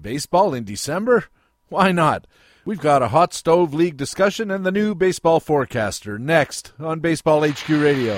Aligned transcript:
Baseball 0.00 0.54
in 0.54 0.62
December? 0.62 1.24
Why 1.70 1.90
not? 1.90 2.28
We've 2.64 2.78
got 2.78 3.02
a 3.02 3.08
hot 3.08 3.34
stove 3.34 3.74
league 3.74 3.96
discussion 3.96 4.48
and 4.48 4.64
the 4.64 4.70
new 4.70 4.94
baseball 4.94 5.40
forecaster 5.40 6.20
next 6.20 6.72
on 6.78 7.00
Baseball 7.00 7.42
HQ 7.42 7.68
Radio. 7.68 8.14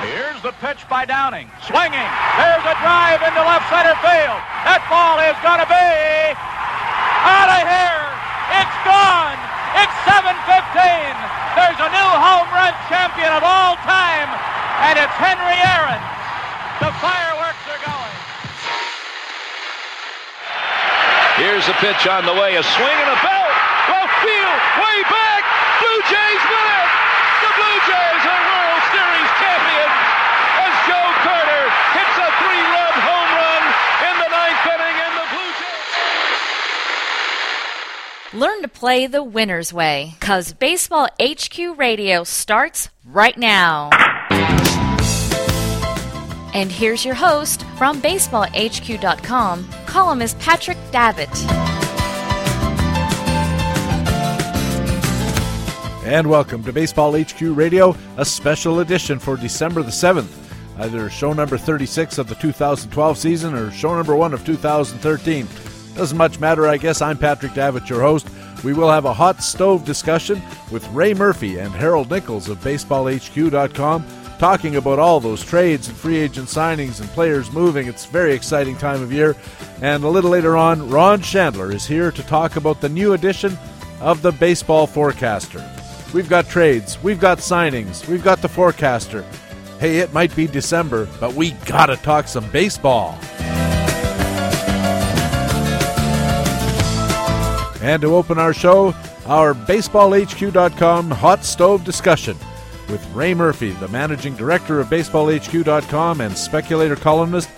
Here's 0.00 0.40
the 0.40 0.52
pitch 0.64 0.88
by 0.88 1.04
Downing. 1.04 1.50
Swinging. 1.68 2.08
There's 2.40 2.64
a 2.64 2.76
drive 2.80 3.20
into 3.20 3.42
left 3.44 3.68
center 3.68 3.96
field. 4.00 4.40
That 4.64 4.80
ball 4.88 5.20
is 5.20 5.36
going 5.44 5.60
to 5.60 5.68
be 5.68 5.92
out 7.28 7.52
of 7.52 7.62
here. 7.68 8.08
It's 8.58 8.78
gone. 8.88 9.21
It's 10.22 10.30
7:15. 10.30 11.18
There's 11.58 11.80
a 11.82 11.90
new 11.90 12.10
home 12.14 12.46
run 12.54 12.70
champion 12.86 13.32
of 13.34 13.42
all 13.42 13.74
time, 13.82 14.30
and 14.86 14.94
it's 14.94 15.10
Henry 15.18 15.58
Aaron. 15.58 15.98
The 16.78 16.94
fireworks 17.02 17.58
are 17.66 17.82
going. 17.82 18.14
Here's 21.42 21.66
the 21.66 21.74
pitch 21.82 22.06
on 22.06 22.22
the 22.22 22.34
way. 22.38 22.54
A 22.54 22.62
swing 22.62 22.98
and 23.02 23.10
a 23.10 23.18
belt. 23.18 23.54
Left 23.90 24.14
field. 24.22 24.60
Way 24.78 25.02
back. 25.10 25.42
Blue 25.82 26.00
Jays 26.06 26.42
win 26.46 26.66
it. 26.70 26.90
The 27.42 27.50
Blue 27.58 27.78
Jays 27.90 28.22
are 28.22 28.42
World 28.46 28.82
Series 28.94 29.30
champions 29.42 29.96
as 30.62 30.72
Joe 30.86 31.10
Carter 31.26 31.64
hits 31.98 32.14
a 32.22 32.30
three-run 32.46 32.94
home 33.10 33.30
run 33.42 33.62
in 34.06 34.14
the 34.22 34.30
ninth 34.30 34.70
inning, 34.70 34.96
and 35.02 35.14
the 35.18 35.26
Blue 35.34 35.50
Jays. 35.58 35.90
Learn 38.34 38.62
to 38.62 38.68
play 38.68 39.06
the 39.06 39.22
winner's 39.22 39.74
way, 39.74 40.14
cause 40.18 40.54
Baseball 40.54 41.06
HQ 41.20 41.76
Radio 41.76 42.24
starts 42.24 42.88
right 43.04 43.36
now. 43.36 43.90
And 46.54 46.72
here's 46.72 47.04
your 47.04 47.14
host 47.14 47.64
from 47.76 48.00
BaseballHQ.com, 48.00 49.68
columnist 49.84 50.38
Patrick 50.38 50.78
Davitt. 50.90 51.28
And 56.06 56.30
welcome 56.30 56.64
to 56.64 56.72
Baseball 56.72 57.14
HQ 57.20 57.38
Radio, 57.42 57.94
a 58.16 58.24
special 58.24 58.80
edition 58.80 59.18
for 59.18 59.36
December 59.36 59.82
the 59.82 59.90
7th. 59.90 60.32
Either 60.78 61.10
show 61.10 61.34
number 61.34 61.58
36 61.58 62.16
of 62.16 62.28
the 62.28 62.34
2012 62.36 63.18
season 63.18 63.54
or 63.54 63.70
show 63.72 63.94
number 63.94 64.16
1 64.16 64.32
of 64.32 64.42
2013. 64.46 65.46
Doesn't 65.94 66.16
much 66.16 66.40
matter, 66.40 66.66
I 66.66 66.78
guess. 66.78 67.02
I'm 67.02 67.18
Patrick 67.18 67.54
Davitt, 67.54 67.88
your 67.90 68.00
host. 68.00 68.28
We 68.64 68.72
will 68.72 68.90
have 68.90 69.04
a 69.04 69.12
hot 69.12 69.42
stove 69.42 69.84
discussion 69.84 70.40
with 70.70 70.88
Ray 70.88 71.14
Murphy 71.14 71.58
and 71.58 71.72
Harold 71.72 72.10
Nichols 72.10 72.48
of 72.48 72.58
BaseballHQ.com 72.58 74.04
talking 74.38 74.74
about 74.74 74.98
all 74.98 75.20
those 75.20 75.44
trades 75.44 75.86
and 75.86 75.96
free 75.96 76.16
agent 76.16 76.48
signings 76.48 77.00
and 77.00 77.08
players 77.10 77.52
moving. 77.52 77.86
It's 77.86 78.06
a 78.06 78.10
very 78.10 78.34
exciting 78.34 78.76
time 78.76 79.02
of 79.02 79.12
year. 79.12 79.36
And 79.80 80.02
a 80.02 80.08
little 80.08 80.30
later 80.30 80.56
on, 80.56 80.90
Ron 80.90 81.20
Shandler 81.20 81.72
is 81.72 81.86
here 81.86 82.10
to 82.10 82.22
talk 82.24 82.56
about 82.56 82.80
the 82.80 82.88
new 82.88 83.12
edition 83.12 83.56
of 84.00 84.22
the 84.22 84.32
Baseball 84.32 84.86
Forecaster. 84.86 85.64
We've 86.12 86.28
got 86.28 86.48
trades, 86.48 87.00
we've 87.02 87.20
got 87.20 87.38
signings, 87.38 88.08
we've 88.08 88.24
got 88.24 88.42
the 88.42 88.48
forecaster. 88.48 89.24
Hey, 89.78 89.98
it 89.98 90.12
might 90.12 90.34
be 90.34 90.46
December, 90.46 91.08
but 91.20 91.34
we 91.34 91.52
gotta 91.66 91.96
talk 91.96 92.26
some 92.26 92.50
baseball. 92.50 93.18
And 97.82 98.00
to 98.02 98.14
open 98.14 98.38
our 98.38 98.54
show, 98.54 98.94
our 99.26 99.54
BaseballHQ.com 99.54 101.10
hot 101.10 101.44
stove 101.44 101.84
discussion 101.84 102.36
with 102.88 103.06
Ray 103.12 103.34
Murphy, 103.34 103.70
the 103.72 103.88
managing 103.88 104.36
director 104.36 104.80
of 104.80 104.88
BaseballHQ.com 104.88 106.20
and 106.20 106.36
speculator 106.38 106.96
columnist, 106.96 107.50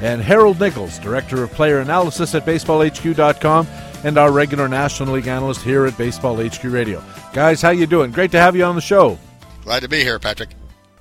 and 0.00 0.22
Harold 0.22 0.60
Nichols, 0.60 0.98
director 0.98 1.42
of 1.42 1.52
player 1.52 1.80
analysis 1.80 2.34
at 2.34 2.46
BaseballHQ.com 2.46 3.66
and 4.04 4.18
our 4.18 4.32
regular 4.32 4.68
National 4.68 5.14
League 5.14 5.28
analyst 5.28 5.62
here 5.62 5.86
at 5.86 5.96
Baseball 5.96 6.36
HQ 6.36 6.64
Radio. 6.64 7.02
Guys, 7.32 7.62
how 7.62 7.70
you 7.70 7.86
doing? 7.86 8.10
Great 8.10 8.32
to 8.32 8.38
have 8.38 8.56
you 8.56 8.64
on 8.64 8.74
the 8.74 8.80
show. 8.80 9.18
Glad 9.62 9.80
to 9.80 9.88
be 9.88 10.00
here, 10.00 10.18
Patrick. 10.18 10.50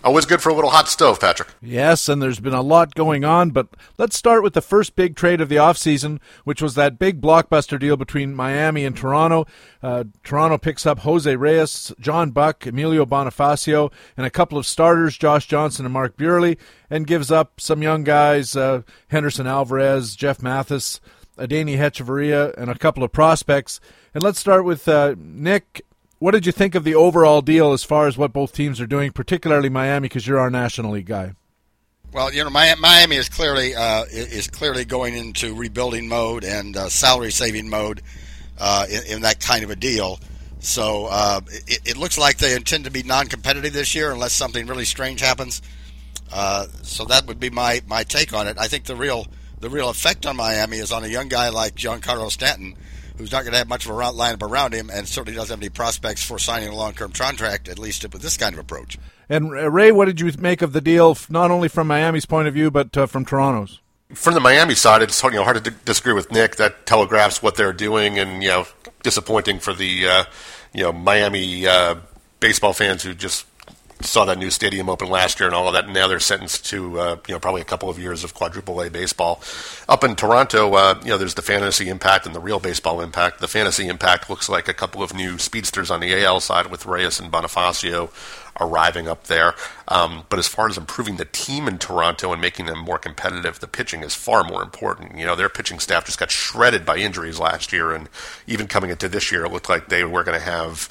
Always 0.03 0.25
good 0.25 0.41
for 0.41 0.49
a 0.49 0.53
little 0.55 0.71
hot 0.71 0.89
stove, 0.89 1.19
Patrick. 1.19 1.49
Yes, 1.61 2.09
and 2.09 2.21
there's 2.21 2.39
been 2.39 2.55
a 2.55 2.61
lot 2.63 2.95
going 2.95 3.23
on, 3.23 3.51
but 3.51 3.67
let's 3.99 4.17
start 4.17 4.41
with 4.41 4.53
the 4.53 4.61
first 4.61 4.95
big 4.95 5.15
trade 5.15 5.41
of 5.41 5.47
the 5.47 5.57
offseason, 5.57 6.19
which 6.43 6.59
was 6.59 6.73
that 6.73 6.97
big 6.97 7.21
blockbuster 7.21 7.79
deal 7.79 7.95
between 7.97 8.33
Miami 8.33 8.83
and 8.83 8.97
Toronto. 8.97 9.45
Uh, 9.83 10.05
Toronto 10.23 10.57
picks 10.57 10.87
up 10.87 10.99
Jose 10.99 11.35
Reyes, 11.35 11.93
John 11.99 12.31
Buck, 12.31 12.65
Emilio 12.65 13.05
Bonifacio, 13.05 13.91
and 14.17 14.25
a 14.25 14.31
couple 14.31 14.57
of 14.57 14.65
starters, 14.65 15.17
Josh 15.17 15.45
Johnson 15.47 15.85
and 15.85 15.93
Mark 15.93 16.17
Buehrle, 16.17 16.57
and 16.89 17.05
gives 17.05 17.29
up 17.29 17.61
some 17.61 17.83
young 17.83 18.03
guys, 18.03 18.55
uh, 18.55 18.81
Henderson 19.09 19.45
Alvarez, 19.45 20.15
Jeff 20.15 20.41
Mathis, 20.41 20.99
Adeiny 21.37 21.77
Hechavarria, 21.77 22.55
and 22.57 22.71
a 22.71 22.77
couple 22.77 23.03
of 23.03 23.11
prospects. 23.11 23.79
And 24.15 24.23
let's 24.23 24.39
start 24.39 24.65
with 24.65 24.87
uh, 24.87 25.13
Nick 25.17 25.85
what 26.21 26.35
did 26.35 26.45
you 26.45 26.51
think 26.51 26.75
of 26.75 26.83
the 26.83 26.93
overall 26.93 27.41
deal 27.41 27.73
as 27.73 27.83
far 27.83 28.05
as 28.05 28.15
what 28.15 28.31
both 28.31 28.53
teams 28.53 28.79
are 28.79 28.85
doing, 28.85 29.11
particularly 29.11 29.69
Miami, 29.69 30.07
because 30.07 30.27
you're 30.27 30.37
our 30.37 30.51
National 30.51 30.91
League 30.91 31.07
guy? 31.07 31.33
Well, 32.13 32.31
you 32.31 32.43
know, 32.43 32.51
Miami 32.51 33.15
is 33.15 33.27
clearly 33.27 33.73
uh, 33.73 34.05
is 34.11 34.47
clearly 34.47 34.85
going 34.85 35.15
into 35.15 35.55
rebuilding 35.55 36.07
mode 36.07 36.43
and 36.43 36.77
uh, 36.77 36.89
salary 36.89 37.31
saving 37.31 37.71
mode 37.71 38.03
uh, 38.59 38.85
in, 38.87 39.15
in, 39.15 39.21
that 39.23 39.39
kind 39.39 39.63
of 39.63 39.71
a 39.71 39.75
deal. 39.75 40.19
So 40.59 41.07
uh, 41.09 41.41
it, 41.67 41.79
it, 41.85 41.97
looks 41.97 42.19
like 42.19 42.37
they 42.37 42.55
intend 42.55 42.85
to 42.85 42.91
be 42.91 43.01
non-competitive 43.01 43.73
this 43.73 43.95
year 43.95 44.11
unless 44.11 44.33
something 44.33 44.67
really 44.67 44.85
strange 44.85 45.21
happens. 45.21 45.63
Uh, 46.31 46.67
so 46.83 47.03
that 47.05 47.25
would 47.25 47.39
be 47.39 47.49
my, 47.49 47.81
my 47.87 48.03
take 48.03 48.31
on 48.31 48.47
it. 48.47 48.59
I 48.59 48.67
think 48.67 48.83
the 48.83 48.95
real 48.95 49.25
the 49.59 49.71
real 49.71 49.89
effect 49.89 50.27
on 50.27 50.35
Miami 50.35 50.77
is 50.77 50.91
on 50.91 51.03
a 51.03 51.07
young 51.07 51.29
guy 51.29 51.49
like 51.49 51.73
Giancarlo 51.73 52.29
Stanton 52.29 52.75
who's 53.21 53.31
not 53.31 53.43
going 53.43 53.53
to 53.53 53.59
have 53.59 53.69
much 53.69 53.85
of 53.85 53.91
a 53.91 53.93
lineup 53.93 54.41
around 54.41 54.73
him, 54.73 54.89
and 54.89 55.07
certainly 55.07 55.35
doesn't 55.35 55.53
have 55.53 55.61
any 55.61 55.69
prospects 55.69 56.23
for 56.23 56.39
signing 56.39 56.69
a 56.69 56.75
long-term 56.75 57.11
contract, 57.11 57.69
at 57.69 57.79
least 57.79 58.03
with 58.11 58.21
this 58.21 58.37
kind 58.37 58.53
of 58.53 58.59
approach. 58.59 58.97
And 59.29 59.53
uh, 59.53 59.69
Ray, 59.69 59.91
what 59.91 60.05
did 60.05 60.19
you 60.19 60.31
make 60.39 60.61
of 60.61 60.73
the 60.73 60.81
deal, 60.81 61.17
not 61.29 61.51
only 61.51 61.69
from 61.69 61.87
Miami's 61.87 62.25
point 62.25 62.47
of 62.47 62.53
view, 62.53 62.69
but 62.69 62.97
uh, 62.97 63.05
from 63.05 63.23
Toronto's? 63.23 63.79
From 64.13 64.33
the 64.33 64.41
Miami 64.41 64.75
side, 64.75 65.01
it's 65.01 65.23
you 65.23 65.31
know 65.31 65.43
hard 65.43 65.63
to 65.63 65.71
disagree 65.71 66.11
with 66.11 66.31
Nick. 66.31 66.57
That 66.57 66.85
telegraphs 66.85 67.41
what 67.41 67.55
they're 67.55 67.71
doing, 67.71 68.19
and 68.19 68.43
you 68.43 68.49
know, 68.49 68.67
disappointing 69.03 69.59
for 69.59 69.73
the 69.73 70.05
uh, 70.05 70.23
you 70.73 70.83
know 70.83 70.91
Miami 70.91 71.65
uh, 71.65 71.95
baseball 72.41 72.73
fans 72.73 73.03
who 73.03 73.13
just 73.13 73.45
saw 74.03 74.25
that 74.25 74.37
new 74.37 74.49
stadium 74.49 74.89
open 74.89 75.09
last 75.09 75.39
year 75.39 75.47
and 75.47 75.55
all 75.55 75.67
of 75.67 75.73
that. 75.73 75.85
And 75.85 75.93
now 75.93 76.07
they're 76.07 76.19
sentenced 76.19 76.65
to 76.67 76.99
uh, 76.99 77.17
you 77.27 77.33
know 77.33 77.39
probably 77.39 77.61
a 77.61 77.65
couple 77.65 77.89
of 77.89 77.99
years 77.99 78.23
of 78.23 78.33
quadruple 78.33 78.81
A 78.81 78.89
baseball. 78.89 79.41
Up 79.87 80.03
in 80.03 80.15
Toronto, 80.15 80.73
uh, 80.73 80.99
you 81.03 81.09
know 81.09 81.17
there's 81.17 81.35
the 81.35 81.41
fantasy 81.41 81.89
impact 81.89 82.25
and 82.25 82.35
the 82.35 82.39
real 82.39 82.59
baseball 82.59 83.01
impact. 83.01 83.39
The 83.39 83.47
fantasy 83.47 83.87
impact 83.87 84.29
looks 84.29 84.49
like 84.49 84.67
a 84.67 84.73
couple 84.73 85.03
of 85.03 85.13
new 85.13 85.37
speedsters 85.37 85.91
on 85.91 85.99
the 85.99 86.23
AL 86.23 86.41
side 86.41 86.67
with 86.67 86.85
Reyes 86.85 87.19
and 87.19 87.31
Bonifacio 87.31 88.11
arriving 88.59 89.07
up 89.07 89.25
there. 89.25 89.55
Um, 89.87 90.23
but 90.29 90.39
as 90.39 90.47
far 90.47 90.67
as 90.67 90.77
improving 90.77 91.17
the 91.17 91.25
team 91.25 91.67
in 91.67 91.77
Toronto 91.77 92.31
and 92.31 92.41
making 92.41 92.65
them 92.65 92.79
more 92.79 92.97
competitive, 92.97 93.59
the 93.59 93.67
pitching 93.67 94.03
is 94.03 94.13
far 94.13 94.43
more 94.43 94.61
important. 94.61 95.17
You 95.17 95.25
know, 95.25 95.35
their 95.35 95.49
pitching 95.49 95.79
staff 95.79 96.05
just 96.05 96.19
got 96.19 96.31
shredded 96.31 96.85
by 96.85 96.97
injuries 96.97 97.39
last 97.39 97.73
year, 97.73 97.91
and 97.91 98.09
even 98.47 98.67
coming 98.67 98.89
into 98.89 99.09
this 99.09 99.31
year, 99.31 99.45
it 99.45 99.51
looked 99.51 99.69
like 99.69 99.89
they 99.89 100.03
were 100.03 100.23
going 100.23 100.37
to 100.37 100.45
have 100.45 100.89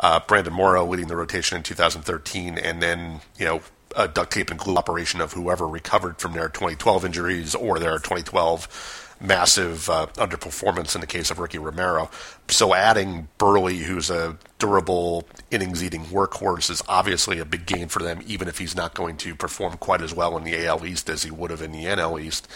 uh, 0.00 0.20
Brandon 0.26 0.52
Morrow 0.52 0.86
leading 0.86 1.08
the 1.08 1.16
rotation 1.16 1.56
in 1.56 1.62
2013, 1.62 2.58
and 2.58 2.82
then 2.82 3.20
you 3.38 3.44
know 3.44 3.60
a 3.96 4.06
duct 4.06 4.32
tape 4.32 4.50
and 4.50 4.58
glue 4.58 4.76
operation 4.76 5.20
of 5.20 5.32
whoever 5.32 5.66
recovered 5.66 6.18
from 6.18 6.32
their 6.32 6.48
2012 6.48 7.04
injuries 7.04 7.54
or 7.54 7.78
their 7.78 7.98
2012 7.98 9.06
massive 9.20 9.90
uh, 9.90 10.06
underperformance 10.14 10.94
in 10.94 11.00
the 11.00 11.06
case 11.06 11.30
of 11.30 11.38
Ricky 11.38 11.58
Romero. 11.58 12.10
So 12.48 12.74
adding 12.74 13.28
Buehrle, 13.38 13.82
who's 13.82 14.10
a 14.10 14.38
durable 14.58 15.26
innings 15.50 15.82
eating 15.82 16.04
workhorse, 16.04 16.70
is 16.70 16.82
obviously 16.88 17.38
a 17.38 17.44
big 17.44 17.66
gain 17.66 17.88
for 17.88 18.00
them, 18.00 18.20
even 18.26 18.48
if 18.48 18.58
he's 18.58 18.76
not 18.76 18.94
going 18.94 19.16
to 19.18 19.34
perform 19.34 19.76
quite 19.78 20.02
as 20.02 20.14
well 20.14 20.36
in 20.36 20.44
the 20.44 20.66
AL 20.66 20.86
East 20.86 21.10
as 21.10 21.24
he 21.24 21.30
would 21.30 21.50
have 21.50 21.62
in 21.62 21.72
the 21.72 21.84
NL 21.84 22.22
East. 22.22 22.46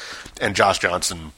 And 0.41 0.55
Josh 0.55 0.79
Johnson 0.79 1.33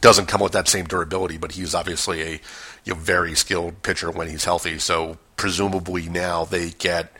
doesn't 0.00 0.26
come 0.26 0.40
with 0.40 0.52
that 0.52 0.68
same 0.68 0.86
durability, 0.86 1.38
but 1.38 1.52
he's 1.52 1.74
obviously 1.74 2.22
a 2.22 2.40
you 2.84 2.94
know, 2.94 3.00
very 3.00 3.34
skilled 3.34 3.82
pitcher 3.82 4.10
when 4.10 4.28
he's 4.28 4.44
healthy. 4.44 4.78
So 4.78 5.18
presumably 5.36 6.08
now 6.08 6.44
they 6.44 6.70
get 6.70 7.12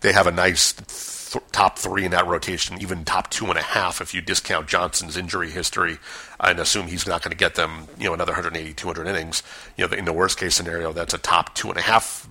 they 0.00 0.12
have 0.12 0.26
a 0.26 0.32
nice 0.32 0.72
th- 0.72 1.44
top 1.52 1.78
three 1.78 2.04
in 2.04 2.10
that 2.10 2.26
rotation, 2.26 2.80
even 2.80 3.04
top 3.04 3.30
two 3.30 3.46
and 3.46 3.58
a 3.58 3.62
half 3.62 4.00
if 4.00 4.14
you 4.14 4.20
discount 4.20 4.66
Johnson's 4.66 5.16
injury 5.16 5.50
history 5.50 5.98
and 6.40 6.58
assume 6.58 6.86
he's 6.86 7.06
not 7.06 7.22
going 7.22 7.30
to 7.30 7.36
get 7.36 7.54
them 7.54 7.86
you 7.98 8.06
know 8.06 8.14
another 8.14 8.32
180 8.32 8.72
200 8.74 9.06
innings. 9.06 9.42
You 9.76 9.86
know 9.86 9.94
in 9.94 10.04
the 10.04 10.12
worst 10.12 10.38
case 10.38 10.54
scenario, 10.54 10.92
that's 10.92 11.14
a 11.14 11.18
top 11.18 11.54
two 11.54 11.68
and 11.68 11.78
a 11.78 11.82
half 11.82 12.28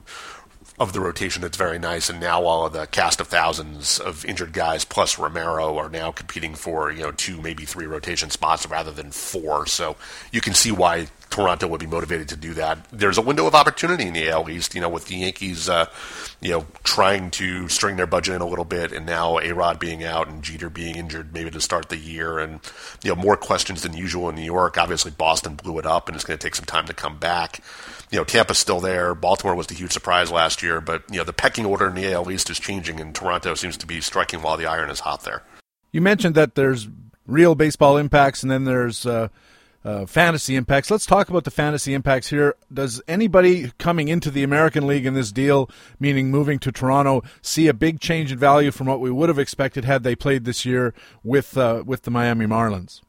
of 0.80 0.94
the 0.94 1.02
rotation 1.02 1.42
that's 1.42 1.58
very 1.58 1.78
nice, 1.78 2.10
and 2.10 2.20
now 2.22 2.44
all 2.46 2.66
of 2.66 2.74
the 2.74 2.88
cast 2.88 3.20
of 3.20 3.28
thousands 3.28 4.00
of 4.00 4.24
injured 4.24 4.54
guys 4.54 4.86
plus 4.86 5.20
Romero 5.20 5.78
are 5.78 5.90
now 5.90 6.12
competing 6.12 6.56
for 6.56 6.92
you 6.92 7.04
know 7.04 7.12
two 7.12 7.42
maybe 7.42 7.66
three 7.66 7.86
rotation 7.86 8.30
spots 8.30 8.66
rather 8.68 8.92
than 8.92 9.12
four. 9.12 9.66
So 9.66 9.98
you 10.32 10.40
can 10.42 10.54
see 10.54 10.72
why 10.72 11.08
Toronto 11.30 11.68
would 11.68 11.80
be 11.80 11.86
motivated 11.86 12.28
to 12.30 12.36
do 12.36 12.54
that. 12.56 12.86
There's 12.92 13.18
a 13.18 13.22
window 13.22 13.46
of 13.46 13.54
opportunity 13.54 14.08
in 14.08 14.14
the 14.14 14.30
AL 14.30 14.50
East, 14.50 14.74
you 14.74 14.82
know, 14.82 14.90
with 14.90 15.06
the 15.06 15.16
Yankees, 15.16 15.70
uh, 15.70 15.86
you 16.42 16.52
know, 16.52 16.66
trying 16.84 17.30
to 17.32 17.70
string 17.70 17.98
their 17.98 18.08
budget 18.08 18.36
in 18.36 18.42
a 18.42 18.48
little 18.48 18.66
bit, 18.66 18.92
and 18.92 19.06
now 19.06 19.38
A 19.38 19.52
Rod 19.52 19.80
being 19.80 20.04
out 20.04 20.28
and 20.28 20.44
Jeter 20.44 20.70
being 20.70 20.96
injured, 20.96 21.34
maybe 21.34 21.52
to 21.52 21.62
start 21.62 21.90
the 21.90 21.98
year, 21.98 22.40
and 22.40 22.60
you 23.04 23.10
know, 23.10 23.16
more 23.16 23.38
questions 23.38 23.84
than 23.84 23.96
usual 23.96 24.30
in 24.30 24.36
New 24.36 24.44
York. 24.44 24.78
Obviously, 24.78 25.12
Boston 25.12 25.56
blew 25.56 25.78
it 25.78 25.86
up, 25.86 26.08
and 26.08 26.16
it's 26.16 26.26
going 26.26 26.38
to 26.38 26.44
take 26.44 26.56
some 26.56 26.66
time 26.66 26.88
to 26.88 26.94
come 26.94 27.18
back. 27.18 27.64
You 28.10 28.18
know, 28.18 28.24
Tampa's 28.24 28.58
still 28.58 28.80
there. 28.80 29.14
Baltimore 29.14 29.56
was 29.56 29.68
the 29.68 29.76
huge 29.76 29.92
surprise 29.92 30.32
last 30.32 30.64
year, 30.64 30.82
but 30.82 31.04
you 31.12 31.18
know, 31.18 31.24
the 31.24 31.34
pecking 31.34 31.66
order 31.66 31.88
in 31.88 31.96
the 31.96 32.12
AL 32.12 32.32
East 32.32 32.50
is 32.50 32.60
changing, 32.60 33.00
and 33.00 33.14
Toronto 33.14 33.54
seems 33.54 33.78
to 33.78 33.86
be 33.86 34.02
striking 34.02 34.42
while 34.42 34.58
the 34.58 34.66
iron 34.66 34.90
is 34.90 35.02
hot 35.02 35.24
there. 35.24 35.44
You 35.92 36.02
mentioned 36.02 36.36
that 36.36 36.56
there's 36.56 36.88
real 37.28 37.54
baseball 37.54 37.98
impacts, 37.98 38.42
and 38.42 38.52
then 38.52 38.64
there's 38.64 39.06
uh, 39.06 39.30
uh, 39.84 40.06
fantasy 40.06 40.56
impacts. 40.56 40.92
Let's 40.92 41.06
talk 41.06 41.30
about 41.30 41.44
the 41.44 41.52
fantasy 41.52 41.94
impacts 41.94 42.30
here. 42.30 42.56
Does 42.72 43.02
anybody 43.08 43.72
coming 43.78 44.08
into 44.08 44.30
the 44.30 44.44
American 44.44 44.88
League 44.88 45.06
in 45.06 45.14
this 45.14 45.32
deal, 45.32 45.70
meaning 46.00 46.30
moving 46.32 46.60
to 46.60 46.72
Toronto, 46.72 47.24
see 47.42 47.68
a 47.68 47.74
big 47.74 48.00
change 48.00 48.32
in 48.32 48.38
value 48.38 48.72
from 48.72 48.88
what 48.88 49.00
we 49.00 49.12
would 49.12 49.30
have 49.30 49.40
expected 49.40 49.86
had 49.86 50.04
they 50.04 50.16
played 50.16 50.46
this 50.46 50.66
year 50.66 50.94
with 51.24 51.58
uh, 51.58 51.84
with 51.86 52.04
the 52.04 52.12
Miami 52.12 52.46
Marlins? 52.46 53.02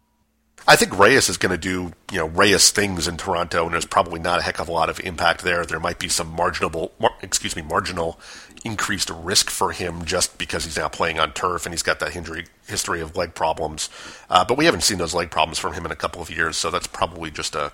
I 0.69 0.77
think 0.77 0.99
Reyes 0.99 1.29
is 1.29 1.39
going 1.39 1.53
to 1.53 1.59
do, 1.59 1.93
you 2.13 2.19
know, 2.19 2.27
Reyes 2.27 2.71
things 2.71 3.09
in 3.09 3.17
Toronto, 3.17 3.65
and 3.65 3.73
there's 3.73 3.87
probably 3.87 4.21
not 4.21 4.41
a 4.41 4.43
heck 4.43 4.61
of 4.61 4.69
a 4.69 4.73
lot 4.73 4.91
of 4.91 5.01
impact 5.01 5.43
there. 5.43 5.65
There 5.65 5.81
might 5.81 5.99
be 5.99 6.09
some 6.09 6.29
marginal, 6.29 6.93
mar- 7.01 7.17
excuse 7.23 7.57
me, 7.57 7.63
marginal 7.63 8.21
increased 8.65 9.11
risk 9.11 9.51
for 9.51 9.73
him 9.73 10.05
just 10.05 10.37
because 10.39 10.65
he's 10.65 10.77
now 10.77 10.89
playing 10.89 11.19
on 11.19 11.33
turf 11.33 11.65
and 11.67 11.73
he's 11.73 11.83
got 11.83 12.01
that 12.01 12.15
injury 12.15 12.45
history 12.67 13.01
of 13.01 13.17
leg 13.17 13.35
problems. 13.35 13.89
Uh, 14.29 14.45
but 14.45 14.59
we 14.59 14.65
haven't 14.65 14.83
seen 14.83 14.99
those 14.99 15.15
leg 15.15 15.31
problems 15.31 15.59
from 15.59 15.73
him 15.73 15.85
in 15.87 15.93
a 15.93 15.97
couple 15.97 16.21
of 16.21 16.31
years, 16.31 16.57
so 16.57 16.71
that's 16.71 16.87
probably 16.87 17.31
just 17.31 17.55
a, 17.55 17.73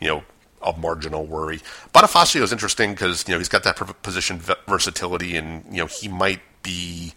you 0.00 0.08
know, 0.08 0.22
a 0.62 0.76
marginal 0.78 1.26
worry. 1.26 1.58
Bonifacio 1.92 2.42
is 2.42 2.52
interesting 2.52 2.92
because 2.92 3.26
you 3.26 3.34
know 3.34 3.38
he's 3.38 3.48
got 3.48 3.64
that 3.64 3.76
position 4.02 4.40
versatility, 4.68 5.36
and 5.36 5.64
you 5.70 5.78
know 5.78 5.86
he 5.86 6.08
might 6.08 6.40
be 6.62 7.14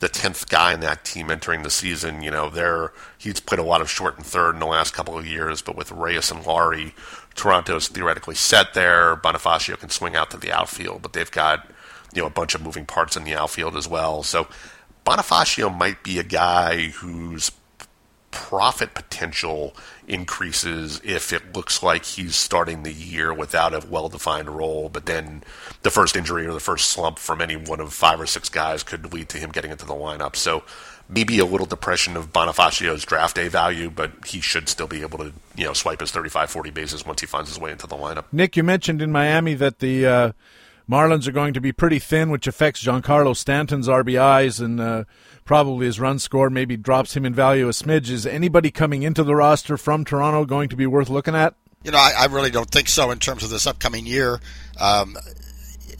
the 0.00 0.08
tenth 0.08 0.48
guy 0.48 0.72
in 0.72 0.80
that 0.80 1.04
team 1.04 1.30
entering 1.30 1.62
the 1.62 1.70
season. 1.70 2.22
You 2.22 2.30
know, 2.30 2.50
there 2.50 2.92
he's 3.16 3.40
played 3.40 3.60
a 3.60 3.64
lot 3.64 3.80
of 3.80 3.90
short 3.90 4.16
and 4.16 4.26
third 4.26 4.54
in 4.54 4.60
the 4.60 4.66
last 4.66 4.94
couple 4.94 5.16
of 5.16 5.26
years, 5.26 5.62
but 5.62 5.76
with 5.76 5.92
Reyes 5.92 6.30
and 6.30 6.44
Laurie, 6.44 6.94
Toronto's 7.34 7.88
theoretically 7.88 8.34
set 8.34 8.74
there. 8.74 9.16
Bonifacio 9.16 9.78
can 9.78 9.90
swing 9.90 10.16
out 10.16 10.30
to 10.32 10.36
the 10.36 10.52
outfield, 10.52 11.02
but 11.02 11.12
they've 11.12 11.30
got 11.30 11.70
you 12.14 12.22
know 12.22 12.26
a 12.26 12.30
bunch 12.30 12.54
of 12.54 12.62
moving 12.62 12.86
parts 12.86 13.16
in 13.16 13.24
the 13.24 13.34
outfield 13.34 13.76
as 13.76 13.88
well. 13.88 14.22
So 14.22 14.48
Bonifacio 15.04 15.74
might 15.76 16.02
be 16.02 16.18
a 16.18 16.24
guy 16.24 16.88
whose 16.88 17.50
profit 18.30 18.94
potential 18.94 19.74
increases 20.06 21.00
if 21.02 21.32
it 21.32 21.56
looks 21.56 21.82
like 21.82 22.04
he's 22.04 22.36
starting 22.36 22.82
the 22.82 22.92
year 22.92 23.32
without 23.32 23.72
a 23.72 23.86
well 23.88 24.08
defined 24.08 24.50
role, 24.50 24.88
but 24.88 25.06
then 25.06 25.42
the 25.82 25.90
first 25.90 26.16
injury 26.16 26.46
or 26.46 26.52
the 26.52 26.60
first 26.60 26.88
slump 26.88 27.18
from 27.18 27.40
any 27.40 27.56
one 27.56 27.80
of 27.80 27.92
five 27.92 28.20
or 28.20 28.26
six 28.26 28.48
guys 28.48 28.82
could 28.82 29.12
lead 29.12 29.28
to 29.28 29.38
him 29.38 29.50
getting 29.50 29.70
into 29.70 29.86
the 29.86 29.94
lineup. 29.94 30.36
So 30.36 30.62
maybe 31.08 31.38
a 31.38 31.44
little 31.44 31.66
depression 31.66 32.16
of 32.16 32.32
Bonifacio's 32.32 33.04
draft 33.04 33.36
day 33.36 33.48
value, 33.48 33.90
but 33.90 34.12
he 34.26 34.40
should 34.40 34.68
still 34.68 34.86
be 34.86 35.00
able 35.00 35.18
to, 35.18 35.32
you 35.56 35.64
know, 35.64 35.72
swipe 35.72 36.00
his 36.00 36.10
35, 36.10 36.50
40 36.50 36.70
bases 36.70 37.06
once 37.06 37.20
he 37.20 37.26
finds 37.26 37.48
his 37.48 37.58
way 37.58 37.72
into 37.72 37.86
the 37.86 37.96
lineup. 37.96 38.24
Nick, 38.30 38.56
you 38.56 38.62
mentioned 38.62 39.00
in 39.00 39.10
Miami 39.10 39.54
that 39.54 39.78
the 39.78 40.06
uh, 40.06 40.32
Marlins 40.88 41.26
are 41.26 41.32
going 41.32 41.52
to 41.54 41.60
be 41.60 41.72
pretty 41.72 41.98
thin, 41.98 42.30
which 42.30 42.46
affects 42.46 42.82
Giancarlo 42.82 43.36
Stanton's 43.36 43.88
RBIs 43.88 44.60
and 44.60 44.80
uh, 44.80 45.04
probably 45.44 45.86
his 45.86 46.00
run 46.00 46.18
score, 46.18 46.48
maybe 46.48 46.76
drops 46.76 47.14
him 47.16 47.26
in 47.26 47.34
value 47.34 47.68
a 47.68 47.72
smidge. 47.72 48.08
Is 48.10 48.26
anybody 48.26 48.70
coming 48.70 49.02
into 49.02 49.22
the 49.22 49.36
roster 49.36 49.76
from 49.76 50.04
Toronto 50.04 50.44
going 50.46 50.68
to 50.70 50.76
be 50.76 50.86
worth 50.86 51.10
looking 51.10 51.34
at? 51.34 51.54
You 51.84 51.90
know, 51.90 51.98
I, 51.98 52.12
I 52.18 52.26
really 52.26 52.50
don't 52.50 52.70
think 52.70 52.88
so 52.88 53.10
in 53.10 53.18
terms 53.18 53.44
of 53.44 53.50
this 53.50 53.66
upcoming 53.66 54.06
year. 54.06 54.40
Um, 54.80 55.16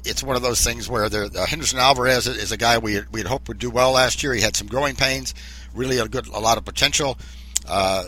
it's 0.05 0.23
one 0.23 0.37
of 0.37 0.43
those 0.43 0.63
things 0.63 0.89
where 0.89 1.09
there, 1.09 1.25
uh, 1.25 1.47
Henderson 1.47 1.79
Alvarez 1.79 2.27
is 2.27 2.51
a 2.51 2.57
guy 2.57 2.79
we 2.79 3.01
we 3.13 3.21
had 3.21 3.27
hoped 3.27 3.49
would 3.49 3.59
do 3.59 3.71
well 3.71 3.93
last 3.93 4.23
year. 4.23 4.33
He 4.33 4.41
had 4.41 4.57
some 4.57 4.67
growing 4.67 4.97
pains, 4.97 5.35
really 5.75 5.99
a 5.99 6.09
good 6.09 6.27
a 6.29 6.41
lot 6.41 6.59
of 6.59 6.65
potential. 6.65 7.19
Uh, 7.67 8.05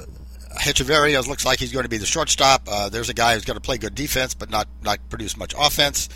looks 1.29 1.45
like 1.45 1.59
he's 1.59 1.73
going 1.73 1.85
to 1.85 1.89
be 1.89 1.99
the 1.99 2.07
shortstop. 2.07 2.63
Uh, 2.71 2.89
there's 2.89 3.09
a 3.09 3.15
guy 3.15 3.35
who's 3.35 3.45
going 3.45 3.57
to 3.57 3.61
play 3.61 3.79
good 3.79 3.95
defense, 3.95 4.35
but 4.35 4.51
not 4.51 4.67
not 4.83 4.99
produce 5.11 5.37
much 5.37 5.55
offense. 5.59 6.09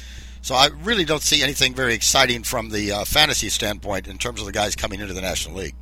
So 0.44 0.54
I 0.54 0.68
really 0.82 1.06
don't 1.06 1.22
see 1.22 1.42
anything 1.42 1.72
very 1.72 1.94
exciting 1.94 2.42
from 2.42 2.68
the 2.68 2.92
uh, 2.92 3.04
fantasy 3.06 3.48
standpoint 3.48 4.06
in 4.06 4.18
terms 4.18 4.40
of 4.40 4.46
the 4.46 4.52
guys 4.52 4.76
coming 4.76 5.00
into 5.00 5.14
the 5.14 5.22
National 5.22 5.56
League. 5.56 5.74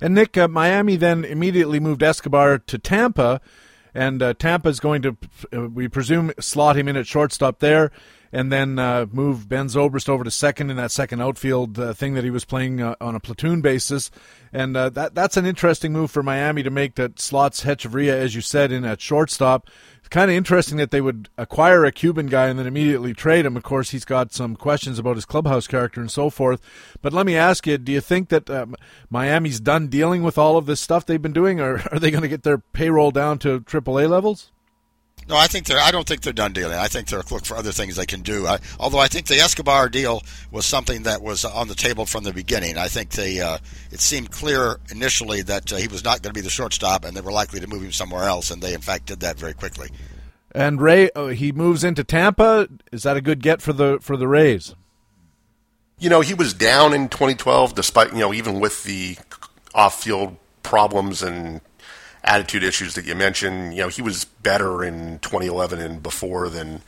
And 0.00 0.12
Nick, 0.12 0.36
uh, 0.36 0.48
Miami 0.48 0.96
then 0.96 1.24
immediately 1.24 1.78
moved 1.78 2.02
Escobar 2.02 2.58
to 2.58 2.78
Tampa, 2.78 3.40
and 3.94 4.20
uh, 4.24 4.34
Tampa 4.34 4.70
is 4.70 4.80
going 4.80 5.02
to, 5.02 5.16
uh, 5.54 5.68
we 5.68 5.86
presume, 5.86 6.32
slot 6.40 6.76
him 6.76 6.88
in 6.88 6.96
at 6.96 7.06
shortstop 7.06 7.60
there 7.60 7.92
and 8.32 8.50
then 8.50 8.76
uh, 8.80 9.06
move 9.12 9.48
Ben 9.48 9.68
Zobrist 9.68 10.08
over 10.08 10.24
to 10.24 10.32
second 10.32 10.68
in 10.68 10.76
that 10.78 10.90
second 10.90 11.22
outfield 11.22 11.78
uh, 11.78 11.92
thing 11.92 12.14
that 12.14 12.24
he 12.24 12.30
was 12.30 12.44
playing 12.44 12.82
on 12.82 13.14
a 13.14 13.20
platoon 13.20 13.60
basis. 13.60 14.10
And 14.52 14.74
that 14.74 15.14
that's 15.14 15.36
an 15.36 15.46
interesting 15.46 15.92
move 15.92 16.10
for 16.10 16.24
Miami 16.24 16.64
to 16.64 16.70
make 16.70 16.96
that 16.96 17.20
slots 17.20 17.62
Hechavarria, 17.62 18.14
as 18.14 18.34
you 18.34 18.40
said, 18.40 18.72
in 18.72 18.84
at 18.84 19.00
shortstop. 19.00 19.70
It's 20.06 20.14
kind 20.14 20.30
of 20.30 20.36
interesting 20.36 20.76
that 20.76 20.92
they 20.92 21.00
would 21.00 21.30
acquire 21.36 21.84
a 21.84 21.90
Cuban 21.90 22.28
guy 22.28 22.46
and 22.46 22.56
then 22.56 22.68
immediately 22.68 23.12
trade 23.12 23.44
him. 23.44 23.56
Of 23.56 23.64
course, 23.64 23.90
he's 23.90 24.04
got 24.04 24.32
some 24.32 24.54
questions 24.54 25.00
about 25.00 25.16
his 25.16 25.24
clubhouse 25.24 25.66
character 25.66 26.00
and 26.00 26.08
so 26.08 26.30
forth. 26.30 26.60
But 27.02 27.12
let 27.12 27.26
me 27.26 27.34
ask 27.34 27.66
you: 27.66 27.76
Do 27.76 27.90
you 27.90 28.00
think 28.00 28.28
that 28.28 28.48
um, 28.48 28.76
Miami's 29.10 29.58
done 29.58 29.88
dealing 29.88 30.22
with 30.22 30.38
all 30.38 30.56
of 30.56 30.66
this 30.66 30.80
stuff 30.80 31.04
they've 31.04 31.20
been 31.20 31.32
doing, 31.32 31.58
or 31.60 31.82
are 31.92 31.98
they 31.98 32.12
going 32.12 32.22
to 32.22 32.28
get 32.28 32.44
their 32.44 32.58
payroll 32.58 33.10
down 33.10 33.40
to 33.40 33.58
AAA 33.62 34.08
levels? 34.08 34.52
No, 35.28 35.36
I 35.36 35.48
think 35.48 35.66
they're. 35.66 35.80
I 35.80 35.90
don't 35.90 36.06
think 36.06 36.20
they're 36.20 36.32
done 36.32 36.52
dealing. 36.52 36.78
I 36.78 36.86
think 36.86 37.08
they're 37.08 37.22
look 37.30 37.44
for 37.44 37.56
other 37.56 37.72
things 37.72 37.96
they 37.96 38.06
can 38.06 38.22
do. 38.22 38.46
I, 38.46 38.58
although 38.78 39.00
I 39.00 39.08
think 39.08 39.26
the 39.26 39.40
Escobar 39.40 39.88
deal 39.88 40.22
was 40.52 40.66
something 40.66 41.02
that 41.02 41.20
was 41.20 41.44
on 41.44 41.66
the 41.66 41.74
table 41.74 42.06
from 42.06 42.22
the 42.22 42.32
beginning. 42.32 42.78
I 42.78 42.86
think 42.86 43.10
they. 43.10 43.40
Uh, 43.40 43.58
it 43.90 44.00
seemed 44.00 44.30
clear 44.30 44.78
initially 44.90 45.42
that 45.42 45.72
uh, 45.72 45.76
he 45.76 45.88
was 45.88 46.04
not 46.04 46.22
going 46.22 46.32
to 46.32 46.38
be 46.38 46.42
the 46.42 46.50
shortstop, 46.50 47.04
and 47.04 47.16
they 47.16 47.20
were 47.20 47.32
likely 47.32 47.58
to 47.58 47.66
move 47.66 47.82
him 47.82 47.92
somewhere 47.92 48.24
else, 48.24 48.52
and 48.52 48.62
they 48.62 48.72
in 48.72 48.80
fact 48.80 49.06
did 49.06 49.20
that 49.20 49.36
very 49.36 49.54
quickly. 49.54 49.88
And 50.52 50.80
Ray, 50.80 51.10
uh, 51.10 51.26
he 51.26 51.50
moves 51.50 51.82
into 51.82 52.04
Tampa. 52.04 52.68
Is 52.92 53.02
that 53.02 53.16
a 53.16 53.20
good 53.20 53.42
get 53.42 53.60
for 53.60 53.72
the 53.72 53.98
for 54.00 54.16
the 54.16 54.28
Rays? 54.28 54.76
You 55.98 56.08
know, 56.08 56.20
he 56.20 56.34
was 56.34 56.54
down 56.54 56.94
in 56.94 57.08
2012, 57.08 57.74
despite 57.74 58.12
you 58.12 58.20
know 58.20 58.32
even 58.32 58.60
with 58.60 58.84
the 58.84 59.16
off-field 59.74 60.36
problems 60.62 61.22
and 61.22 61.60
attitude 62.26 62.62
issues 62.62 62.94
that 62.94 63.04
you 63.04 63.14
mentioned. 63.14 63.74
You 63.74 63.82
know, 63.82 63.88
he 63.88 64.02
was 64.02 64.24
better 64.24 64.84
in 64.84 65.18
2011 65.20 65.80
and 65.80 66.02
before 66.02 66.48
than 66.48 66.82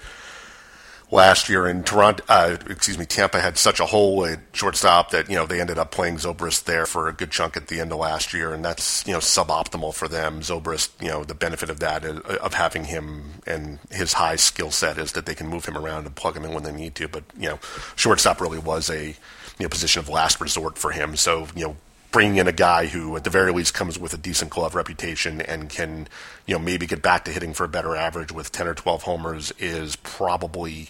last 1.11 1.49
year. 1.49 1.67
in 1.67 1.82
Toronto, 1.85 2.23
uh, 2.29 2.56
excuse 2.69 2.99
me, 2.99 3.06
Tampa 3.06 3.40
had 3.40 3.56
such 3.56 3.81
a 3.81 3.86
hole 3.86 4.24
at 4.27 4.41
shortstop 4.53 5.10
that 5.10 5.29
you 5.29 5.36
know 5.36 5.46
they 5.46 5.60
ended 5.60 5.79
up 5.79 5.91
playing 5.91 6.17
Zobrist 6.17 6.65
there 6.65 6.86
for 6.86 7.08
a 7.08 7.12
good 7.12 7.31
chunk 7.31 7.56
at 7.56 7.69
the 7.69 7.81
end 7.81 7.93
of 7.93 7.98
last 7.98 8.32
year, 8.32 8.53
and 8.53 8.65
that's 8.65 9.06
you 9.06 9.12
know 9.12 9.19
suboptimal 9.19 9.94
for 9.94 10.08
them. 10.08 10.41
Zobrist, 10.41 10.91
you 11.01 11.08
know, 11.08 11.24
the 11.24 11.34
benefit 11.34 11.70
of 11.70 11.81
that 11.81 12.05
is, 12.05 12.19
of 12.20 12.55
having 12.55 12.84
him 12.84 13.41
and 13.46 13.79
his 13.91 14.15
high 14.15 14.36
skill 14.36 14.70
set 14.70 14.98
is 14.98 15.12
that 15.12 15.27
they 15.27 15.34
can 15.34 15.48
move 15.48 15.65
him 15.65 15.77
around 15.77 16.06
and 16.06 16.15
plug 16.15 16.36
him 16.36 16.44
in 16.44 16.53
when 16.53 16.65
they 16.65 16.72
need 16.72 16.94
to. 16.96 17.08
But 17.08 17.24
you 17.36 17.48
know, 17.48 17.58
shortstop 17.96 18.41
really 18.41 18.58
was 18.58 18.91
a 18.91 19.08
you 19.08 19.15
know 19.60 19.69
position 19.69 20.01
of 20.01 20.08
last 20.08 20.41
resort 20.41 20.79
for 20.79 20.91
him. 20.91 21.17
So 21.17 21.46
you 21.55 21.67
know, 21.67 21.77
bringing 22.10 22.36
in 22.36 22.48
a 22.48 22.53
guy 22.53 22.86
who, 22.86 23.17
at 23.17 23.24
the 23.24 23.31
very 23.31 23.53
least, 23.53 23.74
comes 23.74 23.98
with 23.98 24.15
a 24.15 24.19
decent 24.19 24.50
glove 24.50 24.74
reputation 24.74 25.41
and 25.41 25.69
can, 25.69 26.08
you 26.46 26.55
know, 26.55 26.58
maybe 26.58 26.86
get 26.86 27.03
back 27.03 27.24
to 27.24 27.31
hitting 27.31 27.55
for 27.55 27.65
a 27.65 27.69
better 27.69 27.94
average 27.96 28.32
with 28.32 28.53
10 28.53 28.67
or 28.67 28.74
12 28.74 29.03
homers 29.03 29.53
is 29.58 29.96
probably, 29.96 30.88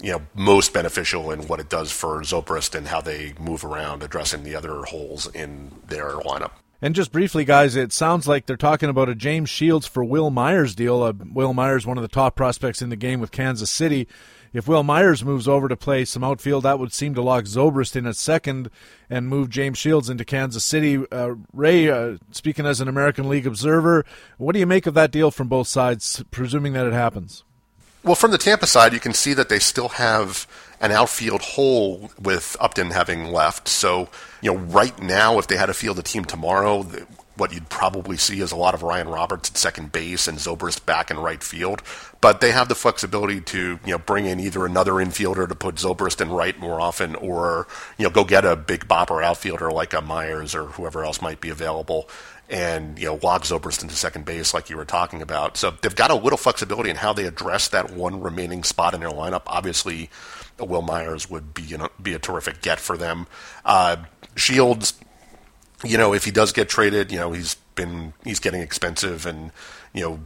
you 0.00 0.12
know, 0.12 0.22
most 0.34 0.72
beneficial 0.72 1.30
in 1.30 1.46
what 1.46 1.60
it 1.60 1.68
does 1.68 1.90
for 1.90 2.20
Zobrist 2.22 2.74
and 2.74 2.88
how 2.88 3.00
they 3.00 3.34
move 3.38 3.64
around 3.64 4.02
addressing 4.02 4.44
the 4.44 4.54
other 4.54 4.82
holes 4.82 5.26
in 5.34 5.72
their 5.86 6.12
lineup. 6.12 6.52
And 6.82 6.94
just 6.94 7.12
briefly, 7.12 7.44
guys, 7.44 7.76
it 7.76 7.92
sounds 7.92 8.28
like 8.28 8.46
they're 8.46 8.56
talking 8.56 8.90
about 8.90 9.08
a 9.08 9.14
James 9.14 9.48
Shields 9.48 9.86
for 9.86 10.04
Wil 10.04 10.30
Myers 10.30 10.74
deal. 10.74 11.02
Uh, 11.02 11.14
Wil 11.32 11.54
Myers, 11.54 11.86
one 11.86 11.96
of 11.96 12.02
the 12.02 12.08
top 12.08 12.36
prospects 12.36 12.82
in 12.82 12.90
the 12.90 12.96
game 12.96 13.20
with 13.20 13.30
Kansas 13.30 13.70
City 13.70 14.06
if 14.54 14.68
Wil 14.68 14.84
Myers 14.84 15.24
moves 15.24 15.48
over 15.48 15.68
to 15.68 15.76
play 15.76 16.04
some 16.04 16.24
outfield, 16.24 16.62
that 16.62 16.78
would 16.78 16.92
seem 16.92 17.14
to 17.16 17.22
lock 17.22 17.44
Zobrist 17.44 17.96
in 17.96 18.06
at 18.06 18.16
second 18.16 18.70
and 19.10 19.28
move 19.28 19.50
James 19.50 19.76
Shields 19.76 20.08
into 20.08 20.24
Kansas 20.24 20.64
City. 20.64 21.04
Uh, 21.10 21.34
Ray, 21.52 21.90
uh, 21.90 22.18
speaking 22.30 22.64
as 22.64 22.80
an 22.80 22.88
American 22.88 23.28
League 23.28 23.46
observer, 23.46 24.06
what 24.38 24.52
do 24.52 24.60
you 24.60 24.66
make 24.66 24.86
of 24.86 24.94
that 24.94 25.10
deal 25.10 25.32
from 25.32 25.48
both 25.48 25.66
sides, 25.66 26.24
presuming 26.30 26.72
that 26.72 26.86
it 26.86 26.92
happens? 26.92 27.42
Well, 28.04 28.14
from 28.14 28.30
the 28.30 28.38
Tampa 28.38 28.66
side, 28.66 28.92
you 28.92 29.00
can 29.00 29.14
see 29.14 29.34
that 29.34 29.48
they 29.48 29.58
still 29.58 29.88
have 29.88 30.46
an 30.80 30.92
outfield 30.92 31.40
hole 31.40 32.10
with 32.20 32.56
Upton 32.60 32.90
having 32.90 33.32
left. 33.32 33.66
So, 33.66 34.08
you 34.40 34.52
know, 34.52 34.58
right 34.58 34.96
now, 35.02 35.38
if 35.38 35.48
they 35.48 35.56
had 35.56 35.66
to 35.66 35.74
field 35.74 35.98
a 35.98 36.02
team 36.02 36.24
tomorrow, 36.24 36.86
what 37.36 37.52
you'd 37.52 37.68
probably 37.68 38.16
see 38.16 38.40
is 38.40 38.52
a 38.52 38.56
lot 38.56 38.74
of 38.74 38.82
Ryan 38.82 39.08
Roberts 39.08 39.50
at 39.50 39.56
second 39.56 39.92
base 39.92 40.28
and 40.28 40.38
Zobrist 40.38 40.86
back 40.86 41.10
in 41.10 41.18
right 41.18 41.42
field. 41.42 41.82
But 42.20 42.40
they 42.40 42.52
have 42.52 42.68
the 42.68 42.74
flexibility 42.74 43.40
to 43.40 43.78
you 43.84 43.92
know 43.92 43.98
bring 43.98 44.26
in 44.26 44.40
either 44.40 44.64
another 44.64 44.92
infielder 44.92 45.48
to 45.48 45.54
put 45.54 45.76
Zobrist 45.76 46.20
in 46.20 46.30
right 46.30 46.58
more 46.58 46.80
often, 46.80 47.14
or 47.16 47.66
you 47.98 48.04
know 48.04 48.10
go 48.10 48.24
get 48.24 48.44
a 48.44 48.56
big 48.56 48.88
bopper 48.88 49.22
outfielder 49.22 49.70
like 49.70 49.92
a 49.92 50.00
Myers 50.00 50.54
or 50.54 50.66
whoever 50.66 51.04
else 51.04 51.20
might 51.20 51.40
be 51.40 51.50
available, 51.50 52.08
and 52.48 52.98
you 52.98 53.06
know 53.06 53.18
log 53.22 53.42
Zobrist 53.42 53.82
into 53.82 53.94
second 53.94 54.24
base 54.24 54.54
like 54.54 54.70
you 54.70 54.76
were 54.76 54.84
talking 54.84 55.20
about. 55.20 55.56
So 55.56 55.72
they've 55.82 55.94
got 55.94 56.10
a 56.10 56.14
little 56.14 56.38
flexibility 56.38 56.90
in 56.90 56.96
how 56.96 57.12
they 57.12 57.26
address 57.26 57.68
that 57.68 57.90
one 57.90 58.20
remaining 58.20 58.64
spot 58.64 58.94
in 58.94 59.00
their 59.00 59.10
lineup. 59.10 59.42
Obviously, 59.46 60.08
Wil 60.58 60.82
Myers 60.82 61.28
would 61.28 61.52
be 61.52 61.62
you 61.62 61.78
know, 61.78 61.88
be 62.00 62.14
a 62.14 62.18
terrific 62.18 62.62
get 62.62 62.78
for 62.78 62.96
them. 62.96 63.26
Uh, 63.64 63.96
Shields 64.36 64.94
you 65.84 65.98
know, 65.98 66.14
if 66.14 66.24
he 66.24 66.30
does 66.30 66.52
get 66.52 66.68
traded, 66.68 67.12
you 67.12 67.18
know, 67.18 67.32
he's 67.32 67.56
been 67.74 68.14
he's 68.24 68.40
getting 68.40 68.60
expensive, 68.60 69.26
and 69.26 69.50
you 69.92 70.02
know, 70.02 70.20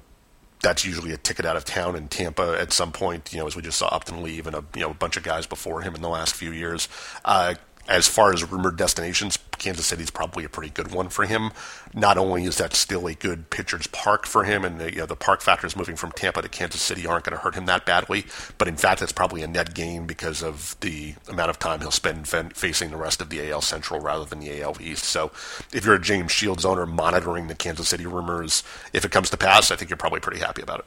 that's 0.63 0.85
usually 0.85 1.13
a 1.13 1.17
ticket 1.17 1.45
out 1.45 1.57
of 1.57 1.65
town 1.65 1.97
in 1.97 2.09
Tampa 2.09 2.57
at 2.61 2.73
some 2.73 2.93
point. 2.93 3.33
You 3.33 3.41
know, 3.41 3.47
as 3.47 3.57
we 3.57 3.63
just 3.63 3.79
saw 3.79 3.89
Upton 3.89 4.23
leave, 4.23 4.47
and 4.47 4.57
a 4.57 4.65
you 4.75 4.83
know 4.83 4.91
a 4.91 4.95
bunch 4.95 5.17
of 5.17 5.23
guys 5.23 5.47
before 5.47 5.83
him 5.83 5.95
in 5.95 6.03
the 6.03 6.09
last 6.09 6.35
few 6.35 6.53
years. 6.53 6.89
Uh, 7.25 7.55
as 7.89 8.07
far 8.07 8.35
as 8.35 8.45
rumored 8.45 8.77
destinations, 8.77 9.39
Kansas 9.57 9.87
City 9.87 10.03
is 10.03 10.11
probably 10.11 10.45
a 10.45 10.49
pretty 10.49 10.71
good 10.71 10.93
one 10.93 11.09
for 11.09 11.25
him. 11.25 11.51
Not 11.95 12.19
only 12.19 12.45
is 12.45 12.59
that 12.59 12.75
still 12.75 13.07
a 13.07 13.15
good 13.15 13.49
pitcher's 13.49 13.87
park 13.87 14.27
for 14.27 14.45
him, 14.45 14.63
and 14.63 14.79
the, 14.79 14.93
you 14.93 14.99
know, 14.99 15.07
the 15.07 15.17
park 15.17 15.41
factors 15.41 15.75
moving 15.75 15.97
from 15.97 16.13
Tampa 16.13 16.43
to 16.43 16.49
Kansas 16.51 16.83
City 16.83 17.07
aren't 17.07 17.25
going 17.25 17.37
to 17.37 17.43
hurt 17.43 17.55
him 17.55 17.65
that 17.65 17.87
badly, 17.87 18.27
but 18.59 18.69
in 18.69 18.77
fact, 18.77 19.01
it's 19.01 19.11
probably 19.11 19.43
a 19.43 19.47
net 19.47 19.75
gain 19.75 20.07
because 20.07 20.43
of 20.43 20.77
the 20.81 21.15
amount 21.29 21.49
of 21.49 21.59
time 21.59 21.81
he'll 21.81 21.91
spend 21.91 22.29
facing 22.29 22.91
the 22.91 22.97
rest 22.99 23.23
of 23.23 23.31
the 23.31 23.51
AL 23.51 23.63
Central 23.63 24.01
rather 24.01 24.27
than 24.27 24.41
the 24.41 24.61
AL 24.61 24.77
East. 24.81 25.05
So, 25.05 25.33
if 25.73 25.87
you're 25.87 25.95
a 25.95 26.01
James 26.01 26.31
Shields 26.31 26.67
owner 26.67 26.85
monitoring 26.85 27.47
the 27.49 27.55
Kansas 27.55 27.89
City 27.89 28.05
rumors, 28.05 28.63
if 28.93 29.07
it 29.07 29.11
comes 29.11 29.31
to 29.31 29.39
pass, 29.39 29.71
I 29.71 29.77
think 29.77 29.91
you're 29.91 29.97
probably 29.97 30.21
pretty 30.21 30.41
happy 30.41 30.61
about 30.61 30.81
it. 30.81 30.85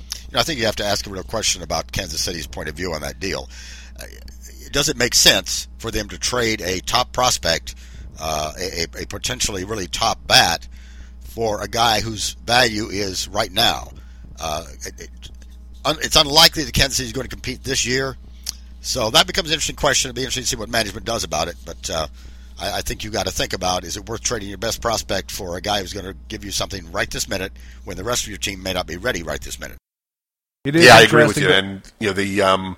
You 0.00 0.34
know, 0.34 0.40
I 0.40 0.42
think 0.42 0.58
you 0.58 0.64
have 0.64 0.76
to 0.76 0.84
ask 0.84 1.06
a 1.06 1.10
real 1.10 1.22
question 1.22 1.62
about 1.62 1.92
Kansas 1.92 2.22
City's 2.22 2.46
point 2.46 2.70
of 2.70 2.74
view 2.74 2.94
on 2.94 3.02
that 3.02 3.20
deal 3.20 3.50
it 4.88 4.96
make 4.96 5.14
sense 5.14 5.68
for 5.78 5.90
them 5.90 6.08
to 6.08 6.18
trade 6.18 6.60
a 6.60 6.80
top 6.80 7.12
prospect, 7.12 7.74
uh, 8.20 8.52
a, 8.58 8.86
a, 9.02 9.06
potentially 9.06 9.64
really 9.64 9.86
top 9.86 10.26
bat, 10.26 10.68
for 11.22 11.62
a 11.62 11.68
guy 11.68 12.00
whose 12.00 12.34
value 12.44 12.88
is 12.88 13.28
right 13.28 13.50
now? 13.50 13.90
Uh, 14.40 14.64
it, 14.98 15.10
it's 15.84 16.16
unlikely 16.16 16.64
that 16.64 16.74
Kansas 16.74 16.96
City 16.96 17.06
is 17.06 17.12
going 17.12 17.26
to 17.26 17.34
compete 17.34 17.64
this 17.64 17.86
year, 17.86 18.16
so 18.80 19.10
that 19.10 19.26
becomes 19.26 19.48
an 19.48 19.54
interesting 19.54 19.76
question. 19.76 20.10
It'll 20.10 20.16
be 20.16 20.22
interesting 20.22 20.42
to 20.42 20.48
see 20.48 20.56
what 20.56 20.68
management 20.68 21.06
does 21.06 21.24
about 21.24 21.48
it. 21.48 21.56
But 21.64 21.90
uh, 21.90 22.06
I, 22.60 22.78
I, 22.78 22.80
think 22.82 23.04
you 23.04 23.10
got 23.10 23.26
to 23.26 23.32
think 23.32 23.52
about: 23.52 23.84
is 23.84 23.96
it 23.96 24.08
worth 24.08 24.22
trading 24.22 24.48
your 24.48 24.58
best 24.58 24.82
prospect 24.82 25.30
for 25.30 25.56
a 25.56 25.60
guy 25.60 25.80
who's 25.80 25.92
going 25.92 26.06
to 26.06 26.16
give 26.28 26.44
you 26.44 26.50
something 26.50 26.90
right 26.92 27.10
this 27.10 27.28
minute 27.28 27.52
when 27.84 27.96
the 27.96 28.04
rest 28.04 28.24
of 28.24 28.28
your 28.28 28.38
team 28.38 28.62
may 28.62 28.72
not 28.72 28.86
be 28.86 28.96
ready 28.96 29.22
right 29.22 29.40
this 29.40 29.58
minute? 29.58 29.78
It 30.64 30.76
is 30.76 30.84
yeah, 30.84 30.96
I 30.96 31.02
agree 31.02 31.26
with 31.26 31.38
you. 31.38 31.48
And 31.48 31.82
you 31.98 32.08
know 32.08 32.14
the 32.14 32.42
um, 32.42 32.76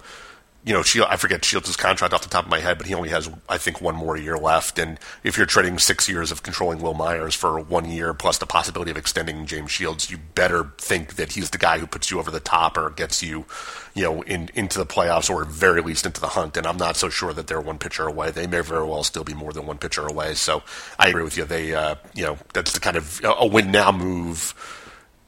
you 0.65 0.73
know, 0.73 0.83
Shield, 0.83 1.09
I 1.11 1.17
forget 1.17 1.45
Shields' 1.45 1.77
contract 1.77 2.15
off 2.15 2.23
the 2.23 2.29
top 2.31 2.47
of 2.47 2.51
my 2.51 2.61
head, 2.61 2.79
but 2.79 2.87
he 2.87 2.95
only 2.95 3.11
has, 3.11 3.29
I 3.51 3.59
think, 3.59 3.83
one 3.83 3.95
more 3.95 4.17
year 4.17 4.39
left. 4.39 4.79
And 4.79 4.99
if 5.23 5.37
you're 5.37 5.45
trading 5.45 5.79
six 5.79 6.09
years 6.09 6.33
of 6.33 6.43
controlling 6.43 6.81
Wil 6.81 6.95
Myers 6.95 7.35
for 7.35 7.61
one 7.61 7.91
year 7.91 8.15
plus 8.15 8.39
the 8.39 8.47
possibility 8.47 8.91
of 8.91 8.97
extending 8.97 9.45
James 9.45 9.71
Shields, 9.71 10.11
you 10.11 10.17
better 10.35 10.73
think 10.79 11.17
that 11.17 11.33
he's 11.33 11.51
the 11.51 11.59
guy 11.59 11.79
who 11.79 11.87
puts 11.87 12.11
you 12.11 12.19
over 12.19 12.31
the 12.31 12.41
top 12.41 12.79
or 12.79 12.89
gets 12.89 13.23
you, 13.23 13.45
you 13.93 14.05
know, 14.05 14.23
in, 14.23 14.49
into 14.55 14.79
the 14.79 14.87
playoffs 14.87 15.29
or 15.29 15.43
at 15.43 15.49
very 15.49 15.83
least 15.83 16.07
into 16.07 16.21
the 16.21 16.29
hunt. 16.29 16.57
And 16.57 16.67
I'm 16.67 16.79
not 16.79 16.97
so 16.97 17.11
sure 17.11 17.35
that 17.35 17.47
they're 17.47 17.61
one 17.61 17.79
pitcher 17.79 18.07
away. 18.07 18.31
They 18.31 18.47
may 18.47 18.61
very 18.61 18.87
well 18.87 19.05
still 19.05 19.25
be 19.25 19.35
more 19.35 19.53
than 19.53 19.67
one 19.67 19.77
pitcher 19.77 20.07
away. 20.07 20.33
So 20.33 20.63
I 20.99 21.09
agree 21.09 21.25
with 21.25 21.37
you. 21.37 21.45
They, 21.45 21.75
uh, 21.75 21.97
you 22.15 22.25
know, 22.25 22.39
that's 22.55 22.73
the 22.73 22.81
kind 22.81 22.97
of 22.97 23.21
a 23.23 23.47
win 23.47 23.71
now 23.71 23.93
move 23.93 24.55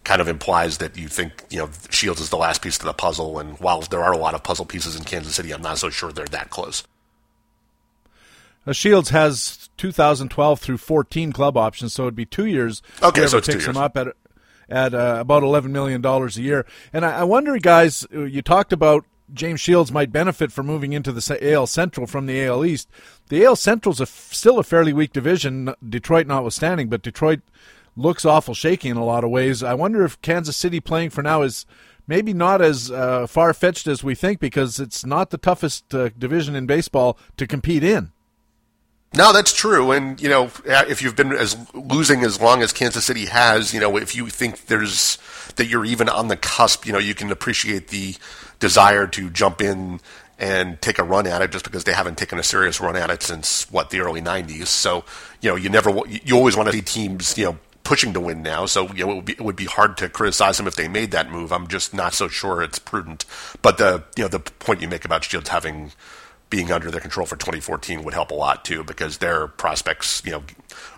kind 0.06 0.20
of 0.20 0.28
implies 0.28 0.78
that 0.78 0.96
you 0.96 1.08
think 1.08 1.44
you 1.50 1.58
know 1.58 1.68
Shields 1.90 2.20
is 2.20 2.30
the 2.30 2.36
last 2.36 2.62
piece 2.62 2.78
to 2.78 2.86
the 2.86 2.94
puzzle. 2.94 3.40
And 3.40 3.58
while 3.58 3.80
there 3.80 4.04
are 4.04 4.12
a 4.12 4.16
lot 4.16 4.34
of 4.34 4.44
puzzle 4.44 4.64
pieces 4.64 4.94
in 4.94 5.02
Kansas 5.02 5.34
City, 5.34 5.52
I'm 5.52 5.60
not 5.60 5.78
so 5.78 5.90
sure 5.90 6.12
they're 6.12 6.26
that 6.26 6.48
close. 6.48 6.84
Uh, 8.64 8.72
Shields 8.72 9.10
has 9.10 9.68
2012 9.76 10.60
through 10.60 10.78
14 10.78 11.32
club 11.32 11.56
options, 11.56 11.92
so 11.92 12.04
it'd 12.04 12.14
be 12.14 12.24
two 12.24 12.46
years. 12.46 12.82
Okay, 13.02 13.26
so 13.26 13.38
it's 13.38 13.48
picks 13.48 13.64
two 13.64 13.66
years. 13.66 13.76
him 13.76 13.82
up 13.82 13.96
at 13.96 14.08
at 14.68 14.94
uh, 14.94 15.18
about 15.20 15.42
11 15.42 15.72
million 15.72 16.00
dollars 16.00 16.36
a 16.36 16.42
year. 16.42 16.64
And 16.92 17.04
I, 17.04 17.20
I 17.20 17.24
wonder, 17.24 17.58
guys, 17.58 18.06
uh, 18.14 18.22
you 18.22 18.42
talked 18.42 18.72
about 18.72 19.04
James 19.34 19.60
Shields 19.60 19.90
might 19.90 20.12
benefit 20.12 20.52
from 20.52 20.66
moving 20.66 20.92
into 20.92 21.10
the 21.10 21.52
AL 21.52 21.66
Central 21.66 22.06
from 22.06 22.26
the 22.26 22.44
AL 22.44 22.64
East. 22.64 22.88
The 23.28 23.44
AL 23.44 23.56
Central's 23.56 24.00
a, 24.00 24.06
still 24.06 24.60
a 24.60 24.62
fairly 24.62 24.92
weak 24.92 25.12
division, 25.12 25.74
Detroit 25.86 26.28
notwithstanding, 26.28 26.88
but 26.88 27.02
Detroit 27.02 27.40
looks 27.96 28.24
awful 28.24 28.54
shaky 28.54 28.88
in 28.88 28.96
a 28.96 29.04
lot 29.04 29.24
of 29.24 29.30
ways. 29.30 29.62
I 29.62 29.74
wonder 29.74 30.04
if 30.04 30.20
Kansas 30.22 30.56
City 30.56 30.80
playing 30.80 31.10
for 31.10 31.22
now 31.22 31.42
is 31.42 31.66
maybe 32.06 32.32
not 32.32 32.60
as 32.62 32.90
uh, 32.90 33.26
far 33.26 33.52
fetched 33.54 33.86
as 33.86 34.04
we 34.04 34.14
think 34.14 34.38
because 34.38 34.78
it's 34.78 35.04
not 35.04 35.30
the 35.30 35.38
toughest 35.38 35.94
uh, 35.94 36.10
division 36.18 36.54
in 36.54 36.66
baseball 36.66 37.18
to 37.36 37.46
compete 37.46 37.82
in. 37.82 38.12
No, 39.14 39.32
that's 39.32 39.52
true. 39.54 39.92
And, 39.92 40.20
you 40.20 40.28
know, 40.28 40.50
if 40.66 41.00
you've 41.00 41.16
been 41.16 41.32
as 41.32 41.56
losing 41.72 42.22
as 42.22 42.40
long 42.40 42.62
as 42.62 42.72
Kansas 42.72 43.04
City 43.04 43.26
has, 43.26 43.72
you 43.72 43.80
know, 43.80 43.96
if 43.96 44.14
you 44.14 44.28
think 44.28 44.66
there's 44.66 45.18
that 45.56 45.68
you're 45.68 45.86
even 45.86 46.08
on 46.08 46.28
the 46.28 46.36
cusp, 46.36 46.86
you 46.86 46.92
know, 46.92 46.98
you 46.98 47.14
can 47.14 47.30
appreciate 47.30 47.88
the 47.88 48.16
desire 48.58 49.06
to 49.06 49.30
jump 49.30 49.62
in 49.62 50.00
and 50.38 50.80
take 50.82 50.98
a 50.98 51.02
run 51.02 51.26
at 51.26 51.40
it 51.40 51.50
just 51.50 51.64
because 51.64 51.84
they 51.84 51.94
haven't 51.94 52.18
taken 52.18 52.38
a 52.38 52.42
serious 52.42 52.78
run 52.78 52.94
at 52.94 53.08
it 53.08 53.22
since 53.22 53.70
what 53.70 53.88
the 53.88 54.00
early 54.00 54.20
90s. 54.20 54.66
So, 54.66 55.04
you 55.40 55.48
know, 55.48 55.56
you 55.56 55.70
never 55.70 55.90
you 56.06 56.36
always 56.36 56.56
want 56.56 56.68
to 56.68 56.72
see 56.72 56.82
teams, 56.82 57.38
you 57.38 57.44
know, 57.46 57.58
pushing 57.86 58.12
to 58.12 58.20
win 58.20 58.42
now, 58.42 58.66
so 58.66 58.92
you 58.92 59.06
know, 59.06 59.12
it 59.12 59.14
would 59.14 59.24
be 59.24 59.32
it 59.34 59.40
would 59.40 59.56
be 59.56 59.64
hard 59.64 59.96
to 59.98 60.08
criticize 60.08 60.56
them 60.56 60.66
if 60.66 60.74
they 60.74 60.88
made 60.88 61.12
that 61.12 61.30
move. 61.30 61.52
I'm 61.52 61.68
just 61.68 61.94
not 61.94 62.14
so 62.14 62.26
sure 62.26 62.60
it's 62.60 62.80
prudent. 62.80 63.24
But 63.62 63.78
the 63.78 64.02
you 64.16 64.24
know 64.24 64.28
the 64.28 64.40
point 64.40 64.82
you 64.82 64.88
make 64.88 65.04
about 65.04 65.24
Shields 65.24 65.48
having 65.48 65.92
being 66.50 66.70
under 66.70 66.90
their 66.90 67.00
control 67.00 67.26
for 67.26 67.36
2014 67.36 68.04
would 68.04 68.14
help 68.14 68.30
a 68.30 68.34
lot 68.34 68.64
too, 68.64 68.82
because 68.82 69.18
their 69.18 69.46
prospects 69.46 70.20
you 70.24 70.32
know 70.32 70.42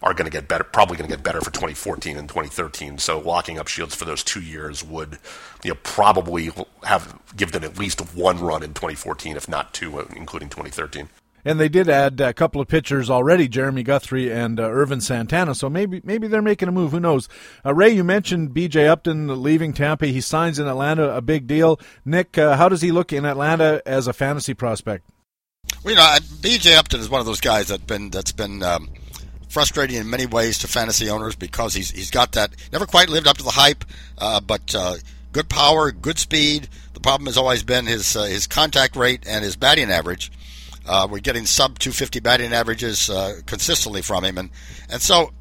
are 0.02 0.14
going 0.14 0.24
to 0.24 0.30
get 0.30 0.48
better, 0.48 0.64
probably 0.64 0.96
going 0.96 1.08
to 1.10 1.14
get 1.14 1.22
better 1.22 1.40
for 1.40 1.50
2014 1.50 2.16
and 2.16 2.28
2013. 2.28 2.96
So 2.96 3.18
locking 3.18 3.58
up 3.58 3.68
Shields 3.68 3.94
for 3.94 4.06
those 4.06 4.24
two 4.24 4.40
years 4.40 4.82
would 4.82 5.18
you 5.62 5.72
know 5.72 5.78
probably 5.82 6.50
have 6.84 7.18
give 7.36 7.52
them 7.52 7.64
at 7.64 7.78
least 7.78 8.00
one 8.14 8.40
run 8.40 8.62
in 8.62 8.70
2014, 8.70 9.36
if 9.36 9.46
not 9.46 9.74
two, 9.74 9.98
including 10.16 10.48
2013. 10.48 11.10
And 11.48 11.58
they 11.58 11.70
did 11.70 11.88
add 11.88 12.20
a 12.20 12.34
couple 12.34 12.60
of 12.60 12.68
pitchers 12.68 13.08
already, 13.08 13.48
Jeremy 13.48 13.82
Guthrie 13.82 14.30
and 14.30 14.60
uh, 14.60 14.64
Ervin 14.64 15.00
Santana. 15.00 15.54
So 15.54 15.70
maybe 15.70 16.02
maybe 16.04 16.28
they're 16.28 16.42
making 16.42 16.68
a 16.68 16.72
move. 16.72 16.90
Who 16.90 17.00
knows? 17.00 17.26
Uh, 17.64 17.72
Ray, 17.72 17.88
you 17.88 18.04
mentioned 18.04 18.52
B.J. 18.52 18.86
Upton 18.86 19.42
leaving 19.42 19.72
Tampa. 19.72 20.08
He 20.08 20.20
signs 20.20 20.58
in 20.58 20.68
Atlanta, 20.68 21.08
a 21.16 21.22
big 21.22 21.46
deal. 21.46 21.80
Nick, 22.04 22.36
uh, 22.36 22.58
how 22.58 22.68
does 22.68 22.82
he 22.82 22.92
look 22.92 23.14
in 23.14 23.24
Atlanta 23.24 23.80
as 23.86 24.06
a 24.06 24.12
fantasy 24.12 24.52
prospect? 24.52 25.08
Well, 25.82 25.94
you 25.94 25.96
know, 25.96 26.18
B.J. 26.42 26.76
Upton 26.76 27.00
is 27.00 27.08
one 27.08 27.20
of 27.20 27.26
those 27.26 27.40
guys 27.40 27.68
that 27.68 27.86
been 27.86 28.10
that's 28.10 28.32
been 28.32 28.62
um, 28.62 28.90
frustrating 29.48 29.96
in 29.96 30.10
many 30.10 30.26
ways 30.26 30.58
to 30.58 30.68
fantasy 30.68 31.08
owners 31.08 31.34
because 31.34 31.72
he's 31.72 31.90
he's 31.92 32.10
got 32.10 32.32
that 32.32 32.50
never 32.74 32.84
quite 32.84 33.08
lived 33.08 33.26
up 33.26 33.38
to 33.38 33.44
the 33.44 33.52
hype, 33.52 33.86
uh, 34.18 34.38
but 34.42 34.74
uh, 34.74 34.96
good 35.32 35.48
power, 35.48 35.92
good 35.92 36.18
speed. 36.18 36.68
The 36.92 37.00
problem 37.00 37.24
has 37.24 37.38
always 37.38 37.62
been 37.62 37.86
his 37.86 38.14
uh, 38.16 38.24
his 38.24 38.46
contact 38.46 38.96
rate 38.96 39.24
and 39.26 39.42
his 39.42 39.56
batting 39.56 39.90
average. 39.90 40.30
Uh, 40.88 41.06
we're 41.10 41.20
getting 41.20 41.44
sub 41.44 41.78
250 41.78 42.20
batting 42.20 42.52
averages 42.52 43.10
uh, 43.10 43.40
consistently 43.46 44.02
from 44.02 44.24
him, 44.24 44.38
and 44.38 44.50
and 44.90 45.02
so 45.02 45.32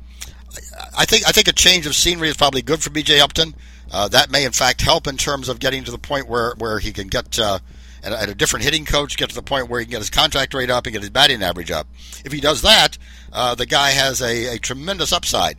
I 0.97 1.05
think 1.05 1.27
I 1.27 1.31
think 1.31 1.47
a 1.47 1.53
change 1.53 1.85
of 1.85 1.95
scenery 1.95 2.29
is 2.29 2.37
probably 2.37 2.61
good 2.61 2.81
for 2.81 2.89
B.J. 2.89 3.19
Upton. 3.19 3.55
Uh, 3.91 4.07
that 4.09 4.29
may 4.29 4.43
in 4.43 4.51
fact 4.51 4.81
help 4.81 5.07
in 5.07 5.17
terms 5.17 5.47
of 5.47 5.59
getting 5.59 5.83
to 5.85 5.91
the 5.91 5.97
point 5.97 6.27
where 6.27 6.53
where 6.57 6.79
he 6.79 6.91
can 6.91 7.07
get 7.07 7.39
uh, 7.39 7.59
at, 8.03 8.11
at, 8.11 8.29
a 8.29 8.35
different 8.35 8.65
hitting 8.65 8.85
coach, 8.85 9.17
get 9.17 9.29
to 9.29 9.35
the 9.35 9.41
point 9.41 9.69
where 9.69 9.79
he 9.79 9.85
can 9.85 9.91
get 9.91 9.99
his 9.99 10.09
contract 10.09 10.53
rate 10.53 10.69
up 10.69 10.85
and 10.85 10.93
get 10.93 11.01
his 11.01 11.09
batting 11.09 11.41
average 11.41 11.71
up. 11.71 11.87
If 12.25 12.31
he 12.31 12.41
does 12.41 12.61
that, 12.63 12.97
uh, 13.31 13.55
the 13.55 13.65
guy 13.65 13.91
has 13.91 14.21
a, 14.21 14.55
a 14.55 14.59
tremendous 14.59 15.13
upside. 15.13 15.57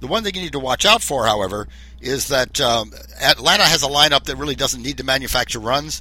The 0.00 0.06
one 0.06 0.22
thing 0.22 0.34
you 0.34 0.40
need 0.40 0.52
to 0.52 0.58
watch 0.58 0.86
out 0.86 1.02
for, 1.02 1.26
however, 1.26 1.68
is 2.00 2.28
that 2.28 2.60
um, 2.60 2.92
Atlanta 3.20 3.64
has 3.64 3.82
a 3.82 3.88
lineup 3.88 4.24
that 4.24 4.36
really 4.36 4.54
doesn't 4.54 4.82
need 4.82 4.96
to 4.98 5.04
manufacture 5.04 5.60
runs. 5.60 6.00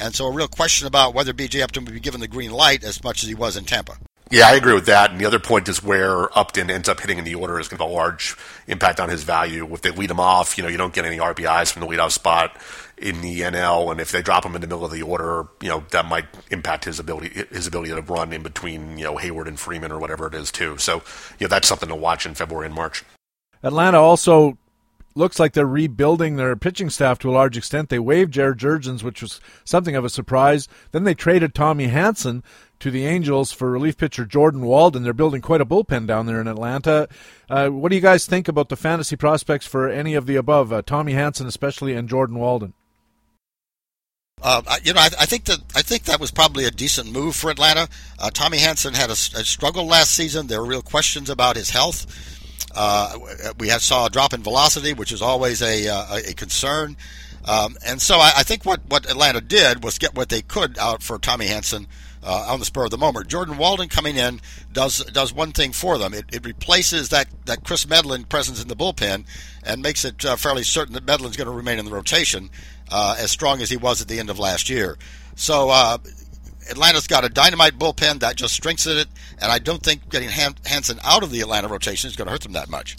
And 0.00 0.14
so 0.14 0.26
a 0.26 0.32
real 0.32 0.48
question 0.48 0.86
about 0.86 1.14
whether 1.14 1.32
B.J. 1.32 1.62
Upton 1.62 1.84
would 1.84 1.94
be 1.94 2.00
given 2.00 2.20
the 2.20 2.28
green 2.28 2.52
light 2.52 2.82
as 2.82 3.02
much 3.04 3.22
as 3.22 3.28
he 3.28 3.34
was 3.34 3.56
in 3.56 3.64
Tampa. 3.64 3.98
Yeah, 4.30 4.46
I 4.46 4.54
agree 4.54 4.74
with 4.74 4.86
that. 4.86 5.10
And 5.10 5.20
the 5.20 5.26
other 5.26 5.40
point 5.40 5.68
is 5.68 5.82
where 5.82 6.36
Upton 6.38 6.70
ends 6.70 6.88
up 6.88 7.00
hitting 7.00 7.18
in 7.18 7.24
the 7.24 7.34
order 7.34 7.58
is 7.58 7.66
going 7.66 7.78
to 7.78 7.84
have 7.84 7.90
a 7.90 7.94
large 7.94 8.36
impact 8.68 9.00
on 9.00 9.08
his 9.08 9.24
value. 9.24 9.68
If 9.74 9.82
they 9.82 9.90
lead 9.90 10.10
him 10.10 10.20
off, 10.20 10.56
you 10.56 10.62
know, 10.62 10.70
you 10.70 10.76
don't 10.76 10.94
get 10.94 11.04
any 11.04 11.18
RBIs 11.18 11.72
from 11.72 11.80
the 11.80 11.88
leadoff 11.88 12.12
spot 12.12 12.56
in 12.96 13.22
the 13.22 13.40
NL, 13.40 13.90
and 13.90 14.00
if 14.00 14.12
they 14.12 14.22
drop 14.22 14.44
him 14.44 14.54
in 14.54 14.60
the 14.60 14.68
middle 14.68 14.84
of 14.84 14.92
the 14.92 15.02
order, 15.02 15.48
you 15.60 15.68
know, 15.68 15.84
that 15.90 16.06
might 16.06 16.26
impact 16.50 16.84
his 16.84 17.00
ability 17.00 17.46
his 17.50 17.66
ability 17.66 17.90
to 17.90 18.02
run 18.02 18.32
in 18.32 18.42
between, 18.42 18.98
you 18.98 19.04
know, 19.04 19.16
Heyward 19.16 19.48
and 19.48 19.58
Freeman 19.58 19.90
or 19.90 19.98
whatever 19.98 20.26
it 20.28 20.34
is 20.34 20.52
too. 20.52 20.76
So, 20.78 21.02
you 21.38 21.46
know, 21.46 21.48
that's 21.48 21.66
something 21.66 21.88
to 21.88 21.96
watch 21.96 22.24
in 22.26 22.34
February 22.34 22.66
and 22.66 22.74
March. 22.74 23.02
Atlanta 23.62 23.98
also 23.98 24.58
looks 25.14 25.38
like 25.38 25.52
they're 25.52 25.66
rebuilding 25.66 26.36
their 26.36 26.56
pitching 26.56 26.90
staff 26.90 27.18
to 27.20 27.30
a 27.30 27.32
large 27.32 27.56
extent. 27.56 27.88
They 27.88 27.98
waived 27.98 28.34
Jair 28.34 28.54
Jurrjens, 28.54 29.02
which 29.02 29.22
was 29.22 29.40
something 29.64 29.96
of 29.96 30.04
a 30.04 30.10
surprise. 30.10 30.68
Then 30.92 31.04
they 31.04 31.14
traded 31.14 31.54
Tommy 31.54 31.88
Hanson. 31.88 32.42
to 32.78 32.90
the 32.90 33.04
Angels 33.04 33.52
for 33.52 33.70
relief 33.70 33.98
pitcher 33.98 34.24
Jordan 34.24 34.62
Walden. 34.62 35.02
They're 35.02 35.12
building 35.12 35.42
quite 35.42 35.60
a 35.60 35.66
bullpen 35.66 36.06
down 36.06 36.24
there 36.24 36.40
in 36.40 36.48
Atlanta. 36.48 37.08
Uh, 37.48 37.68
what 37.68 37.90
do 37.90 37.96
you 37.96 38.00
guys 38.00 38.24
think 38.24 38.48
about 38.48 38.70
the 38.70 38.76
fantasy 38.76 39.16
prospects 39.16 39.66
for 39.66 39.88
any 39.88 40.14
of 40.14 40.24
the 40.24 40.36
above, 40.36 40.72
uh, 40.72 40.80
Tommy 40.80 41.12
Hanson 41.12 41.46
especially, 41.46 41.94
and 41.94 42.08
Jordan 42.08 42.38
Walden? 42.38 42.72
Uh, 44.42 44.62
you 44.82 44.94
know, 44.94 45.00
I, 45.00 45.10
I, 45.18 45.26
think 45.26 45.44
that 45.44 45.58
I 45.76 45.82
think 45.82 46.04
that 46.04 46.18
was 46.18 46.30
probably 46.30 46.64
a 46.64 46.70
decent 46.70 47.12
move 47.12 47.36
for 47.36 47.50
Atlanta. 47.50 47.88
Uh, 48.18 48.30
Tommy 48.30 48.58
Hanson 48.58 48.94
had 48.94 49.10
a, 49.10 49.12
a, 49.12 49.44
struggle 49.44 49.86
last 49.86 50.12
season. 50.12 50.46
There 50.46 50.62
were 50.62 50.66
real 50.66 50.82
questions 50.82 51.28
about 51.28 51.56
his 51.56 51.70
health. 51.70 52.39
Uh, 52.74 53.18
we 53.58 53.68
had, 53.68 53.80
saw 53.80 54.06
a 54.06 54.10
drop 54.10 54.32
in 54.32 54.42
velocity, 54.42 54.92
which 54.92 55.12
is 55.12 55.22
always 55.22 55.62
a, 55.62 55.88
uh, 55.88 56.18
a 56.28 56.34
concern. 56.34 56.96
Um, 57.44 57.76
and 57.86 58.00
so 58.00 58.16
I, 58.16 58.32
I, 58.38 58.42
think 58.42 58.64
what, 58.64 58.80
what 58.88 59.08
Atlanta 59.08 59.40
did 59.40 59.82
was 59.82 59.98
get 59.98 60.14
what 60.14 60.28
they 60.28 60.42
could 60.42 60.78
out 60.78 61.02
for 61.02 61.18
Tommy 61.18 61.46
Hanson 61.46 61.86
uh, 62.22 62.46
on 62.48 62.58
the 62.58 62.64
spur 62.64 62.84
of 62.84 62.90
the 62.90 62.98
moment. 62.98 63.28
Jordan 63.28 63.56
Walden 63.56 63.88
coming 63.88 64.16
in 64.16 64.40
does 64.72 64.98
does 65.06 65.32
one 65.32 65.52
thing 65.52 65.72
for 65.72 65.98
them. 65.98 66.12
It, 66.12 66.26
it 66.32 66.44
replaces 66.44 67.08
that, 67.08 67.28
that 67.46 67.64
Kris 67.64 67.86
Medlen 67.86 68.24
presence 68.24 68.60
in 68.60 68.68
the 68.68 68.76
bullpen 68.76 69.24
and 69.64 69.82
makes 69.82 70.04
it 70.04 70.24
uh, 70.24 70.36
fairly 70.36 70.62
certain 70.62 70.94
that 70.94 71.06
Medlen's 71.06 71.36
going 71.36 71.48
to 71.48 71.54
remain 71.54 71.78
in 71.78 71.86
the 71.86 71.92
rotation 71.92 72.50
uh, 72.90 73.16
as 73.18 73.30
strong 73.30 73.62
as 73.62 73.70
he 73.70 73.76
was 73.76 74.02
at 74.02 74.08
the 74.08 74.18
end 74.18 74.30
of 74.30 74.38
last 74.38 74.68
year. 74.68 74.98
So 75.34 75.70
uh, 75.70 75.98
Atlanta's 76.70 77.06
got 77.06 77.24
a 77.24 77.28
dynamite 77.28 77.78
bullpen 77.78 78.20
that 78.20 78.36
just 78.36 78.54
strengthens 78.54 78.96
it, 78.96 79.08
and 79.40 79.50
I 79.50 79.58
don't 79.58 79.82
think 79.82 80.08
getting 80.08 80.28
Hanson 80.28 80.98
out 81.04 81.22
of 81.22 81.30
the 81.30 81.40
Atlanta 81.40 81.68
rotation 81.68 82.08
is 82.08 82.16
going 82.16 82.26
to 82.26 82.32
hurt 82.32 82.42
them 82.42 82.52
that 82.52 82.70
much. 82.70 82.96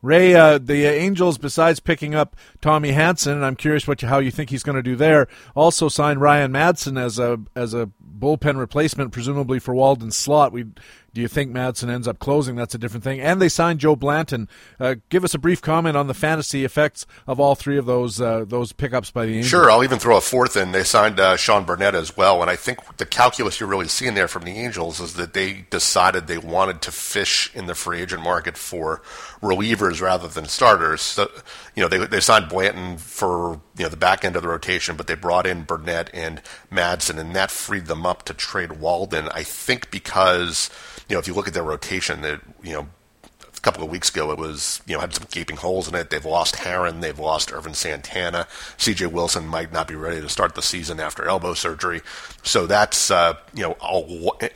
Ray, 0.00 0.34
uh, 0.34 0.58
the 0.58 0.84
Angels, 0.84 1.38
besides 1.38 1.80
picking 1.80 2.14
up 2.14 2.36
Tommy 2.60 2.92
Hanson, 2.92 3.32
and 3.32 3.44
I'm 3.44 3.56
curious 3.56 3.88
what 3.88 4.00
you, 4.00 4.08
how 4.08 4.20
you 4.20 4.30
think 4.30 4.50
he's 4.50 4.62
going 4.62 4.76
to 4.76 4.82
do 4.82 4.94
there, 4.94 5.26
also 5.56 5.88
signed 5.88 6.20
Ryan 6.20 6.52
Madson 6.52 7.00
as 7.00 7.18
a 7.18 7.40
as 7.56 7.74
a 7.74 7.90
bullpen 8.18 8.58
replacement, 8.58 9.10
presumably 9.10 9.58
for 9.58 9.74
Walden's 9.74 10.16
slot. 10.16 10.52
We 10.52 10.66
do 11.14 11.20
you 11.20 11.28
think 11.28 11.50
Madson 11.50 11.88
ends 11.88 12.06
up 12.06 12.18
closing? 12.18 12.54
That's 12.56 12.74
a 12.74 12.78
different 12.78 13.02
thing. 13.02 13.20
And 13.20 13.40
they 13.40 13.48
signed 13.48 13.80
Joe 13.80 13.96
Blanton. 13.96 14.48
Uh, 14.78 14.96
give 15.08 15.24
us 15.24 15.34
a 15.34 15.38
brief 15.38 15.62
comment 15.62 15.96
on 15.96 16.06
the 16.06 16.14
fantasy 16.14 16.64
effects 16.64 17.06
of 17.26 17.40
all 17.40 17.54
three 17.54 17.78
of 17.78 17.86
those 17.86 18.20
uh, 18.20 18.44
those 18.46 18.72
pickups 18.72 19.10
by 19.10 19.26
the 19.26 19.32
Angels. 19.36 19.50
Sure, 19.50 19.70
I'll 19.70 19.84
even 19.84 19.98
throw 19.98 20.16
a 20.16 20.20
fourth 20.20 20.56
in. 20.56 20.72
They 20.72 20.84
signed 20.84 21.18
uh, 21.18 21.36
Sean 21.36 21.64
Burnett 21.64 21.94
as 21.94 22.16
well, 22.16 22.42
and 22.42 22.50
I 22.50 22.56
think 22.56 22.98
the 22.98 23.06
calculus 23.06 23.58
you're 23.58 23.68
really 23.68 23.88
seeing 23.88 24.14
there 24.14 24.28
from 24.28 24.44
the 24.44 24.52
Angels 24.52 25.00
is 25.00 25.14
that 25.14 25.32
they 25.32 25.66
decided 25.70 26.26
they 26.26 26.38
wanted 26.38 26.82
to 26.82 26.92
fish 26.92 27.50
in 27.54 27.66
the 27.66 27.74
free 27.74 28.00
agent 28.00 28.22
market 28.22 28.56
for 28.56 29.02
relievers 29.42 30.00
rather 30.00 30.28
than 30.28 30.46
starters. 30.46 31.00
So, 31.00 31.30
you 31.74 31.82
know, 31.82 31.88
they 31.88 31.98
they 32.06 32.20
signed 32.20 32.48
Blanton 32.48 32.98
for 32.98 33.60
you 33.76 33.84
know 33.84 33.88
the 33.88 33.96
back 33.96 34.24
end 34.24 34.36
of 34.36 34.42
the 34.42 34.48
rotation, 34.48 34.96
but 34.96 35.06
they 35.06 35.14
brought 35.14 35.46
in 35.46 35.62
Burnett 35.62 36.10
and 36.12 36.42
Madson, 36.70 37.18
and 37.18 37.34
that 37.34 37.50
freed 37.50 37.86
them 37.86 38.06
up 38.06 38.24
to 38.24 38.34
trade 38.34 38.72
Walden. 38.72 39.28
I 39.28 39.42
think 39.42 39.90
because 39.90 40.70
you 41.08 41.14
know, 41.14 41.20
if 41.20 41.26
you 41.26 41.34
look 41.34 41.48
at 41.48 41.54
their 41.54 41.62
rotation, 41.62 42.20
that 42.22 42.40
you 42.62 42.72
know, 42.72 42.88
a 43.24 43.60
couple 43.60 43.82
of 43.82 43.90
weeks 43.90 44.10
ago 44.10 44.30
it 44.30 44.38
was 44.38 44.82
you 44.86 44.94
know 44.94 45.00
had 45.00 45.14
some 45.14 45.26
gaping 45.30 45.56
holes 45.56 45.88
in 45.88 45.94
it. 45.94 46.10
They've 46.10 46.24
lost 46.24 46.56
Haren, 46.56 47.00
they've 47.00 47.18
lost 47.18 47.52
Ervin 47.52 47.74
Santana. 47.74 48.46
C.J. 48.76 49.06
Wilson 49.06 49.46
might 49.46 49.72
not 49.72 49.88
be 49.88 49.94
ready 49.94 50.20
to 50.20 50.28
start 50.28 50.54
the 50.54 50.62
season 50.62 51.00
after 51.00 51.26
elbow 51.26 51.54
surgery, 51.54 52.02
so 52.42 52.66
that's 52.66 53.10
uh, 53.10 53.34
you 53.54 53.62
know 53.62 53.76
a, 53.80 54.50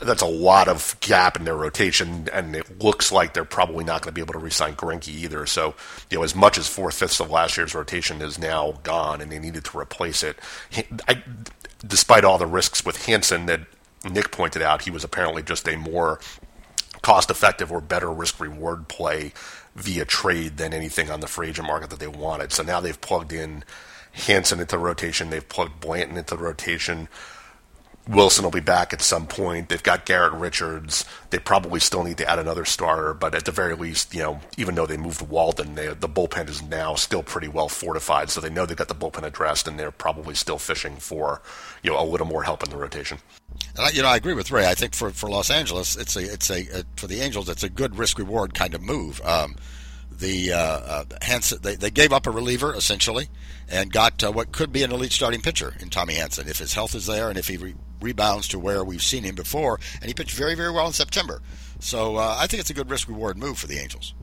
that's 0.00 0.22
a 0.22 0.26
lot 0.26 0.68
of 0.68 0.96
gap 1.00 1.36
in 1.36 1.44
their 1.44 1.56
rotation, 1.56 2.28
and 2.32 2.54
it 2.54 2.82
looks 2.82 3.10
like 3.10 3.32
they're 3.32 3.44
probably 3.44 3.84
not 3.84 4.02
going 4.02 4.10
to 4.10 4.14
be 4.14 4.20
able 4.20 4.34
to 4.34 4.38
re-sign 4.38 4.76
either. 5.06 5.46
So, 5.46 5.74
you 6.10 6.18
know, 6.18 6.24
as 6.24 6.34
much 6.34 6.58
as 6.58 6.68
four 6.68 6.90
fifths 6.90 7.20
of 7.20 7.30
last 7.30 7.56
year's 7.56 7.74
rotation 7.74 8.20
is 8.20 8.38
now 8.38 8.78
gone, 8.82 9.20
and 9.20 9.32
they 9.32 9.38
needed 9.38 9.64
to 9.64 9.78
replace 9.78 10.22
it, 10.22 10.38
I, 11.08 11.22
despite 11.86 12.24
all 12.24 12.38
the 12.38 12.46
risks 12.46 12.84
with 12.84 13.06
Hanson 13.06 13.46
that 13.46 13.60
Nick 14.04 14.30
pointed 14.30 14.62
out, 14.62 14.82
he 14.82 14.90
was 14.90 15.04
apparently 15.04 15.42
just 15.42 15.68
a 15.68 15.76
more 15.76 16.20
cost 17.02 17.30
effective 17.30 17.70
or 17.70 17.80
better 17.80 18.10
risk 18.10 18.40
reward 18.40 18.88
play 18.88 19.32
via 19.74 20.04
trade 20.04 20.56
than 20.56 20.72
anything 20.72 21.10
on 21.10 21.20
the 21.20 21.26
free 21.26 21.48
agent 21.48 21.66
market 21.66 21.90
that 21.90 22.00
they 22.00 22.06
wanted. 22.06 22.52
So 22.52 22.62
now 22.62 22.80
they've 22.80 23.00
plugged 23.00 23.32
in 23.32 23.64
Hanson 24.12 24.60
into 24.60 24.76
the 24.76 24.82
rotation, 24.82 25.30
they've 25.30 25.46
plugged 25.46 25.80
Blanton 25.80 26.16
into 26.16 26.36
the 26.36 26.42
rotation. 26.42 27.08
Wilson 28.08 28.44
will 28.44 28.52
be 28.52 28.60
back 28.60 28.92
at 28.92 29.02
some 29.02 29.26
point. 29.26 29.68
They've 29.68 29.82
got 29.82 30.06
Garrett 30.06 30.32
Richards. 30.34 31.04
They 31.30 31.40
probably 31.40 31.80
still 31.80 32.04
need 32.04 32.18
to 32.18 32.30
add 32.30 32.38
another 32.38 32.64
starter, 32.64 33.12
but 33.14 33.34
at 33.34 33.44
the 33.44 33.50
very 33.50 33.74
least, 33.74 34.14
you 34.14 34.20
know, 34.20 34.40
even 34.56 34.76
though 34.76 34.86
they 34.86 34.96
moved 34.96 35.22
Walden, 35.22 35.74
they, 35.74 35.88
the 35.88 36.08
bullpen 36.08 36.48
is 36.48 36.62
now 36.62 36.94
still 36.94 37.24
pretty 37.24 37.48
well 37.48 37.68
fortified, 37.68 38.30
so 38.30 38.40
they 38.40 38.50
know 38.50 38.64
they've 38.64 38.76
got 38.76 38.88
the 38.88 38.94
bullpen 38.94 39.24
addressed, 39.24 39.66
and 39.66 39.78
they're 39.78 39.90
probably 39.90 40.36
still 40.36 40.58
fishing 40.58 40.96
for, 40.96 41.42
you 41.82 41.90
know, 41.90 42.00
a 42.00 42.06
little 42.06 42.26
more 42.26 42.44
help 42.44 42.62
in 42.62 42.70
the 42.70 42.76
rotation. 42.76 43.18
And 43.76 43.86
I, 43.86 43.90
you 43.90 44.02
know, 44.02 44.08
I 44.08 44.16
agree 44.16 44.34
with 44.34 44.52
Ray. 44.52 44.68
I 44.68 44.74
think 44.74 44.94
for, 44.94 45.10
for 45.10 45.28
Los 45.28 45.50
Angeles, 45.50 45.96
it's 45.96 46.14
a 46.14 46.32
it's 46.32 46.50
a, 46.50 46.80
a 46.80 46.84
for 46.96 47.08
the 47.08 47.20
Angels, 47.20 47.48
it's 47.48 47.64
a 47.64 47.68
good 47.68 47.98
risk 47.98 48.18
reward 48.18 48.54
kind 48.54 48.74
of 48.74 48.82
move. 48.82 49.20
Um, 49.24 49.56
the 50.18 50.52
uh, 50.52 50.58
uh, 50.58 51.04
Hanson, 51.22 51.58
they, 51.62 51.74
they 51.74 51.90
gave 51.90 52.12
up 52.12 52.26
a 52.26 52.30
reliever 52.30 52.74
essentially, 52.74 53.28
and 53.68 53.92
got 53.92 54.22
uh, 54.22 54.30
what 54.32 54.52
could 54.52 54.72
be 54.72 54.82
an 54.82 54.92
elite 54.92 55.12
starting 55.12 55.42
pitcher 55.42 55.74
in 55.80 55.90
Tommy 55.90 56.14
Hanson 56.14 56.48
if 56.48 56.58
his 56.58 56.74
health 56.74 56.94
is 56.94 57.06
there 57.06 57.28
and 57.28 57.38
if 57.38 57.48
he 57.48 57.56
re- 57.56 57.74
rebounds 58.00 58.48
to 58.48 58.58
where 58.58 58.84
we've 58.84 59.02
seen 59.02 59.24
him 59.24 59.34
before. 59.34 59.78
And 60.00 60.04
he 60.04 60.14
pitched 60.14 60.36
very 60.36 60.54
very 60.54 60.72
well 60.72 60.86
in 60.86 60.92
September. 60.92 61.42
So 61.78 62.16
uh, 62.16 62.36
I 62.38 62.46
think 62.46 62.60
it's 62.60 62.70
a 62.70 62.74
good 62.74 62.90
risk 62.90 63.08
reward 63.08 63.36
move 63.36 63.58
for 63.58 63.66
the 63.66 63.78
Angels. 63.78 64.14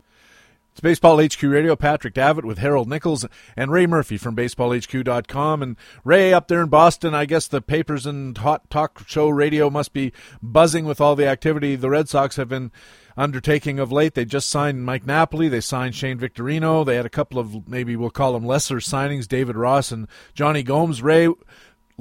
It's 0.74 0.82
Baseball 0.82 1.24
HQ 1.24 1.44
Radio. 1.44 1.76
Patrick 1.76 2.16
Davitt 2.16 2.46
with 2.46 2.58
Harold 2.58 2.90
Nichols 2.90 3.28
and 3.56 3.72
Ray 3.72 3.86
Murphy 3.86 4.18
from 4.18 4.36
BaseballHQ.com. 4.36 5.62
And 5.62 5.78
Ray 6.04 6.34
up 6.34 6.48
there 6.48 6.64
in 6.64 6.70
Boston, 6.70 7.14
I 7.14 7.26
guess 7.26 7.48
the 7.48 7.62
papers 7.62 8.08
and 8.08 8.36
hot 8.36 8.72
talk 8.72 9.08
show 9.08 9.30
radio 9.30 9.70
must 9.70 9.94
be 9.94 10.12
buzzing 10.42 10.86
with 10.86 11.00
all 11.00 11.16
the 11.16 11.28
activity 11.28 11.76
the 11.76 11.92
Red 11.92 12.10
Sox 12.10 12.38
have 12.38 12.50
been 12.50 12.72
undertaking 13.16 13.78
of 13.78 13.92
late. 13.92 14.16
They 14.16 14.26
just 14.26 14.50
signed 14.50 14.84
Mike 14.84 15.06
Napoli. 15.06 15.48
They 15.48 15.62
signed 15.62 15.94
Shane 15.94 16.18
Victorino. 16.18 16.84
They 16.84 16.96
had 16.96 17.06
a 17.06 17.10
couple 17.10 17.38
of 17.38 17.68
maybe 17.68 17.96
we'll 17.96 18.10
call 18.10 18.34
them 18.34 18.44
lesser 18.44 18.78
signings, 18.78 19.28
David 19.28 19.56
Ross 19.56 19.92
and 19.92 20.08
Jonny 20.34 20.64
Gomes. 20.64 21.04
Ray, 21.04 21.30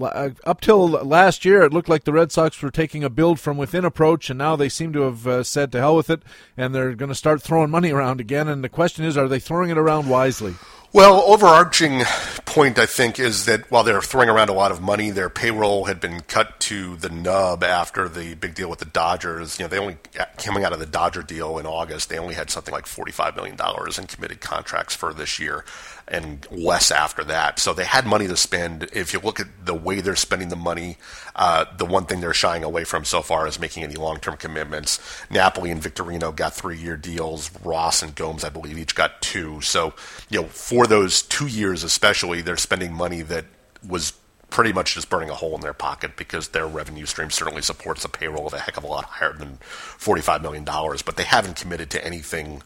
up 0.01 0.61
till 0.61 0.89
last 0.89 1.45
year, 1.45 1.63
it 1.63 1.73
looked 1.73 1.89
like 1.89 2.05
the 2.05 2.13
Red 2.13 2.33
Sox 2.33 2.61
were 2.63 2.71
taking 2.71 3.05
a 3.05 3.11
build 3.11 3.39
from 3.39 3.57
within 3.57 3.85
approach, 3.85 4.31
and 4.31 4.39
now 4.39 4.57
they 4.57 4.69
seem 4.69 4.93
to 4.93 5.03
have 5.03 5.27
uh, 5.27 5.43
said 5.43 5.71
to 5.73 5.79
hell 5.79 5.97
with 5.97 6.11
it, 6.11 6.23
and 6.57 6.75
they're 6.75 6.95
going 6.95 7.11
to 7.11 7.15
start 7.15 7.43
throwing 7.43 7.71
money 7.71 7.91
around 7.91 8.21
again. 8.21 8.49
And 8.49 8.65
the 8.65 8.69
question 8.69 9.05
is, 9.05 9.17
are 9.17 9.29
they 9.29 9.39
throwing 9.39 9.71
it 9.71 9.79
around 9.79 10.09
wisely? 10.09 10.55
Well, 10.95 11.23
overarching 11.27 12.03
point 12.45 12.79
I 12.79 12.85
think 12.85 13.19
is 13.19 13.47
that 13.47 13.71
while 13.71 13.83
they're 13.83 14.03
throwing 14.03 14.29
around 14.29 14.51
a 14.51 14.55
lot 14.55 14.71
of 14.71 14.83
money, 14.83 15.11
their 15.11 15.31
payroll 15.31 15.87
had 15.87 16.01
been 16.01 16.21
cut 16.21 16.61
to 16.61 16.97
the 16.97 17.09
nub 17.09 17.65
after 17.65 18.11
the 18.11 18.35
big 18.35 18.55
deal 18.55 18.69
with 18.69 18.81
the 18.81 18.85
Dodgers. 18.85 19.59
You 19.59 19.65
know, 19.65 19.69
they 19.69 19.79
only 19.79 19.97
coming 20.37 20.65
out 20.65 20.75
of 20.75 20.81
the 20.81 20.87
Dodger 20.87 21.23
deal 21.23 21.57
in 21.57 21.65
August, 21.65 22.11
they 22.11 22.19
only 22.19 22.35
had 22.35 22.51
something 22.51 22.73
like 22.73 22.87
forty-five 22.87 23.35
million 23.37 23.57
dollars 23.57 23.99
in 23.99 24.07
committed 24.07 24.43
contracts 24.43 24.95
for 24.95 25.15
this 25.15 25.39
year 25.39 25.65
and 26.13 26.47
less 26.51 26.91
after 26.91 27.25
that. 27.25 27.59
So 27.59 27.73
they 27.73 27.85
had 27.85 28.07
money 28.07 28.29
to 28.29 28.37
spend. 28.37 28.91
If 28.93 29.15
you 29.15 29.19
look 29.21 29.41
at 29.41 29.47
the 29.65 29.75
way 29.75 30.03
they're 30.03 30.15
spending 30.15 30.51
the 30.51 30.57
money, 30.57 30.99
uh, 31.35 31.65
the 31.79 31.87
one 31.87 32.05
thing 32.05 32.21
they're 32.21 32.35
shying 32.35 32.63
away 32.63 32.85
from 32.85 33.07
so 33.07 33.23
far 33.23 33.49
is 33.49 33.59
making 33.59 33.83
any 33.83 33.95
long-term 33.95 34.37
commitments. 34.37 35.01
Napoli 35.31 35.71
and 35.71 35.83
Victorino 35.83 36.37
got 36.37 36.53
three-year 36.53 36.99
deals. 36.99 37.51
Ross 37.65 38.03
and 38.03 38.15
Gomes, 38.15 38.45
I 38.45 38.51
believe, 38.51 38.79
each 38.79 38.95
got 38.95 39.23
two. 39.23 39.63
So 39.63 39.95
you 40.29 40.43
know, 40.43 40.49
for 40.49 40.87
those 40.87 41.23
two 41.23 41.47
years 41.47 41.83
especially, 41.83 42.43
they're 42.43 42.59
spending 42.59 42.93
money 42.93 43.23
that 43.23 43.47
was 43.89 44.13
pretty 44.53 44.73
much 44.73 44.95
just 44.95 45.09
burning 45.09 45.31
a 45.31 45.35
hole 45.35 45.55
in 45.55 45.63
their 45.63 45.73
pocket 45.73 46.15
because 46.15 46.49
their 46.49 46.67
revenue 46.67 47.07
stream 47.07 47.31
certainly 47.31 47.63
supports 47.63 48.05
a 48.05 48.09
payroll 48.09 48.47
of 48.47 48.53
a 48.53 48.59
heck 48.59 48.77
of 48.77 48.85
a 48.85 48.87
lot 48.87 49.05
higher 49.05 49.33
than 49.33 49.57
$45 49.63 50.43
million, 50.43 50.63
but 50.63 51.17
they 51.17 51.25
haven't 51.25 51.57
committed 51.57 51.89
to 51.89 52.05
anything 52.05 52.63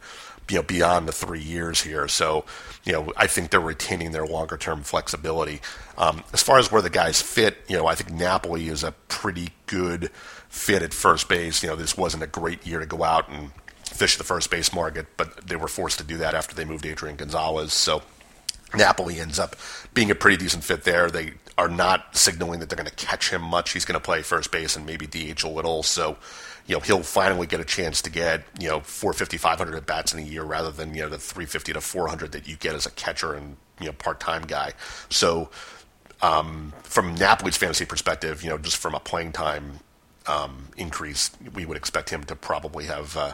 you 0.51 0.57
know 0.57 0.63
beyond 0.63 1.09
the 1.09 1.13
three 1.13 1.41
years 1.41 1.83
here. 1.83 2.09
So 2.09 2.45
you 2.85 2.93
know 2.93 3.13
I 3.17 3.27
think 3.27 3.51
they're 3.51 3.61
retaining 3.61 4.13
their 4.13 4.27
longer 4.27 4.57
term 4.57 4.83
flexibility. 4.83 5.61
Um, 5.99 6.23
as 6.33 6.43
far 6.43 6.59
as 6.59 6.71
where 6.71 6.83
the 6.83 6.91
guys 6.91 7.21
fit, 7.21 7.59
you 7.69 7.77
know 7.77 7.87
I 7.87 7.95
think 7.95 8.11
Napoli 8.11 8.69
is 8.69 8.85
a 8.85 8.93
pretty 9.09 9.49
good 9.67 10.11
fit 10.49 10.83
at 10.83 10.95
first 10.95 11.29
base. 11.29 11.63
You 11.63 11.71
know 11.71 11.77
this 11.77 11.97
wasn't 11.97 12.23
a 12.23 12.29
great 12.29 12.67
year 12.67 12.81
to 12.81 12.87
go 12.87 13.03
out 13.03 13.29
and 13.29 13.51
fish 13.85 14.17
the 14.17 14.25
first 14.25 14.51
base 14.51 14.73
market, 14.73 15.07
but 15.17 15.47
they 15.47 15.57
were 15.57 15.69
forced 15.69 15.99
to 15.99 16.05
do 16.05 16.19
that 16.19 16.35
after 16.35 16.55
they 16.55 16.65
moved 16.65 16.85
Adrian 16.85 17.17
Gonzalez. 17.17 17.73
So 17.73 18.03
Napoli 18.75 19.21
ends 19.21 19.39
up 19.39 19.57
being 19.95 20.11
a 20.11 20.15
pretty 20.15 20.37
decent 20.37 20.65
fit 20.65 20.85
there. 20.85 21.11
They 21.11 21.35
are 21.57 21.69
not 21.69 22.17
signaling 22.17 22.61
that 22.61 22.69
they're 22.69 22.77
going 22.77 22.89
to 22.89 23.07
catch 23.07 23.31
him 23.31 23.43
much. 23.43 23.73
He's 23.73 23.85
going 23.85 23.99
to 23.99 24.05
play 24.05 24.23
first 24.23 24.51
base 24.51 24.77
and 24.77 24.85
maybe 24.85 25.07
DH 25.07 25.43
a 25.45 25.49
little. 25.49 25.83
So 25.83 26.17
you 26.67 26.75
know 26.75 26.81
he'll 26.81 27.03
finally 27.03 27.47
get 27.47 27.61
a 27.61 27.65
chance 27.65 28.03
to 28.03 28.11
get 28.11 28.43
you 28.59 28.69
know 28.69 28.81
450 28.81 29.37
500 29.37 29.75
at 29.75 29.87
bats 29.87 30.13
in 30.13 30.21
a 30.21 30.23
year 30.23 30.43
rather 30.43 30.71
than 30.71 30.95
you 30.95 31.03
know 31.03 31.09
the 31.09 31.19
350 31.19 31.73
to 31.75 31.81
400 31.81 32.33
that 32.33 32.49
you 32.49 32.57
get 32.57 32.75
as 32.75 32.87
a 32.87 32.91
catcher 32.91 33.35
and 33.35 33.57
you 33.81 33.87
know 33.87 33.93
part-time 33.93 34.43
guy 34.43 34.73
so 35.09 35.51
um, 36.23 36.73
from 36.83 37.15
Napoli's 37.15 37.57
fantasy 37.57 37.85
perspective 37.85 38.43
you 38.43 38.51
know 38.51 38.59
just 38.59 38.77
from 38.77 38.95
a 38.95 39.01
playing 39.01 39.33
time 39.33 39.81
um, 40.27 40.69
increase 40.77 41.31
we 41.55 41.65
would 41.65 41.77
expect 41.77 42.11
him 42.11 42.25
to 42.25 42.35
probably 42.35 42.85
have 42.87 43.17
uh, 43.17 43.33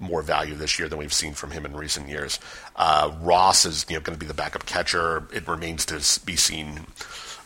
more 0.00 0.22
value 0.22 0.54
this 0.54 0.78
year 0.78 0.88
than 0.88 0.98
we've 0.98 1.12
seen 1.12 1.32
from 1.32 1.52
him 1.52 1.64
in 1.64 1.74
recent 1.74 2.08
years. 2.08 2.40
Uh, 2.74 3.12
Ross 3.20 3.64
is 3.64 3.86
you 3.88 3.96
know 3.96 4.00
going 4.00 4.18
to 4.18 4.20
be 4.20 4.26
the 4.26 4.34
backup 4.34 4.66
catcher. 4.66 5.28
It 5.32 5.46
remains 5.46 5.86
to 5.86 5.94
be 6.26 6.36
seen 6.36 6.86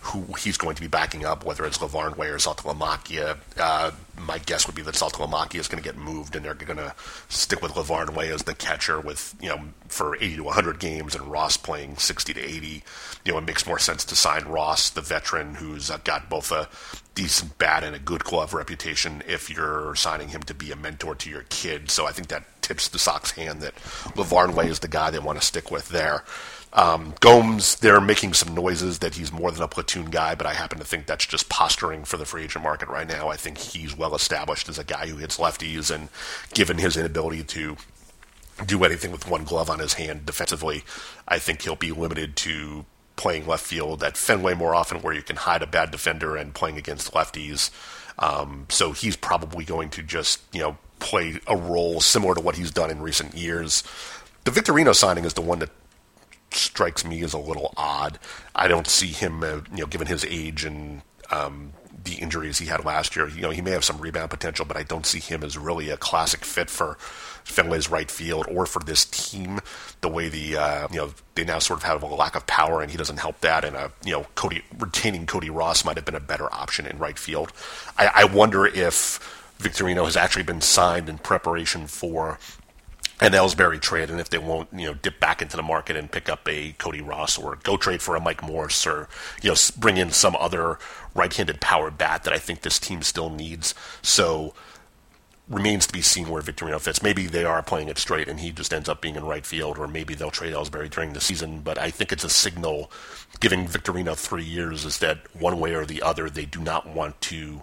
who 0.01 0.25
he's 0.35 0.57
going 0.57 0.77
to 0.77 0.81
be 0.81 0.89
backing 0.89 1.25
up, 1.25 1.45
whether 1.45 1.65
it's 1.65 1.79
Lavarnway 1.79 2.31
or 2.31 2.39
Saltalamacchia. 2.39 3.39
Uh, 3.59 3.91
my 4.19 4.39
guess 4.39 4.67
would 4.67 4.77
be 4.77 4.83
that 4.83 4.95
Salto 4.95 5.27
Saltalamacchia 5.27 5.61
is 5.61 5.69
going 5.69 5.83
to 5.83 5.89
get 5.89 5.99
moved, 5.99 6.37
and 6.37 6.45
they're 6.45 6.55
going 6.55 6.77
to 6.77 6.95
stick 7.29 7.63
with 7.63 7.73
Lavarnway 7.73 8.33
as 8.33 8.43
the 8.43 8.55
catcher 8.55 9.01
with, 9.01 9.35
you 9.41 9.49
know, 9.49 9.61
for 9.89 10.17
80 10.17 10.37
to 10.37 10.45
100 10.45 10.79
games, 10.79 11.15
and 11.15 11.31
Ross 11.31 11.57
playing 11.57 11.97
60 11.97 12.35
to 12.35 12.41
80. 12.41 12.83
You 13.25 13.33
know, 13.33 13.39
it 13.39 13.45
makes 13.45 13.67
more 13.67 13.79
sense 13.79 14.05
to 14.07 14.17
sign 14.17 14.45
Ross, 14.45 14.91
the 14.91 15.01
veteran 15.01 15.55
who's 15.55 15.91
uh, 15.91 15.99
got 16.05 16.29
both 16.29 16.53
a 16.53 16.69
decent 17.15 17.57
bat 17.59 17.83
and 17.83 17.97
a 17.97 17.99
good 17.99 18.25
glove 18.25 18.53
reputation 18.53 19.23
if 19.27 19.51
you're 19.51 19.95
signing 19.95 20.29
him 20.29 20.43
to 20.43 20.55
be 20.55 20.71
a 20.71 20.77
mentor 20.77 21.15
to 21.15 21.31
your 21.31 21.45
kid. 21.49 21.91
So 21.91 22.07
I 22.07 22.13
think 22.13 22.29
that 22.29 22.45
tips 22.63 22.89
the 22.89 22.99
Sox 22.99 23.31
hand 23.33 23.63
that 23.63 23.75
Lavarnway 24.17 24.67
is 24.67 24.81
the 24.81 24.89
guy 24.89 25.11
they 25.11 25.19
want 25.19 25.41
to 25.41 25.47
stick 25.47 25.71
with 25.71 25.89
there. 25.89 26.25
Um, 26.77 27.15
Gomes, 27.21 27.77
they're 27.77 28.03
making 28.03 28.35
some 28.35 28.55
noises 28.55 28.99
that 28.99 29.15
he's 29.15 29.33
more 29.33 29.51
than 29.51 29.63
a 29.63 29.69
platoon 29.69 30.11
guy, 30.11 30.35
but 30.35 30.47
I 30.47 30.53
happen 30.53 30.79
to 30.79 30.85
think 30.85 31.07
that's 31.07 31.25
just 31.25 31.49
posturing 31.49 32.05
for 32.05 32.19
the 32.19 32.27
free 32.27 32.45
agent 32.45 32.63
market 32.63 32.91
right 32.91 33.09
now. 33.09 33.29
I 33.29 33.37
think 33.37 33.57
he's 33.57 33.97
well 33.97 34.15
established 34.15 34.69
as 34.69 34.79
a 34.79 34.85
guy 34.85 35.07
who 35.07 35.17
hits 35.17 35.39
lefties, 35.39 35.93
and 35.93 36.11
given 36.53 36.77
his 36.77 36.99
inability 36.99 37.45
to 37.45 37.79
do 38.67 38.85
anything 38.85 39.11
with 39.11 39.29
one 39.29 39.45
glove 39.45 39.71
on 39.71 39.79
his 39.79 39.95
hand 39.95 40.27
defensively, 40.27 40.85
I 41.27 41.39
think 41.39 41.63
he'll 41.63 41.77
be 41.77 41.93
limited 41.93 42.37
to 42.37 42.85
playing 43.17 43.47
left 43.47 43.65
field 43.65 44.03
at 44.05 44.19
Fenway 44.19 44.53
more 44.53 44.75
often, 44.75 45.01
where 45.01 45.15
you 45.15 45.23
can 45.23 45.37
hide 45.37 45.63
a 45.63 45.67
bad 45.67 45.91
defender 45.91 46.37
and 46.37 46.53
playing 46.53 46.77
against 46.77 47.13
lefties. 47.15 47.71
Um, 48.19 48.67
so 48.69 48.93
he's 48.93 49.17
probably 49.17 49.65
going 49.65 49.89
to 49.91 50.03
just 50.03 50.43
you 50.53 50.61
know 50.61 50.77
play 50.99 51.41
a 51.47 51.57
role 51.57 52.03
similar 52.03 52.35
to 52.35 52.41
what 52.43 52.57
he's 52.57 52.71
done 52.71 52.91
in 52.91 53.01
recent 53.01 53.35
years. 53.35 53.83
The 54.45 54.51
Victorino 54.51 54.95
signing 54.95 55.25
is 55.25 55.33
the 55.33 55.41
one 55.41 55.59
that 55.61 55.71
strikes 56.57 57.05
me 57.05 57.23
as 57.23 57.33
a 57.33 57.39
little 57.39 57.73
odd. 57.77 58.19
I 58.55 58.69
don't 58.69 58.87
see 58.87 59.09
him, 59.09 59.43
uh, 59.43 59.61
you 59.73 59.79
know, 59.79 59.87
given 59.87 60.07
his 60.07 60.25
age 60.25 60.65
and 60.65 61.03
um, 61.31 61.73
the 62.07 62.15
injuries 62.15 62.59
he 62.59 62.67
had 62.67 62.85
last 62.85 63.17
year. 63.17 63.29
You 63.29 63.43
know, 63.43 63.51
he 63.51 63.61
may 63.61 63.73
have 63.73 63.85
some 63.85 63.99
rebound 63.99 64.31
potential, 64.31 64.65
but 64.65 64.77
I 64.77 64.83
don't 64.83 65.05
see 65.05 65.21
him 65.21 65.43
as 65.43 65.59
really 65.59 65.91
a 65.91 65.97
classic 65.97 66.45
fit 66.45 66.71
for 66.71 66.97
Fenway's 67.45 67.91
right 67.91 68.11
field 68.11 68.47
or 68.49 68.67
for 68.67 68.81
this 68.81 69.05
team. 69.05 69.61
The 70.01 70.09
way 70.09 70.29
the 70.29 70.57
uh, 70.57 70.89
you 70.91 70.99
know 70.99 71.15
they 71.35 71.45
now 71.45 71.59
sort 71.59 71.81
of 71.81 71.85
have 71.85 72.03
a 72.03 72.07
lack 72.07 72.35
of 72.35 72.47
power, 72.47 72.81
and 72.81 72.91
he 72.91 72.97
doesn't 72.97 73.19
help 73.19 73.41
that. 73.41 73.65
And 73.65 73.77
uh, 73.77 73.89
you 74.05 74.13
know, 74.13 74.27
Cody 74.35 74.63
retaining 74.79 75.27
Cody 75.27 75.51
Ross 75.51 75.85
might 75.85 75.97
have 75.97 76.05
been 76.05 76.15
a 76.15 76.21
better 76.21 76.53
option 76.53 76.87
in 76.87 76.99
right 76.99 77.19
field. 77.19 77.53
I, 77.99 78.11
I 78.15 78.25
wonder 78.25 78.67
if 78.67 79.21
Victorino 79.59 80.05
has 80.05 80.17
actually 80.17 80.45
been 80.45 80.61
signed 80.61 81.09
in 81.09 81.19
preparation 81.19 81.87
for 81.87 82.39
an 83.21 83.33
Ellsbury 83.33 83.81
trade, 83.81 84.11
and 84.11 84.21
if 84.21 84.29
they 84.29 84.39
won't, 84.39 84.69
you 84.73 84.87
know, 84.87 84.95
dip 84.95 85.19
back 85.21 85.41
into 85.41 85.57
the 85.57 85.63
market 85.63 85.97
and 85.97 86.13
pick 86.13 86.29
up 86.29 86.47
a 86.49 86.73
Cody 86.73 87.01
Ross 87.01 87.39
or 87.39 87.57
go 87.63 87.77
trade 87.77 88.03
for 88.03 88.15
a 88.15 88.21
Mike 88.21 88.43
Morse 88.43 88.87
or 88.87 89.09
you 89.43 89.51
know 89.51 89.57
bring 89.79 89.97
in 89.97 90.11
some 90.11 90.37
other 90.37 90.79
right-handed 91.15 91.61
power 91.61 91.91
bat 91.91 92.25
that 92.25 92.35
I 92.35 92.39
think 92.39 92.61
this 92.61 92.79
team 92.79 93.03
still 93.03 93.31
needs. 93.31 93.75
So 94.03 94.53
remains 95.49 95.87
to 95.87 95.93
be 95.93 96.03
seen 96.03 96.29
where 96.29 96.43
Victorino 96.43 96.81
fits. 96.81 97.03
Maybe 97.03 97.27
they 97.27 97.45
are 97.45 97.63
playing 97.63 97.89
it 97.89 97.99
straight 97.99 98.29
and 98.29 98.41
he 98.41 98.51
just 98.51 98.75
ends 98.75 98.89
up 98.89 99.01
being 99.01 99.15
in 99.15 99.25
right 99.25 99.47
field, 99.47 99.79
or 99.79 99.87
maybe 99.87 100.15
they'll 100.15 100.31
trade 100.31 100.53
Ellsbury 100.53 100.91
during 100.91 101.13
the 101.13 101.21
season. 101.21 101.61
But 101.61 101.79
I 101.79 101.91
think 101.91 102.13
it's 102.13 102.25
a 102.25 102.29
signal 102.29 102.91
giving 103.41 103.67
Victorino 103.67 104.17
three 104.17 104.45
years 104.45 104.85
is 104.85 104.99
that 104.99 105.19
one 105.35 105.61
way 105.61 105.75
or 105.75 105.87
the 105.87 106.03
other 106.03 106.29
they 106.29 106.47
do 106.47 106.61
not 106.61 106.87
want 106.89 107.21
to 107.23 107.63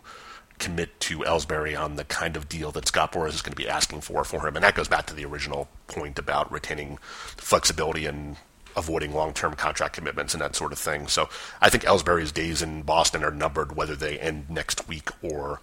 commit 0.60 1.00
to 1.02 1.20
Ellsbury 1.20 1.80
on 1.80 1.96
the 1.96 2.04
kind 2.06 2.38
of 2.38 2.48
deal 2.48 2.72
that 2.72 2.88
Scott 2.88 3.12
Boras 3.12 3.34
is 3.34 3.42
going 3.42 3.54
to 3.54 3.62
be 3.62 3.68
asking 3.68 4.02
for 4.02 4.24
for 4.24 4.48
him. 4.48 4.56
And 4.56 4.64
that 4.64 4.76
goes 4.76 4.88
back 4.88 5.06
to 5.08 5.14
the 5.14 5.26
original 5.26 5.68
point 5.88 6.20
about 6.20 6.52
retaining 6.52 6.98
flexibility 7.02 8.06
and 8.06 8.38
avoiding 8.76 9.14
long-term 9.14 9.54
contract 9.54 9.96
commitments 9.96 10.34
and 10.34 10.42
that 10.42 10.56
sort 10.56 10.72
of 10.72 10.80
thing. 10.80 11.08
So 11.08 11.30
I 11.62 11.70
think 11.70 11.84
Ellsbury's 11.84 12.32
days 12.32 12.62
in 12.62 12.82
Boston 12.82 13.24
are 13.24 13.32
numbered, 13.32 13.76
whether 13.76 13.96
they 13.96 14.20
end 14.20 14.50
next 14.50 14.88
week 14.88 15.10
or 15.22 15.60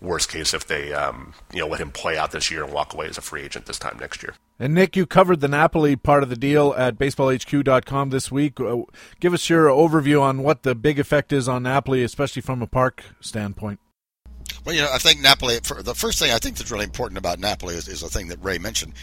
worst 0.00 0.28
case 0.30 0.52
if 0.52 0.66
they 0.66 0.92
um, 0.92 1.32
you 1.52 1.60
know 1.60 1.66
let 1.66 1.80
him 1.80 1.90
play 1.90 2.18
out 2.18 2.30
this 2.30 2.50
year 2.50 2.62
and 2.62 2.72
walk 2.72 2.92
away 2.92 3.06
as 3.06 3.16
a 3.16 3.22
free 3.22 3.42
agent 3.42 3.66
this 3.66 3.78
time 3.78 3.96
next 3.98 4.22
year. 4.22 4.34
And 4.58 4.74
Nick, 4.74 4.96
you 4.96 5.06
covered 5.06 5.40
the 5.40 5.48
Napoli 5.48 5.96
part 5.96 6.22
of 6.22 6.30
the 6.30 6.36
deal 6.36 6.74
at 6.76 6.98
baseballhq.com 6.98 8.10
this 8.10 8.32
week. 8.32 8.58
Uh, 8.58 8.82
give 9.20 9.34
us 9.34 9.50
your 9.50 9.68
overview 9.68 10.20
on 10.22 10.42
what 10.42 10.62
the 10.62 10.74
big 10.74 10.98
effect 10.98 11.32
is 11.32 11.46
on 11.46 11.64
Napoli, 11.64 12.02
especially 12.02 12.42
from 12.42 12.62
a 12.62 12.66
park 12.66 13.04
standpoint. 13.20 13.80
Well, 14.66 14.74
you 14.74 14.82
know, 14.82 14.90
I 14.92 14.98
think 14.98 15.20
Napoli. 15.20 15.60
the 15.60 15.94
first 15.94 16.18
thing 16.18 16.32
I 16.32 16.38
think 16.38 16.56
that's 16.56 16.72
really 16.72 16.84
important 16.84 17.18
about 17.18 17.38
Napoli 17.38 17.76
is, 17.76 17.86
is 17.86 18.00
the 18.00 18.08
thing 18.08 18.26
that 18.28 18.42
Ray 18.42 18.58
mentioned. 18.58 18.94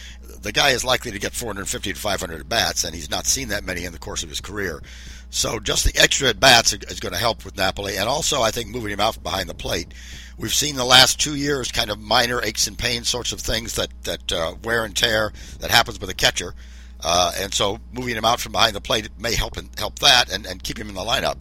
The 0.41 0.51
guy 0.51 0.71
is 0.71 0.83
likely 0.83 1.11
to 1.11 1.19
get 1.19 1.31
450 1.31 1.93
to 1.93 1.97
500 1.97 2.41
at 2.41 2.49
bats, 2.49 2.83
and 2.83 2.93
he's 2.93 3.09
not 3.09 3.25
seen 3.25 3.47
that 3.47 3.63
many 3.63 3.85
in 3.85 3.93
the 3.93 3.97
course 3.97 4.23
of 4.23 4.29
his 4.29 4.41
career. 4.41 4.83
So 5.29 5.61
just 5.61 5.85
the 5.85 5.97
extra 5.97 6.27
at 6.27 6.39
bats 6.41 6.73
is 6.73 6.99
going 6.99 7.13
to 7.13 7.19
help 7.19 7.45
with 7.45 7.55
Napoli, 7.55 7.95
and 7.95 8.09
also 8.09 8.41
I 8.41 8.51
think 8.51 8.71
moving 8.71 8.91
him 8.91 8.99
out 8.99 9.23
behind 9.23 9.47
the 9.47 9.53
plate. 9.53 9.93
We've 10.37 10.53
seen 10.53 10.75
the 10.75 10.83
last 10.83 11.17
two 11.17 11.35
years 11.35 11.71
kind 11.71 11.89
of 11.89 11.97
minor 11.97 12.41
aches 12.43 12.67
and 12.67 12.77
pains 12.77 13.07
sorts 13.07 13.31
of 13.31 13.39
things 13.39 13.75
that 13.75 13.89
that 14.03 14.31
uh, 14.33 14.55
wear 14.65 14.83
and 14.83 14.93
tear 14.93 15.31
that 15.59 15.71
happens 15.71 15.97
with 15.97 16.09
a 16.09 16.13
catcher, 16.13 16.55
uh, 17.01 17.31
and 17.37 17.53
so 17.53 17.79
moving 17.93 18.17
him 18.17 18.25
out 18.25 18.41
from 18.41 18.51
behind 18.51 18.75
the 18.75 18.81
plate 18.81 19.07
may 19.17 19.33
help 19.33 19.55
help 19.77 19.99
that 19.99 20.29
and, 20.29 20.45
and 20.45 20.61
keep 20.61 20.77
him 20.77 20.89
in 20.89 20.95
the 20.95 21.01
lineup. 21.01 21.39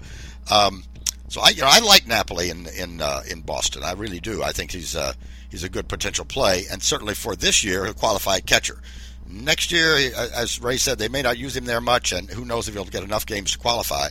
Um, 0.48 0.85
so 1.32 1.40
I, 1.40 1.48
you 1.48 1.62
know, 1.62 1.68
I 1.70 1.78
like 1.78 2.06
Napoli 2.06 2.50
in 2.50 2.66
in 2.66 3.00
uh, 3.00 3.22
in 3.26 3.40
Boston. 3.40 3.82
I 3.82 3.92
really 3.92 4.20
do. 4.20 4.42
I 4.42 4.52
think 4.52 4.70
he's 4.70 4.94
uh, 4.94 5.14
he's 5.48 5.64
a 5.64 5.70
good 5.70 5.88
potential 5.88 6.26
play, 6.26 6.66
and 6.70 6.82
certainly 6.82 7.14
for 7.14 7.34
this 7.34 7.64
year, 7.64 7.86
a 7.86 7.94
qualified 7.94 8.44
catcher. 8.44 8.82
Next 9.26 9.72
year, 9.72 9.96
as 10.14 10.60
Ray 10.60 10.76
said, 10.76 10.98
they 10.98 11.08
may 11.08 11.22
not 11.22 11.38
use 11.38 11.56
him 11.56 11.64
there 11.64 11.80
much, 11.80 12.12
and 12.12 12.28
who 12.28 12.44
knows 12.44 12.68
if 12.68 12.74
he'll 12.74 12.84
get 12.84 13.02
enough 13.02 13.24
games 13.24 13.52
to 13.52 13.58
qualify. 13.58 14.10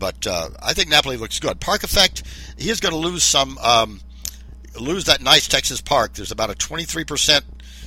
But 0.00 0.26
uh, 0.26 0.48
I 0.60 0.72
think 0.72 0.88
Napoli 0.88 1.16
looks 1.16 1.38
good. 1.38 1.60
Park 1.60 1.84
effect, 1.84 2.24
he 2.58 2.70
is 2.70 2.80
going 2.80 2.92
to 2.92 2.98
lose 2.98 3.22
some, 3.22 3.56
um, 3.58 4.00
lose 4.80 5.04
that 5.04 5.22
nice 5.22 5.46
Texas 5.46 5.80
park. 5.80 6.14
There's 6.14 6.32
about 6.32 6.50
a 6.50 6.54
23% 6.54 7.42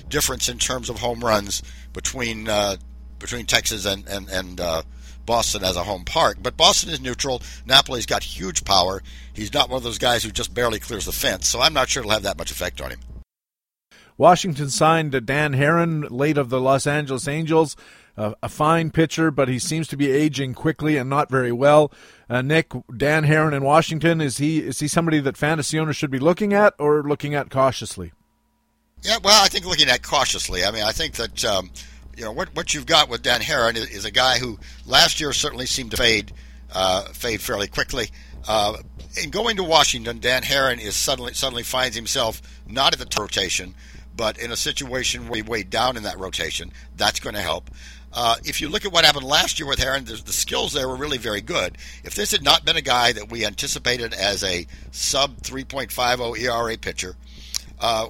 difference 0.08 0.48
in 0.48 0.60
terms 0.60 0.90
of 0.90 1.00
home 1.00 1.20
runs 1.20 1.62
between 1.92 2.48
uh, 2.48 2.78
between 3.20 3.48
Texas 3.48 3.86
and 3.86 4.08
and 4.08 4.30
and 4.30 4.62
uh, 4.62 4.84
Boston 5.26 5.64
as 5.64 5.76
a 5.76 5.84
home 5.84 6.06
park. 6.06 6.38
But 6.42 6.58
Boston 6.58 6.90
is 6.92 7.02
neutral. 7.02 7.42
Napoli's 7.66 8.06
got 8.06 8.24
huge 8.24 8.66
power. 8.66 9.02
He's 9.34 9.54
not 9.54 9.70
one 9.70 9.78
of 9.78 9.84
those 9.84 9.98
guys 9.98 10.24
who 10.24 10.32
just 10.32 10.54
barely 10.54 10.80
clears 10.80 11.06
the 11.06 11.12
fence, 11.12 11.48
so 11.48 11.62
I'm 11.62 11.74
not 11.74 11.90
sure 11.90 12.02
it'll 12.02 12.12
have 12.12 12.24
that 12.24 12.38
much 12.38 12.52
effect 12.52 12.82
on 12.82 12.92
him. 12.92 13.00
Washington 14.18 14.70
signed 14.70 15.12
Dan 15.26 15.54
Haren, 15.54 16.08
late 16.12 16.38
of 16.38 16.50
the 16.50 16.62
Los 16.62 16.86
Angeles 16.86 17.28
Angels, 17.28 17.76
uh, 18.18 18.34
a 18.44 18.50
fine 18.50 18.92
pitcher, 18.92 19.32
but 19.32 19.48
he 19.48 19.58
seems 19.58 19.88
to 19.88 19.98
be 19.98 20.12
aging 20.12 20.54
quickly 20.54 20.98
and 20.98 21.10
not 21.10 21.30
very 21.30 21.52
well. 21.52 21.92
Uh, 22.30 22.42
Nick, 22.42 22.72
Dan 22.96 23.24
Haren 23.24 23.54
in 23.54 23.64
Washington, 23.64 24.22
is 24.22 24.38
he 24.38 24.60
is 24.60 24.80
he 24.80 24.88
somebody 24.88 25.20
that 25.22 25.38
fantasy 25.38 25.80
owners 25.80 25.96
should 25.96 26.12
be 26.12 26.20
looking 26.20 26.54
at 26.54 26.74
or 26.78 27.04
looking 27.04 27.34
at 27.34 27.50
cautiously? 27.50 28.12
Yeah, 29.02 29.18
well, 29.24 29.44
I 29.44 29.48
think 29.48 29.66
looking 29.66 29.90
at 29.90 30.04
cautiously. 30.04 30.64
I 30.64 30.72
mean, 30.72 30.84
I 30.84 30.92
think 30.92 31.16
that 31.16 31.44
um, 31.44 31.72
you 32.22 32.28
know 32.28 32.34
what 32.34 32.56
what 32.56 32.72
you've 32.76 32.86
got 32.86 33.10
with 33.10 33.24
Dan 33.24 33.42
Haren 33.42 33.76
is, 33.76 33.90
is 33.90 34.06
a 34.06 34.12
guy 34.12 34.38
who 34.38 34.60
last 34.86 35.20
year 35.20 35.34
certainly 35.34 35.66
seemed 35.66 35.90
to 35.90 35.98
fade 35.98 36.32
uh, 36.72 37.06
fade 37.06 37.42
fairly 37.42 37.68
quickly. 37.68 38.12
Uh, 38.48 38.78
in 39.22 39.32
going 39.32 39.58
to 39.58 39.64
Washington, 39.64 40.20
Dan 40.20 40.44
Haren 40.44 40.80
is 40.80 40.96
suddenly 40.96 41.34
suddenly 41.34 41.64
finds 41.64 41.96
himself 41.96 42.40
not 42.68 42.94
at 42.94 43.00
the 43.00 43.20
rotation, 43.20 43.74
but 44.16 44.38
in 44.38 44.52
a 44.52 44.56
situation 44.56 45.28
where 45.28 45.38
he 45.38 45.42
weighed 45.42 45.72
down 45.72 45.98
in 45.98 46.04
that 46.04 46.20
rotation. 46.20 46.72
That's 46.96 47.20
going 47.20 47.34
to 47.34 47.42
help. 47.42 47.72
Uh, 48.14 48.36
if 48.44 48.62
you 48.62 48.70
look 48.70 48.86
at 48.86 48.92
what 48.92 49.04
happened 49.04 49.26
last 49.26 49.58
year 49.58 49.68
with 49.68 49.80
Haren, 49.80 50.06
the, 50.06 50.22
the, 50.24 50.34
skills 50.34 50.74
there 50.74 50.88
were 50.88 50.98
really 50.98 51.18
very 51.18 51.42
good. 51.42 51.78
If 52.04 52.14
this 52.14 52.32
had 52.32 52.44
not 52.44 52.66
been 52.66 52.76
a 52.76 52.82
guy 52.82 53.14
that 53.14 53.32
we 53.32 53.46
anticipated 53.46 54.14
as 54.14 54.44
a 54.44 54.68
sub 54.92 55.38
3.50 55.38 56.38
ERA 56.38 56.78
pitcher, 56.78 57.16
uh, 57.82 58.08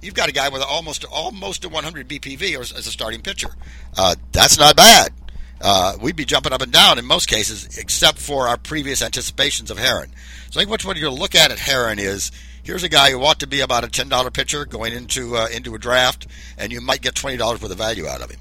you've 0.00 0.14
got 0.14 0.28
a 0.28 0.32
guy 0.32 0.48
with 0.48 0.62
almost 0.62 1.04
almost 1.04 1.64
a 1.64 1.68
100 1.68 2.08
BPV 2.08 2.58
as, 2.58 2.72
a 2.72 2.82
starting 2.82 3.20
pitcher. 3.20 3.50
Uh, 3.96 4.16
that's 4.32 4.58
not 4.58 4.74
bad. 4.74 5.12
Uh, 5.60 5.96
we'd 6.00 6.16
be 6.16 6.24
jumping 6.24 6.52
up 6.52 6.62
and 6.62 6.72
down 6.72 6.98
in 6.98 7.04
most 7.04 7.28
cases, 7.28 7.78
except 7.78 8.18
for 8.18 8.48
our 8.48 8.56
previous 8.56 9.00
anticipations 9.00 9.70
of 9.70 9.78
Haren. 9.78 10.08
So 10.50 10.58
I 10.58 10.64
think 10.64 10.84
what 10.84 10.96
you're 10.96 11.10
look 11.10 11.34
at 11.34 11.52
at 11.52 11.58
Haren 11.58 11.98
is 11.98 12.32
here's 12.62 12.82
a 12.82 12.88
guy 12.88 13.10
who 13.10 13.22
ought 13.22 13.38
to 13.40 13.46
be 13.46 13.60
about 13.60 13.84
a 13.84 13.88
ten 13.88 14.08
dollar 14.08 14.30
pitcher 14.30 14.64
going 14.64 14.92
into 14.92 15.36
uh, 15.36 15.46
into 15.54 15.74
a 15.74 15.78
draft, 15.78 16.26
and 16.58 16.72
you 16.72 16.80
might 16.80 17.02
get 17.02 17.14
twenty 17.14 17.36
dollars 17.36 17.60
worth 17.60 17.70
of 17.70 17.78
value 17.78 18.06
out 18.08 18.22
of 18.22 18.30
him. 18.30 18.40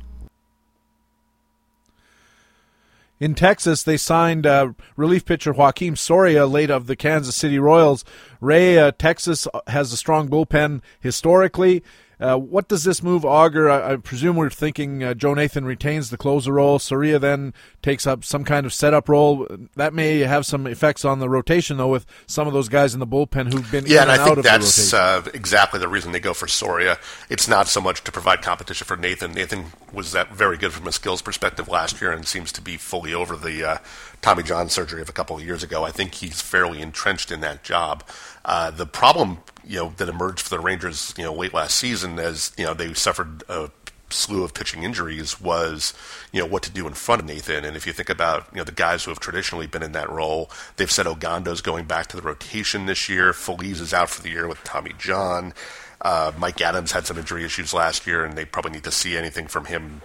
In 3.19 3.35
Texas, 3.35 3.83
they 3.83 3.97
signed 3.97 4.47
uh, 4.47 4.73
relief 4.95 5.25
pitcher 5.25 5.53
Joakim 5.53 5.95
Soria, 5.95 6.47
late 6.47 6.71
of 6.71 6.87
the 6.87 6.95
Kansas 6.95 7.35
City 7.35 7.59
Royals. 7.59 8.03
Ray, 8.41 8.77
uh, 8.77 8.91
Texas 8.91 9.47
has 9.67 9.93
a 9.93 9.97
strong 9.97 10.27
bullpen 10.27 10.81
historically. 10.99 11.83
Uh, 12.21 12.37
what 12.37 12.67
does 12.67 12.83
this 12.83 13.01
move 13.01 13.25
augur? 13.25 13.67
I, 13.67 13.93
I 13.93 13.95
presume 13.95 14.35
we're 14.35 14.51
thinking 14.51 15.03
uh, 15.03 15.15
Joe 15.15 15.33
Nathan 15.33 15.65
retains 15.65 16.11
the 16.11 16.17
closer 16.17 16.53
role. 16.53 16.77
Soria 16.77 17.17
then 17.17 17.51
takes 17.81 18.05
up 18.05 18.23
some 18.23 18.43
kind 18.43 18.63
of 18.67 18.73
setup 18.73 19.09
role. 19.09 19.47
That 19.75 19.91
may 19.95 20.19
have 20.19 20.45
some 20.45 20.67
effects 20.67 21.03
on 21.03 21.17
the 21.17 21.27
rotation, 21.27 21.77
though, 21.77 21.87
with 21.87 22.05
some 22.27 22.45
of 22.45 22.53
those 22.53 22.69
guys 22.69 22.93
in 22.93 22.99
the 22.99 23.07
bullpen 23.07 23.51
who've 23.51 23.71
been 23.71 23.87
yeah, 23.87 24.03
in 24.03 24.09
and, 24.09 24.11
and, 24.11 24.21
I 24.21 24.23
out 24.23 24.25
think 24.25 24.37
of 24.37 24.43
that's 24.43 24.91
the 24.91 24.97
uh, 24.97 25.23
exactly 25.33 25.79
the 25.79 25.87
reason 25.87 26.11
they 26.11 26.19
go 26.19 26.35
for 26.35 26.47
Soria. 26.47 26.99
It's 27.27 27.47
not 27.47 27.67
so 27.67 27.81
much 27.81 28.03
to 28.03 28.11
provide 28.11 28.43
competition 28.43 28.85
for 28.85 28.95
Nathan. 28.95 29.31
Nathan 29.31 29.65
was 29.91 30.11
that 30.11 30.31
very 30.31 30.57
good 30.57 30.73
from 30.73 30.85
a 30.85 30.91
skills 30.91 31.23
perspective 31.23 31.67
last 31.67 32.01
year 32.01 32.11
and 32.11 32.27
seems 32.27 32.51
to 32.51 32.61
be 32.61 32.77
fully 32.77 33.15
over 33.15 33.35
the 33.35 33.67
uh, 33.67 33.77
Tommy 34.21 34.43
John 34.43 34.69
surgery 34.69 35.01
of 35.01 35.09
a 35.09 35.13
couple 35.13 35.35
of 35.35 35.43
years 35.43 35.63
ago. 35.63 35.83
I 35.83 35.91
think 35.91 36.13
he's 36.13 36.39
fairly 36.39 36.83
entrenched 36.83 37.31
in 37.31 37.41
that 37.41 37.63
job. 37.63 38.03
Uh, 38.43 38.71
the 38.71 38.85
problem, 38.85 39.39
you 39.65 39.77
know, 39.77 39.93
that 39.97 40.09
emerged 40.09 40.41
for 40.41 40.49
the 40.49 40.59
Rangers, 40.59 41.13
you 41.17 41.23
know, 41.23 41.33
late 41.33 41.53
last 41.53 41.75
season, 41.75 42.19
as 42.19 42.51
you 42.57 42.65
know, 42.65 42.73
they 42.73 42.93
suffered 42.93 43.43
a 43.47 43.69
slew 44.13 44.43
of 44.43 44.53
pitching 44.53 44.83
injuries, 44.83 45.39
was 45.39 45.93
you 46.31 46.39
know 46.39 46.45
what 46.45 46.63
to 46.63 46.71
do 46.71 46.87
in 46.87 46.93
front 46.93 47.21
of 47.21 47.27
Nathan. 47.27 47.65
And 47.65 47.75
if 47.75 47.87
you 47.87 47.93
think 47.93 48.09
about 48.09 48.47
you 48.51 48.57
know 48.57 48.63
the 48.63 48.71
guys 48.71 49.03
who 49.03 49.11
have 49.11 49.19
traditionally 49.19 49.67
been 49.67 49.83
in 49.83 49.91
that 49.93 50.09
role, 50.09 50.49
they've 50.77 50.91
said 50.91 51.05
Ogando's 51.05 51.61
going 51.61 51.85
back 51.85 52.07
to 52.07 52.17
the 52.17 52.23
rotation 52.23 52.85
this 52.85 53.09
year. 53.09 53.33
Feliz 53.33 53.81
is 53.81 53.93
out 53.93 54.09
for 54.09 54.21
the 54.21 54.29
year 54.29 54.47
with 54.47 54.63
Tommy 54.63 54.93
John. 54.97 55.53
Uh, 56.01 56.31
Mike 56.37 56.61
Adams 56.61 56.93
had 56.93 57.05
some 57.05 57.17
injury 57.17 57.45
issues 57.45 57.73
last 57.73 58.07
year, 58.07 58.25
and 58.25 58.37
they 58.37 58.45
probably 58.45 58.71
need 58.71 58.83
to 58.83 58.91
see 58.91 59.15
anything 59.15 59.47
from 59.47 59.65
him 59.65 60.01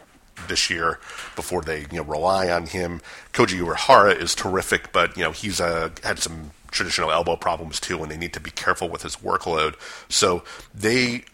this 0.48 0.70
year 0.70 0.98
before 1.34 1.62
they 1.62 1.80
you 1.90 1.98
know 1.98 2.04
rely 2.04 2.50
on 2.50 2.66
him. 2.66 3.00
Koji 3.32 3.60
Uehara 3.60 4.18
is 4.18 4.34
terrific, 4.34 4.92
but 4.92 5.16
you 5.16 5.24
know 5.24 5.32
he's 5.32 5.60
uh, 5.60 5.90
had 6.02 6.18
some 6.18 6.50
traditional 6.70 7.10
elbow 7.10 7.36
problems 7.36 7.80
too, 7.80 8.02
and 8.02 8.10
they 8.10 8.16
need 8.16 8.32
to 8.32 8.40
be 8.40 8.50
careful 8.50 8.88
with 8.88 9.02
his 9.02 9.16
workload. 9.16 9.74
So 10.08 10.44
they 10.74 11.24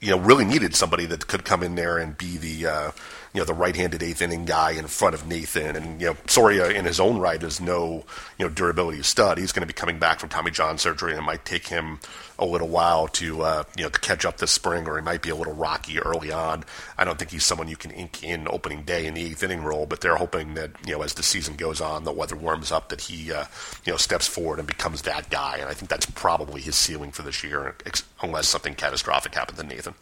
you 0.00 0.10
know 0.10 0.18
really 0.18 0.44
needed 0.44 0.74
somebody 0.74 1.06
that 1.06 1.26
could 1.26 1.44
come 1.44 1.62
in 1.62 1.74
there 1.74 1.98
and 1.98 2.16
be 2.16 2.36
the 2.36 2.66
uh, 2.66 2.90
you 3.32 3.40
know 3.40 3.44
the 3.44 3.54
right-handed 3.54 4.02
eighth 4.02 4.20
inning 4.20 4.44
guy 4.44 4.72
in 4.72 4.86
front 4.86 5.14
of 5.14 5.26
Nathan. 5.26 5.76
And 5.76 6.00
you 6.00 6.08
know 6.08 6.16
Soria 6.26 6.68
in 6.70 6.84
his 6.84 7.00
own 7.00 7.18
right 7.18 7.42
is 7.42 7.60
no 7.60 8.04
you 8.38 8.46
know 8.46 8.48
durability 8.48 9.02
stud. 9.02 9.38
He's 9.38 9.52
going 9.52 9.62
to 9.62 9.66
be 9.66 9.72
coming 9.72 9.98
back 9.98 10.20
from 10.20 10.28
Tommy 10.28 10.50
John 10.50 10.78
surgery, 10.78 11.12
and 11.12 11.20
it 11.20 11.24
might 11.24 11.44
take 11.44 11.68
him 11.68 12.00
a 12.38 12.44
little 12.44 12.68
while 12.68 13.08
to 13.08 13.42
uh, 13.42 13.64
you 13.76 13.84
know 13.84 13.88
to 13.88 14.00
catch 14.00 14.24
up 14.24 14.36
this 14.36 14.50
spring, 14.50 14.86
or 14.86 14.96
he 14.96 15.02
might 15.02 15.22
be 15.22 15.30
a 15.30 15.34
little 15.34 15.54
rocky 15.54 15.98
early 15.98 16.30
on. 16.30 16.64
I 16.98 17.04
don't 17.04 17.18
think 17.18 17.30
he's 17.30 17.44
someone 17.44 17.68
you 17.68 17.76
can 17.76 17.90
ink 17.90 18.22
in 18.22 18.46
opening 18.48 18.82
day 18.82 19.06
in 19.06 19.14
the 19.14 19.24
eighth 19.24 19.42
inning 19.42 19.62
role, 19.62 19.86
but 19.86 20.00
they're 20.00 20.16
hoping 20.16 20.54
that 20.54 20.70
you 20.86 20.92
know 20.92 21.02
as 21.02 21.14
the 21.14 21.22
season 21.22 21.56
goes 21.56 21.80
on, 21.80 22.04
the 22.04 22.12
weather 22.12 22.36
warms 22.36 22.70
up, 22.70 22.90
that 22.90 23.02
he 23.02 23.32
uh, 23.32 23.44
you 23.86 23.92
know 23.92 23.96
steps 23.96 24.26
forward 24.26 24.58
and 24.58 24.68
becomes 24.68 25.02
that 25.02 25.30
guy. 25.30 25.56
And 25.56 25.68
I 25.68 25.74
think 25.74 25.88
that's 25.88 26.06
probably 26.06 26.60
his 26.60 26.76
ceiling 26.76 27.12
for 27.12 27.22
this 27.22 27.42
year, 27.42 27.76
unless 28.20 28.48
something 28.48 28.74
catastrophic 28.74 29.34
happens 29.34 29.58
to 29.58 29.66
Nathan. 29.66 29.94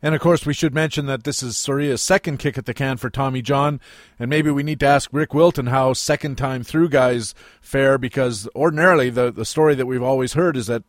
And 0.00 0.14
of 0.14 0.20
course, 0.20 0.46
we 0.46 0.54
should 0.54 0.74
mention 0.74 1.06
that 1.06 1.24
this 1.24 1.42
is 1.42 1.56
Soria's 1.56 2.00
second 2.00 2.38
kick 2.38 2.56
at 2.56 2.66
the 2.66 2.74
can 2.74 2.98
for 2.98 3.10
Tommy 3.10 3.42
John, 3.42 3.80
and 4.18 4.30
maybe 4.30 4.50
we 4.50 4.62
need 4.62 4.78
to 4.80 4.86
ask 4.86 5.10
Rick 5.12 5.34
Wilton 5.34 5.66
how 5.66 5.92
second 5.92 6.38
time 6.38 6.62
through 6.62 6.90
guys 6.90 7.34
fare 7.60 7.98
because 7.98 8.48
ordinarily 8.54 9.10
the 9.10 9.32
the 9.32 9.44
story 9.44 9.74
that 9.74 9.86
we've 9.86 10.02
always 10.02 10.34
heard 10.34 10.56
is 10.56 10.68
that 10.68 10.84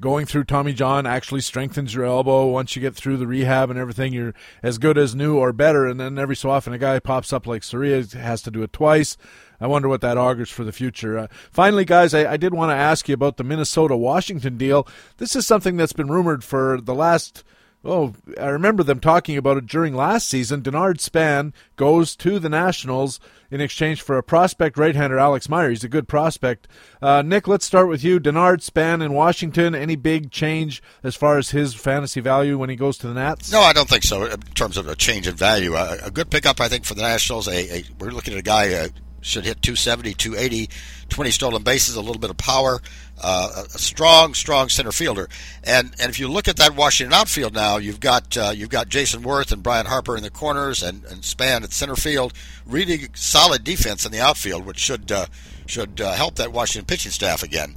going 0.00 0.26
through 0.26 0.44
Tommy 0.44 0.72
John 0.72 1.06
actually 1.06 1.40
strengthens 1.40 1.94
your 1.94 2.04
elbow. 2.04 2.46
Once 2.46 2.74
you 2.74 2.82
get 2.82 2.94
through 2.94 3.16
the 3.16 3.26
rehab 3.26 3.70
and 3.70 3.78
everything, 3.78 4.12
you're 4.12 4.34
as 4.62 4.78
good 4.78 4.98
as 4.98 5.14
new 5.14 5.38
or 5.38 5.52
better. 5.52 5.86
And 5.86 5.98
then 5.98 6.18
every 6.18 6.36
so 6.36 6.50
often, 6.50 6.72
a 6.72 6.78
guy 6.78 6.98
pops 6.98 7.32
up 7.32 7.46
like 7.46 7.62
Soria 7.62 8.04
has 8.14 8.42
to 8.42 8.50
do 8.50 8.62
it 8.62 8.72
twice. 8.72 9.16
I 9.60 9.66
wonder 9.66 9.88
what 9.88 10.00
that 10.00 10.18
augurs 10.18 10.50
for 10.50 10.64
the 10.64 10.72
future. 10.72 11.18
Uh, 11.18 11.26
finally, 11.50 11.84
guys, 11.84 12.14
I, 12.14 12.32
I 12.32 12.36
did 12.36 12.54
want 12.54 12.70
to 12.70 12.76
ask 12.76 13.08
you 13.08 13.14
about 13.14 13.36
the 13.36 13.44
Minnesota 13.44 13.96
Washington 13.96 14.56
deal. 14.56 14.86
This 15.18 15.36
is 15.36 15.46
something 15.46 15.76
that's 15.76 15.92
been 15.92 16.10
rumored 16.10 16.42
for 16.42 16.80
the 16.80 16.94
last 16.94 17.44
Oh, 17.84 18.14
I 18.40 18.46
remember 18.46 18.84
them 18.84 19.00
talking 19.00 19.36
about 19.36 19.56
it 19.56 19.66
during 19.66 19.94
last 19.94 20.28
season. 20.28 20.62
Denard 20.62 21.00
Span 21.00 21.52
goes 21.74 22.14
to 22.16 22.38
the 22.38 22.48
Nationals 22.48 23.18
in 23.50 23.60
exchange 23.60 24.02
for 24.02 24.16
a 24.16 24.22
prospect 24.22 24.78
right-hander, 24.78 25.18
Alex 25.18 25.48
Meyer. 25.48 25.70
He's 25.70 25.82
a 25.82 25.88
good 25.88 26.06
prospect. 26.06 26.68
Uh, 27.02 27.22
Nick, 27.22 27.48
let's 27.48 27.66
start 27.66 27.88
with 27.88 28.04
you. 28.04 28.20
Denard 28.20 28.62
Span 28.62 29.02
in 29.02 29.12
Washington. 29.12 29.74
Any 29.74 29.96
big 29.96 30.30
change 30.30 30.80
as 31.02 31.16
far 31.16 31.38
as 31.38 31.50
his 31.50 31.74
fantasy 31.74 32.20
value 32.20 32.56
when 32.56 32.70
he 32.70 32.76
goes 32.76 32.98
to 32.98 33.08
the 33.08 33.14
Nats? 33.14 33.50
No, 33.50 33.60
I 33.60 33.72
don't 33.72 33.88
think 33.88 34.04
so. 34.04 34.26
In 34.26 34.40
terms 34.54 34.76
of 34.76 34.86
a 34.86 34.94
change 34.94 35.26
in 35.26 35.34
value, 35.34 35.74
a, 35.74 35.98
a 36.04 36.10
good 36.12 36.30
pickup, 36.30 36.60
I 36.60 36.68
think, 36.68 36.84
for 36.84 36.94
the 36.94 37.02
Nationals. 37.02 37.48
A, 37.48 37.78
a 37.78 37.84
we're 37.98 38.12
looking 38.12 38.34
at 38.34 38.38
a 38.38 38.42
guy 38.42 38.74
uh, 38.74 38.88
should 39.22 39.44
hit 39.44 39.62
270, 39.62 40.14
280, 40.14 40.68
20 41.08 41.30
stolen 41.30 41.62
bases, 41.62 41.94
a 41.94 42.00
little 42.00 42.20
bit 42.20 42.30
of 42.30 42.36
power, 42.36 42.80
uh, 43.22 43.64
a 43.74 43.78
strong, 43.78 44.34
strong 44.34 44.68
center 44.68 44.92
fielder. 44.92 45.28
And 45.64 45.92
and 45.98 46.10
if 46.10 46.18
you 46.18 46.28
look 46.28 46.48
at 46.48 46.56
that 46.56 46.76
Washington 46.76 47.14
outfield 47.14 47.54
now, 47.54 47.78
you've 47.78 48.00
got 48.00 48.36
uh, 48.36 48.52
you've 48.54 48.68
got 48.68 48.88
Jayson 48.88 49.22
Werth 49.22 49.52
and 49.52 49.62
Bryce 49.62 49.86
Harper 49.86 50.16
in 50.16 50.22
the 50.22 50.30
corners, 50.30 50.82
and, 50.82 51.04
and 51.04 51.24
Span 51.24 51.62
at 51.62 51.72
center 51.72 51.96
field. 51.96 52.32
Really 52.66 53.08
solid 53.14 53.64
defense 53.64 54.04
in 54.04 54.12
the 54.12 54.20
outfield, 54.20 54.66
which 54.66 54.78
should 54.78 55.10
uh, 55.10 55.26
should 55.66 56.00
uh, 56.00 56.12
help 56.12 56.34
that 56.36 56.52
Washington 56.52 56.86
pitching 56.86 57.12
staff 57.12 57.42
again. 57.42 57.76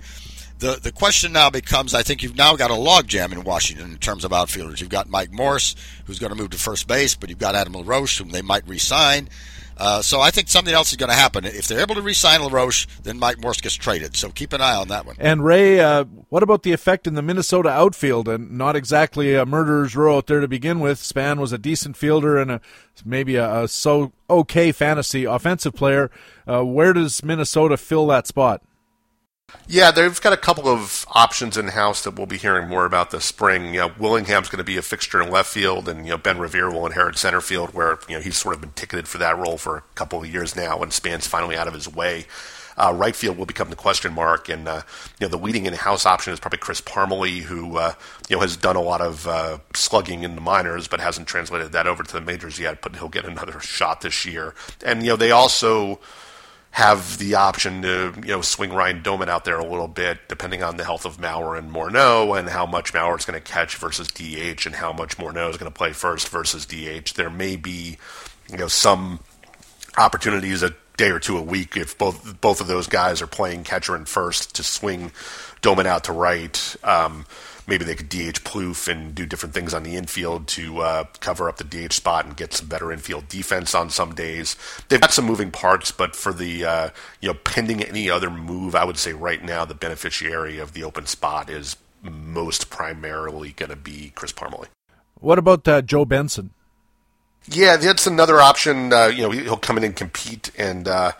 The 0.59 0.79
the 0.81 0.91
question 0.91 1.33
now 1.33 1.49
becomes, 1.49 1.93
I 1.93 2.01
think 2.01 2.23
you've 2.23 2.37
now 2.37 2.55
got 2.55 2.71
a 2.71 2.75
logjam 2.75 3.33
in 3.33 3.43
Washington 3.43 3.91
in 3.91 3.97
terms 3.97 4.23
of 4.23 4.31
outfielders. 4.31 4.79
You've 4.79 4.89
got 4.89 5.09
Mike 5.09 5.31
Morse, 5.31 5.75
who's 6.05 6.17
going 6.17 6.31
to 6.31 6.37
move 6.37 6.51
to 6.51 6.57
first 6.57 6.87
base, 6.87 7.13
but 7.13 7.29
you've 7.29 7.39
got 7.39 7.55
Adam 7.55 7.73
LaRoche, 7.73 8.17
whom 8.17 8.29
they 8.29 8.41
might 8.41 8.67
re-sign. 8.67 9.27
Uh, 9.77 10.01
so 10.01 10.21
I 10.21 10.31
think 10.31 10.47
something 10.47 10.73
else 10.73 10.91
is 10.91 10.97
going 10.97 11.09
to 11.09 11.15
happen. 11.15 11.45
If 11.45 11.67
they're 11.67 11.81
able 11.81 11.95
to 11.95 12.01
re-sign 12.01 12.41
LaRoche, 12.41 12.87
then 13.03 13.19
Mike 13.19 13.41
Morse 13.41 13.61
gets 13.61 13.75
traded. 13.75 14.15
So 14.15 14.29
keep 14.29 14.53
an 14.53 14.61
eye 14.61 14.75
on 14.75 14.87
that 14.87 15.05
one. 15.05 15.15
And 15.19 15.43
Ray, 15.43 15.79
uh, 15.79 16.05
what 16.29 16.43
about 16.43 16.63
the 16.63 16.71
effect 16.71 17.07
in 17.07 17.15
the 17.15 17.21
Minnesota 17.21 17.69
outfield? 17.69 18.27
And 18.27 18.57
not 18.57 18.75
exactly 18.75 19.35
a 19.35 19.45
murderer's 19.45 19.95
row 19.95 20.17
out 20.17 20.27
there 20.27 20.39
to 20.39 20.47
begin 20.47 20.79
with. 20.79 20.99
Span 20.99 21.39
was 21.39 21.51
a 21.51 21.57
decent 21.57 21.97
fielder 21.97 22.37
and 22.37 22.51
a, 22.51 22.61
maybe 23.03 23.35
a, 23.35 23.63
a 23.63 23.67
so 23.67 24.13
okay 24.29 24.71
fantasy 24.71 25.25
offensive 25.25 25.73
player. 25.73 26.09
Uh, 26.47 26.63
where 26.63 26.93
does 26.93 27.23
Minnesota 27.23 27.77
fill 27.77 28.07
that 28.07 28.27
spot? 28.27 28.61
Yeah, 29.67 29.89
they've 29.91 30.21
got 30.21 30.33
a 30.33 30.37
couple 30.37 30.67
of 30.67 31.05
options 31.09 31.57
in 31.57 31.69
house 31.69 32.03
that 32.03 32.15
we'll 32.15 32.27
be 32.27 32.37
hearing 32.37 32.67
more 32.67 32.85
about 32.85 33.09
this 33.09 33.25
spring. 33.25 33.73
You 33.73 33.81
know, 33.81 33.91
Willingham's 33.97 34.49
going 34.49 34.59
to 34.59 34.63
be 34.63 34.77
a 34.77 34.81
fixture 34.81 35.21
in 35.21 35.31
left 35.31 35.49
field, 35.49 35.89
and 35.89 36.05
you 36.05 36.11
know 36.11 36.17
Ben 36.17 36.37
Revere 36.37 36.69
will 36.71 36.85
inherit 36.85 37.17
center 37.17 37.41
field, 37.41 37.73
where 37.73 37.97
you 38.07 38.15
know 38.15 38.21
he's 38.21 38.37
sort 38.37 38.55
of 38.55 38.61
been 38.61 38.71
ticketed 38.71 39.07
for 39.07 39.17
that 39.17 39.37
role 39.37 39.57
for 39.57 39.77
a 39.77 39.81
couple 39.95 40.19
of 40.19 40.31
years 40.31 40.55
now, 40.55 40.81
and 40.81 40.93
Span's 40.93 41.25
finally 41.25 41.55
out 41.55 41.67
of 41.67 41.73
his 41.73 41.91
way. 41.91 42.25
Uh, 42.77 42.93
right 42.95 43.15
field 43.15 43.37
will 43.37 43.45
become 43.45 43.69
the 43.69 43.75
question 43.75 44.13
mark, 44.13 44.49
and 44.49 44.67
uh, 44.67 44.81
you 45.19 45.25
know 45.25 45.31
the 45.31 45.43
leading 45.43 45.65
in-house 45.65 46.05
option 46.05 46.31
is 46.31 46.39
probably 46.39 46.59
Chris 46.59 46.81
Parmelee, 46.81 47.41
who 47.41 47.77
uh, 47.77 47.93
you 48.29 48.35
know 48.35 48.41
has 48.41 48.55
done 48.57 48.75
a 48.75 48.81
lot 48.81 49.01
of 49.01 49.27
uh, 49.27 49.57
slugging 49.73 50.23
in 50.23 50.35
the 50.35 50.41
minors, 50.41 50.87
but 50.87 50.99
hasn't 50.99 51.27
translated 51.27 51.71
that 51.71 51.87
over 51.87 52.03
to 52.03 52.13
the 52.13 52.21
majors 52.21 52.59
yet. 52.59 52.81
But 52.81 52.97
he'll 52.97 53.09
get 53.09 53.25
another 53.25 53.59
shot 53.61 54.01
this 54.01 54.25
year, 54.25 54.53
and 54.83 55.01
you 55.01 55.09
know 55.09 55.15
they 55.15 55.31
also 55.31 55.99
have 56.75 57.17
the 57.19 57.35
option 57.35 57.81
to 57.81 58.13
you 58.17 58.33
know 58.33 58.41
swing 58.41 58.73
Ryan 58.73 59.01
Doumit 59.01 59.29
out 59.29 59.45
there 59.45 59.57
a 59.57 59.65
little 59.65 59.87
bit, 59.87 60.27
depending 60.27 60.61
on 60.61 60.75
the 60.75 60.83
health 60.83 61.05
of 61.05 61.15
Mauer 61.15 61.57
and 61.57 61.71
Morneau, 61.71 62.37
and 62.37 62.49
how 62.49 62.65
much 62.65 62.91
Mauer 62.91 63.17
is 63.17 63.23
going 63.23 63.41
to 63.41 63.51
catch 63.51 63.77
versus 63.77 64.09
DH, 64.09 64.65
and 64.65 64.75
how 64.75 64.91
much 64.91 65.15
Morneau 65.15 65.49
is 65.49 65.55
going 65.55 65.71
to 65.71 65.75
play 65.75 65.93
first 65.93 66.27
versus 66.27 66.65
DH. 66.65 67.13
There 67.15 67.29
may 67.29 67.55
be 67.55 67.97
you 68.51 68.57
know 68.57 68.67
some 68.67 69.21
opportunities 69.97 70.63
a 70.63 70.75
day 70.97 71.11
or 71.11 71.19
two 71.19 71.37
a 71.37 71.41
week 71.41 71.77
if 71.77 71.97
both 71.97 72.41
both 72.41 72.59
of 72.59 72.67
those 72.67 72.87
guys 72.87 73.21
are 73.21 73.27
playing 73.27 73.63
catcher 73.63 73.95
and 73.95 74.05
first 74.05 74.53
to 74.55 74.61
swing 74.61 75.13
Doumit 75.61 75.85
out 75.85 76.03
to 76.03 76.11
right. 76.11 76.75
Um, 76.83 77.25
maybe 77.67 77.85
they 77.85 77.95
could 77.95 78.09
DH 78.09 78.43
Plouffe 78.43 78.87
and 78.87 79.15
do 79.15 79.25
different 79.25 79.53
things 79.53 79.73
on 79.73 79.83
the 79.83 79.95
infield 79.95 80.47
to 80.49 80.79
uh, 80.81 81.03
cover 81.19 81.49
up 81.49 81.57
the 81.57 81.63
DH 81.63 81.93
spot 81.93 82.25
and 82.25 82.37
get 82.37 82.53
some 82.53 82.67
better 82.67 82.91
infield 82.91 83.27
defense 83.27 83.73
on 83.73 83.89
some 83.89 84.13
days. 84.13 84.55
They've 84.89 85.01
got 85.01 85.13
some 85.13 85.25
moving 85.25 85.51
parts, 85.51 85.91
but 85.91 86.15
for 86.15 86.33
the 86.33 86.65
uh, 86.65 86.89
you 87.21 87.29
know 87.29 87.35
pending 87.43 87.83
any 87.83 88.09
other 88.09 88.29
move, 88.29 88.75
I 88.75 88.85
would 88.85 88.97
say 88.97 89.13
right 89.13 89.43
now 89.43 89.65
the 89.65 89.75
beneficiary 89.75 90.59
of 90.59 90.73
the 90.73 90.83
open 90.83 91.05
spot 91.05 91.49
is 91.49 91.77
most 92.01 92.69
primarily 92.69 93.51
going 93.51 93.71
to 93.71 93.75
be 93.75 94.11
Chris 94.15 94.31
Parmelee. 94.31 94.67
What 95.19 95.39
about 95.39 95.67
uh, 95.67 95.81
Joe 95.81 96.05
Benson? 96.05 96.51
Yeah, 97.47 97.77
that's 97.77 98.07
another 98.07 98.41
option. 98.41 98.91
Uh, 98.91 99.07
you 99.07 99.21
know, 99.21 99.29
he'll 99.29 99.57
come 99.57 99.77
in 99.77 99.83
and 99.83 99.95
compete, 99.95 100.51
and 100.57 100.87
uh, 100.87 101.11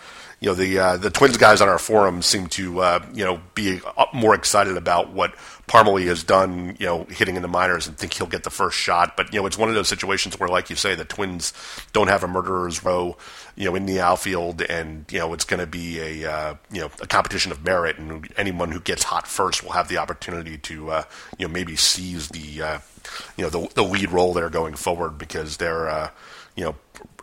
you 0.46 0.52
know 0.52 0.56
the 0.56 0.78
uh, 0.78 0.98
the 0.98 1.10
Twins 1.10 1.38
guys 1.38 1.60
on 1.60 1.68
our 1.68 1.80
forum 1.80 2.22
seem 2.22 2.46
to 2.50 2.80
uh, 2.80 3.06
you 3.16 3.26
know 3.26 3.42
be 3.56 3.82
more 4.14 4.36
excited 4.36 4.78
about 4.78 5.12
what 5.12 5.36
Parmelee 5.68 6.06
has 6.06 6.24
done, 6.24 6.78
you 6.80 6.86
know, 6.86 7.06
hitting 7.06 7.36
in 7.36 7.42
the 7.42 7.48
minors 7.48 7.88
and 7.88 7.98
think 7.98 8.14
he'll 8.14 8.28
get 8.28 8.44
the 8.44 8.52
first 8.52 8.78
shot. 8.78 9.18
But 9.18 9.34
you 9.34 9.40
know, 9.40 9.48
it's 9.48 9.58
one 9.58 9.70
of 9.70 9.76
those 9.76 9.88
situations 9.88 10.40
where, 10.40 10.48
like 10.48 10.70
you 10.70 10.76
say, 10.76 10.94
the 10.94 11.04
Twins 11.04 11.52
don't 11.94 12.10
have 12.10 12.24
a 12.24 12.28
murderer's 12.28 12.84
row, 12.84 13.18
you 13.56 13.66
know, 13.66 13.76
in 13.76 13.88
the 13.88 14.00
outfield, 14.00 14.62
and 14.62 15.06
you 15.12 15.18
know, 15.18 15.34
it's 15.34 15.46
going 15.46 15.62
to 15.62 15.66
be 15.66 16.00
a 16.00 16.32
uh, 16.32 16.56
you 16.72 16.82
know 16.82 16.92
a 17.02 17.08
competition 17.08 17.52
of 17.52 17.66
merit, 17.66 17.98
and 17.98 18.32
anyone 18.38 18.72
who 18.72 18.80
gets 18.80 19.02
hot 19.02 19.26
first 19.26 19.64
will 19.64 19.72
have 19.72 19.88
the 19.88 19.98
opportunity 19.98 20.60
to 20.60 20.92
uh, 20.92 21.04
you 21.40 21.48
know 21.48 21.52
maybe 21.52 21.76
seize 21.76 22.30
the 22.30 22.62
uh, 22.62 22.80
you 23.36 23.44
know 23.44 23.50
the, 23.50 23.68
the 23.74 23.84
lead 23.84 24.12
role 24.12 24.32
there 24.32 24.52
going 24.52 24.76
forward 24.76 25.18
because 25.18 25.58
they're 25.58 25.90
uh, 25.90 26.12
you 26.56 26.64
know, 26.64 26.76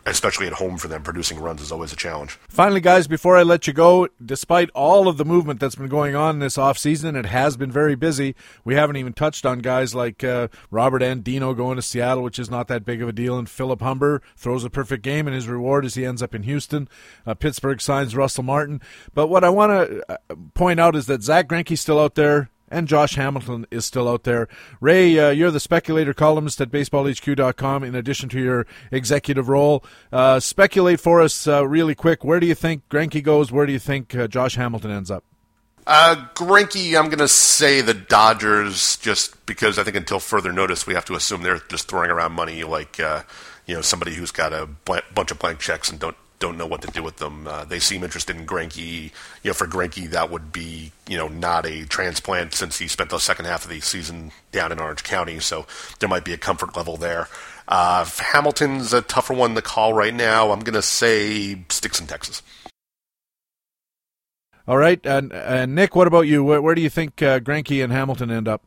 especially 0.05 0.47
at 0.47 0.53
home 0.53 0.77
for 0.77 0.87
them, 0.87 1.01
producing 1.03 1.39
runs 1.39 1.61
is 1.61 1.71
always 1.71 1.93
a 1.93 1.95
challenge. 1.95 2.37
Finally, 2.49 2.81
guys, 2.81 3.07
before 3.07 3.37
I 3.37 3.43
let 3.43 3.67
you 3.67 3.73
go, 3.73 4.07
despite 4.23 4.69
all 4.73 5.07
of 5.07 5.17
the 5.17 5.25
movement 5.25 5.59
that's 5.59 5.75
been 5.75 5.87
going 5.87 6.15
on 6.15 6.39
this 6.39 6.57
offseason, 6.57 7.17
it 7.17 7.25
has 7.27 7.57
been 7.57 7.71
very 7.71 7.95
busy. 7.95 8.35
We 8.65 8.75
haven't 8.75 8.97
even 8.97 9.13
touched 9.13 9.45
on 9.45 9.59
guys 9.59 9.95
like 9.95 10.23
uh, 10.23 10.49
Robert 10.71 11.01
Andino 11.01 11.55
going 11.55 11.77
to 11.77 11.81
Seattle, 11.81 12.23
which 12.23 12.39
is 12.39 12.49
not 12.49 12.67
that 12.67 12.85
big 12.85 13.01
of 13.01 13.09
a 13.09 13.13
deal, 13.13 13.37
and 13.37 13.49
Philip 13.49 13.81
Humber 13.81 14.21
throws 14.35 14.63
a 14.63 14.69
perfect 14.69 15.03
game, 15.03 15.27
and 15.27 15.35
his 15.35 15.47
reward 15.47 15.85
is 15.85 15.95
he 15.95 16.05
ends 16.05 16.21
up 16.21 16.35
in 16.35 16.43
Houston. 16.43 16.89
Uh, 17.25 17.33
Pittsburgh 17.33 17.79
signs 17.79 18.15
Russell 18.15 18.43
Martin. 18.43 18.81
But 19.13 19.27
what 19.27 19.43
I 19.43 19.49
want 19.49 19.71
to 19.71 20.11
uh, 20.11 20.17
point 20.53 20.79
out 20.79 20.95
is 20.95 21.05
that 21.05 21.23
Zack 21.23 21.47
Greinke's 21.47 21.81
still 21.81 21.99
out 21.99 22.15
there 22.15 22.49
and 22.73 22.87
Josh 22.87 23.15
Hamilton 23.15 23.65
is 23.71 23.85
still 23.85 24.09
out 24.09 24.23
there. 24.23 24.47
Ray, 24.81 25.17
uh, 25.17 25.29
you're 25.29 25.51
the 25.51 25.59
speculator 25.59 26.13
columnist 26.13 26.59
at 26.59 26.71
baseballhq.com 26.71 27.83
in 27.83 27.95
addition 27.95 28.29
to 28.29 28.39
your 28.39 28.65
executive 28.91 29.47
role. 29.47 29.85
Uh, 30.11 30.39
speculate 30.39 30.99
for 30.99 31.21
us 31.21 31.47
uh, 31.47 31.65
really 31.67 31.95
quick. 31.95 32.23
Where 32.23 32.39
do 32.39 32.47
you 32.47 32.55
think 32.55 32.89
Greinke 32.89 33.23
goes? 33.23 33.51
Where 33.51 33.65
do 33.65 33.71
you 33.71 33.79
think 33.79 34.15
uh, 34.15 34.27
Josh 34.27 34.55
Hamilton 34.55 34.91
ends 34.91 35.11
up? 35.11 35.23
Uh, 35.85 36.27
I'm 36.39 36.65
going 36.65 37.17
to 37.17 37.27
say 37.27 37.81
the 37.81 37.93
Dodgers, 37.93 38.97
just 38.97 39.45
because 39.45 39.77
I 39.77 39.83
think 39.83 39.97
until 39.97 40.19
further 40.19 40.53
notice, 40.53 40.87
we 40.87 40.93
have 40.93 41.05
to 41.05 41.15
assume 41.15 41.43
they're 41.43 41.59
just 41.69 41.89
throwing 41.89 42.09
around 42.09 42.31
money 42.31 42.63
like 42.63 42.99
uh, 43.01 43.23
you 43.65 43.75
know 43.75 43.81
somebody 43.81 44.13
who's 44.13 44.31
got 44.31 44.53
a 44.53 44.67
bunch 45.13 45.31
of 45.31 45.39
blank 45.39 45.59
checks 45.59 45.89
and 45.89 45.99
don't 45.99 46.15
don't 46.43 46.57
know 46.57 46.67
what 46.67 46.81
to 46.81 46.91
do 46.91 47.01
with 47.01 47.17
them. 47.17 47.47
Uh, 47.47 47.63
they 47.63 47.79
seem 47.79 48.03
interested 48.03 48.35
in 48.35 48.45
Greinke. 48.45 49.11
You 49.43 49.49
know, 49.49 49.53
for 49.53 49.65
Greinke, 49.65 50.09
that 50.09 50.29
would 50.29 50.51
be 50.51 50.91
you 51.07 51.15
know 51.15 51.29
not 51.29 51.65
a 51.65 51.85
transplant 51.85 52.53
since 52.53 52.79
he 52.79 52.89
spent 52.89 53.11
the 53.11 53.17
second 53.17 53.45
half 53.45 53.63
of 53.63 53.69
the 53.69 53.79
season 53.79 54.33
down 54.51 54.73
in 54.73 54.79
Orange 54.79 55.03
County, 55.03 55.39
so 55.39 55.65
there 55.99 56.09
might 56.09 56.25
be 56.25 56.33
a 56.33 56.37
comfort 56.37 56.75
level 56.75 56.97
there. 56.97 57.29
Uh, 57.65 58.03
Hamilton's 58.03 58.91
a 58.91 59.01
tougher 59.01 59.33
one 59.33 59.55
to 59.55 59.61
call 59.61 59.93
right 59.93 60.13
now. 60.13 60.51
I'm 60.51 60.59
going 60.59 60.73
to 60.73 60.81
say 60.81 61.63
sticks 61.69 62.01
in 62.01 62.07
Texas. 62.07 62.41
All 64.67 64.77
right, 64.77 64.99
and, 65.05 65.31
and 65.31 65.75
Nick, 65.75 65.95
what 65.95 66.07
about 66.07 66.27
you? 66.27 66.43
Where, 66.43 66.61
where 66.61 66.75
do 66.75 66.81
you 66.81 66.89
think 66.89 67.21
uh, 67.21 67.39
Greinke 67.39 67.81
and 67.81 67.91
Hamilton 67.93 68.31
end 68.31 68.49
up? 68.49 68.63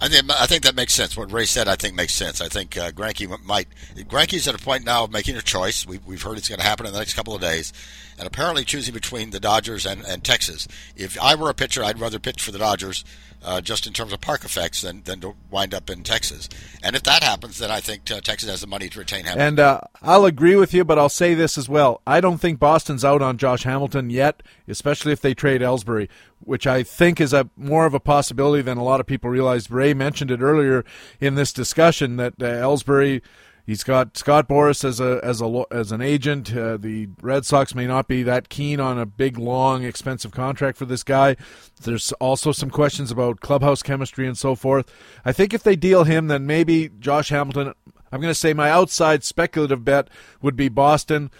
I 0.00 0.08
think 0.08 0.30
I 0.30 0.46
think 0.46 0.64
that 0.64 0.74
makes 0.74 0.94
sense. 0.94 1.16
What 1.16 1.30
Ray 1.30 1.44
said, 1.44 1.68
I 1.68 1.76
think 1.76 1.94
makes 1.94 2.14
sense. 2.14 2.40
I 2.40 2.48
think 2.48 2.76
uh, 2.76 2.90
Greinke 2.90 3.40
might. 3.44 3.68
Greinke's 3.94 4.48
at 4.48 4.54
a 4.54 4.58
point 4.58 4.84
now 4.84 5.04
of 5.04 5.12
making 5.12 5.36
a 5.36 5.42
choice. 5.42 5.86
We've, 5.86 6.04
we've 6.04 6.22
heard 6.22 6.38
it's 6.38 6.48
going 6.48 6.58
to 6.58 6.66
happen 6.66 6.86
in 6.86 6.92
the 6.92 6.98
next 6.98 7.14
couple 7.14 7.34
of 7.34 7.40
days, 7.40 7.72
and 8.18 8.26
apparently 8.26 8.64
choosing 8.64 8.94
between 8.94 9.30
the 9.30 9.38
Dodgers 9.38 9.86
and, 9.86 10.04
and 10.04 10.24
Texas. 10.24 10.66
If 10.96 11.20
I 11.20 11.36
were 11.36 11.50
a 11.50 11.54
pitcher, 11.54 11.84
I'd 11.84 12.00
rather 12.00 12.18
pitch 12.18 12.42
for 12.42 12.50
the 12.50 12.58
Dodgers 12.58 13.04
uh, 13.44 13.60
just 13.60 13.86
in 13.86 13.92
terms 13.92 14.12
of 14.12 14.20
park 14.20 14.44
effects 14.44 14.82
than, 14.82 15.02
than 15.04 15.20
to 15.20 15.34
wind 15.50 15.74
up 15.74 15.90
in 15.90 16.02
Texas. 16.02 16.48
And 16.82 16.94
if 16.96 17.02
that 17.04 17.22
happens, 17.22 17.58
then 17.58 17.70
I 17.70 17.80
think 17.80 18.10
uh, 18.10 18.20
Texas 18.20 18.48
has 18.48 18.60
the 18.60 18.66
money 18.66 18.88
to 18.88 18.98
retain 18.98 19.24
Hamilton. 19.24 19.46
And 19.46 19.60
uh, 19.60 19.80
I'll 20.00 20.24
agree 20.24 20.56
with 20.56 20.72
you, 20.72 20.84
but 20.84 20.98
I'll 20.98 21.08
say 21.08 21.34
this 21.34 21.58
as 21.58 21.68
well. 21.68 22.00
I 22.06 22.20
don't 22.20 22.38
think 22.38 22.58
Boston's 22.58 23.04
out 23.04 23.22
on 23.22 23.38
Josh 23.38 23.64
Hamilton 23.64 24.10
yet, 24.10 24.42
especially 24.68 25.12
if 25.12 25.20
they 25.20 25.34
trade 25.34 25.60
Ellsbury, 25.60 26.08
which 26.40 26.66
I 26.66 26.82
think 26.82 27.20
is 27.20 27.32
a 27.32 27.48
more 27.56 27.86
of 27.86 27.94
a 27.94 28.00
possibility 28.00 28.62
than 28.62 28.78
a 28.78 28.84
lot 28.84 29.00
of 29.00 29.06
people 29.06 29.30
realize. 29.30 29.70
Ray 29.70 29.94
mentioned 29.94 30.30
it 30.30 30.40
earlier 30.40 30.84
in 31.20 31.34
this 31.34 31.52
discussion 31.52 32.16
that 32.16 32.34
uh, 32.40 32.46
Ellsbury 32.46 33.22
He's 33.64 33.84
got 33.84 34.16
Scott 34.16 34.48
Boras 34.48 34.84
as 34.84 34.98
a 34.98 35.20
as 35.22 35.40
a 35.40 35.64
as 35.70 35.92
an 35.92 36.00
agent. 36.00 36.54
Uh, 36.54 36.76
the 36.76 37.08
Red 37.20 37.46
Sox 37.46 37.74
may 37.74 37.86
not 37.86 38.08
be 38.08 38.22
that 38.24 38.48
keen 38.48 38.80
on 38.80 38.98
a 38.98 39.06
big, 39.06 39.38
long, 39.38 39.84
expensive 39.84 40.32
contract 40.32 40.76
for 40.76 40.84
this 40.84 41.04
guy. 41.04 41.36
There's 41.82 42.12
also 42.12 42.50
some 42.50 42.70
questions 42.70 43.10
about 43.10 43.40
clubhouse 43.40 43.82
chemistry 43.82 44.26
and 44.26 44.36
so 44.36 44.56
forth. 44.56 44.92
I 45.24 45.32
think 45.32 45.54
if 45.54 45.62
they 45.62 45.76
deal 45.76 46.04
him, 46.04 46.26
then 46.26 46.46
maybe 46.46 46.90
Josh 46.98 47.28
Hamilton. 47.28 47.72
I'm 48.10 48.20
going 48.20 48.30
to 48.30 48.38
say 48.38 48.52
my 48.52 48.68
outside 48.68 49.24
speculative 49.24 49.84
bet 49.84 50.08
would 50.42 50.56
be 50.56 50.68
Boston 50.68 51.30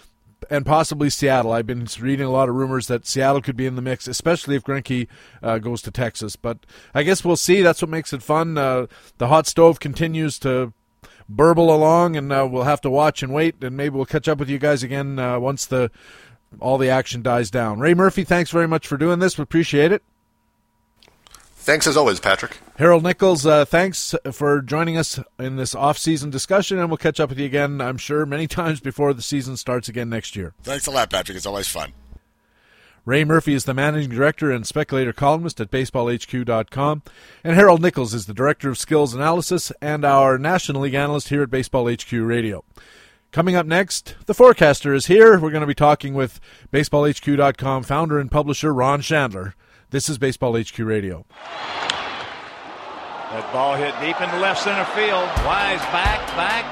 and 0.49 0.65
possibly 0.65 1.09
Seattle. 1.09 1.51
I've 1.51 1.67
been 1.67 1.87
reading 1.99 2.25
a 2.25 2.31
lot 2.31 2.49
of 2.49 2.55
rumors 2.55 2.87
that 2.87 3.05
Seattle 3.05 3.41
could 3.41 3.55
be 3.55 3.65
in 3.65 3.75
the 3.75 3.81
mix, 3.81 4.07
especially 4.07 4.55
if 4.55 4.63
Greinke 4.63 5.07
uh, 5.41 5.59
goes 5.59 5.81
to 5.83 5.91
Texas. 5.91 6.35
But 6.35 6.65
I 6.93 7.03
guess 7.03 7.23
we'll 7.23 7.35
see. 7.35 7.61
That's 7.61 7.81
what 7.81 7.89
makes 7.89 8.13
it 8.13 8.23
fun. 8.23 8.57
Uh, 8.57 8.87
the 9.17 9.27
hot 9.27 9.45
stove 9.45 9.79
continues 9.79 10.39
to 10.39 10.73
burble 11.29 11.73
along, 11.73 12.15
and 12.15 12.31
uh, 12.31 12.47
we'll 12.49 12.63
have 12.63 12.81
to 12.81 12.89
watch 12.89 13.23
and 13.23 13.33
wait, 13.33 13.63
and 13.63 13.75
maybe 13.75 13.95
we'll 13.95 14.05
catch 14.05 14.27
up 14.27 14.37
with 14.37 14.49
you 14.49 14.59
guys 14.59 14.83
again 14.83 15.19
uh, 15.19 15.39
once 15.39 15.65
the 15.65 15.91
all 16.59 16.77
the 16.77 16.89
action 16.89 17.21
dies 17.21 17.49
down. 17.49 17.79
Ray 17.79 17.93
Murphy, 17.93 18.23
thanks 18.23 18.51
very 18.51 18.67
much 18.67 18.87
for 18.87 18.97
doing 18.97 19.19
this. 19.19 19.37
We 19.37 19.41
appreciate 19.41 19.91
it. 19.91 20.03
Thanks 21.55 21.87
as 21.87 21.95
always, 21.95 22.19
Patrick. 22.19 22.57
Harold 22.75 23.03
Nichols, 23.03 23.45
uh, 23.45 23.63
thanks 23.63 24.13
for 24.33 24.61
joining 24.61 24.97
us 24.97 25.17
in 25.39 25.55
this 25.55 25.73
off-season 25.73 26.29
discussion, 26.29 26.77
and 26.77 26.89
we'll 26.89 26.97
catch 26.97 27.21
up 27.21 27.29
with 27.29 27.39
you 27.39 27.45
again, 27.45 27.79
I'm 27.79 27.97
sure, 27.97 28.25
many 28.25 28.47
times 28.59 28.81
before 28.81 29.13
the 29.13 29.21
season 29.21 29.55
starts 29.55 29.87
again 29.87 30.09
next 30.09 30.35
year. 30.35 30.53
Thanks 30.61 30.87
a 30.87 30.91
lot, 30.91 31.09
Patrick. 31.09 31.37
It's 31.37 31.45
always 31.45 31.69
fun. 31.69 31.93
Ray 33.05 33.25
Murphy 33.25 33.53
is 33.53 33.65
the 33.65 33.73
managing 33.73 34.11
director 34.11 34.49
and 34.49 34.65
speculator 34.65 35.11
columnist 35.11 35.59
at 35.59 35.69
baseballhq.com, 35.69 37.03
and 37.43 37.55
Harold 37.55 37.81
Nichols 37.81 38.13
is 38.13 38.27
the 38.27 38.33
director 38.33 38.69
of 38.69 38.77
skills 38.77 39.13
analysis 39.13 39.73
and 39.81 40.05
our 40.05 40.37
National 40.37 40.83
League 40.83 40.93
analyst 40.93 41.27
here 41.27 41.43
at 41.43 41.49
Baseball 41.49 41.91
HQ 41.91 42.09
Radio. 42.13 42.63
Coming 43.33 43.57
up 43.57 43.65
next, 43.65 44.15
the 44.25 44.33
forecaster 44.33 44.93
is 44.93 45.07
here. 45.07 45.37
We're 45.37 45.51
going 45.51 45.61
to 45.61 45.67
be 45.67 45.73
talking 45.73 46.13
with 46.13 46.39
baseballhq.com 46.71 47.83
founder 47.83 48.19
and 48.19 48.31
publisher 48.31 48.73
Ron 48.73 49.01
Shandler. 49.01 49.53
This 49.89 50.07
is 50.07 50.17
Baseball 50.17 50.57
HQ 50.57 50.79
Radio. 50.79 51.25
That 53.33 53.51
ball 53.51 53.75
hit 53.75 53.93
deep 53.99 54.21
into 54.21 54.39
left 54.39 54.63
center 54.63 54.85
field. 54.93 55.27
Wise 55.43 55.81
back, 55.91 56.25
back. 56.37 56.71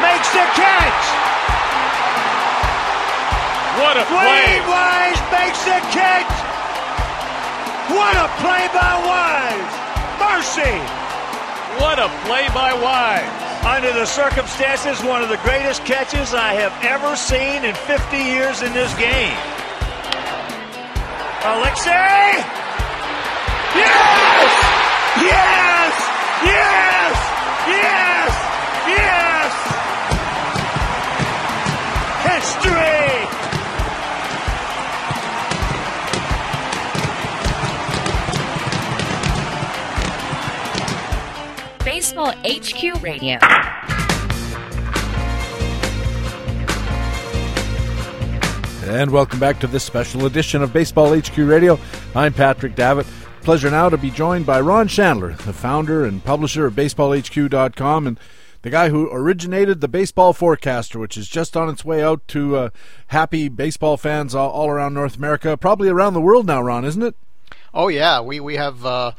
Makes 0.00 0.32
the 0.32 0.46
catch! 0.54 1.19
What 3.80 3.96
a 3.96 4.04
play! 4.04 4.60
Wise 4.68 5.20
makes 5.32 5.64
the 5.64 5.80
catch! 5.88 6.28
What 7.88 8.14
a 8.14 8.28
play 8.44 8.68
by 8.76 8.92
Wise! 9.08 9.72
Mercy! 10.20 10.76
What 11.80 11.98
a 11.98 12.12
play 12.28 12.46
by 12.52 12.74
Wise! 12.74 13.24
Under 13.64 13.90
the 13.94 14.04
circumstances, 14.04 15.02
one 15.02 15.22
of 15.22 15.30
the 15.30 15.38
greatest 15.38 15.86
catches 15.86 16.34
I 16.34 16.52
have 16.60 16.76
ever 16.84 17.16
seen 17.16 17.64
in 17.64 17.74
50 17.74 18.16
years 18.18 18.60
in 18.60 18.74
this 18.74 18.92
game. 18.98 19.36
Alexei! 21.42 22.36
Yes! 23.80 24.52
Yes! 25.24 25.94
Yes! 26.44 27.16
Yes! 27.64 28.32
Yes! 28.92 29.52
History! 32.28 32.99
Baseball 42.20 42.34
HQ 42.44 43.02
Radio. 43.02 43.38
And 48.84 49.10
welcome 49.10 49.40
back 49.40 49.58
to 49.60 49.66
this 49.66 49.84
special 49.84 50.26
edition 50.26 50.62
of 50.62 50.70
Baseball 50.70 51.18
HQ 51.18 51.34
Radio. 51.38 51.78
I'm 52.14 52.34
Patrick 52.34 52.74
Davitt. 52.74 53.06
Pleasure 53.40 53.70
now 53.70 53.88
to 53.88 53.96
be 53.96 54.10
joined 54.10 54.44
by 54.44 54.60
Ron 54.60 54.86
Shandler, 54.86 55.34
the 55.46 55.54
founder 55.54 56.04
and 56.04 56.22
publisher 56.22 56.66
of 56.66 56.74
BaseballHQ.com 56.74 58.06
and 58.06 58.20
the 58.60 58.70
guy 58.70 58.90
who 58.90 59.08
originated 59.10 59.80
the 59.80 59.88
Baseball 59.88 60.34
Forecaster, 60.34 60.98
which 60.98 61.16
is 61.16 61.26
just 61.26 61.56
on 61.56 61.70
its 61.70 61.86
way 61.86 62.04
out 62.04 62.28
to 62.28 62.54
uh, 62.56 62.70
happy 63.06 63.48
baseball 63.48 63.96
fans 63.96 64.34
all, 64.34 64.50
all, 64.50 64.68
around 64.68 64.92
North 64.92 65.16
America, 65.16 65.56
probably 65.56 65.88
around 65.88 66.12
the 66.12 66.20
world 66.20 66.46
now, 66.46 66.60
Ron, 66.60 66.84
isn't 66.84 67.02
it? 67.02 67.16
Oh 67.72 67.88
yeah, 67.88 68.20
we 68.20 68.40
we 68.40 68.56
have 68.56 68.84
uh, 68.84 69.12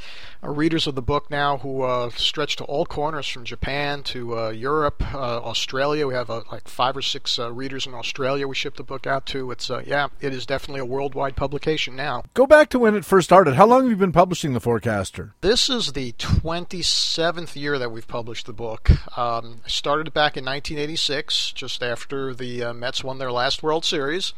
readers 0.49 0.87
of 0.87 0.95
the 0.95 1.01
book 1.01 1.29
now 1.29 1.57
who 1.57 1.83
uh, 1.83 2.09
stretch 2.11 2.55
to 2.55 2.63
all 2.65 2.85
corners 2.85 3.27
from 3.27 3.45
Japan 3.45 4.03
to 4.03 4.37
uh, 4.37 4.49
Europe, 4.49 5.03
uh, 5.13 5.17
Australia. 5.17 6.07
We 6.07 6.13
have 6.13 6.29
uh, 6.29 6.41
like 6.51 6.67
five 6.67 6.97
or 6.97 7.01
six 7.01 7.37
uh, 7.37 7.51
readers 7.51 7.85
in 7.85 7.93
Australia. 7.93 8.47
We 8.47 8.55
ship 8.55 8.75
the 8.75 8.83
book 8.83 9.05
out 9.05 9.25
to. 9.27 9.51
It's 9.51 9.69
yeah, 9.85 10.07
it 10.19 10.33
is 10.33 10.45
definitely 10.45 10.81
a 10.81 10.85
worldwide 10.85 11.35
publication 11.35 11.95
now. 11.95 12.23
Go 12.33 12.47
back 12.47 12.69
to 12.69 12.79
when 12.79 12.95
it 12.95 13.05
first 13.05 13.25
started. 13.25 13.55
How 13.55 13.67
long 13.67 13.83
have 13.83 13.91
you 13.91 13.97
been 13.97 14.11
publishing 14.11 14.53
the 14.53 14.59
Forecaster? 14.59 15.33
This 15.41 15.69
is 15.69 15.93
the 15.93 16.13
27th 16.13 17.55
year 17.55 17.77
that 17.77 17.91
we've 17.91 18.07
published 18.07 18.45
the 18.45 18.53
book. 18.53 18.89
Um, 19.17 19.61
I 19.65 19.69
started 19.69 20.07
it 20.07 20.13
back 20.13 20.37
in 20.37 20.45
1986, 20.45 21.51
just 21.53 21.83
after 21.83 22.33
the 22.33 22.73
Mets 22.73 23.03
won 23.03 23.19
their 23.19 23.31
last 23.31 23.63
World 23.63 23.85
Series. 23.85 24.33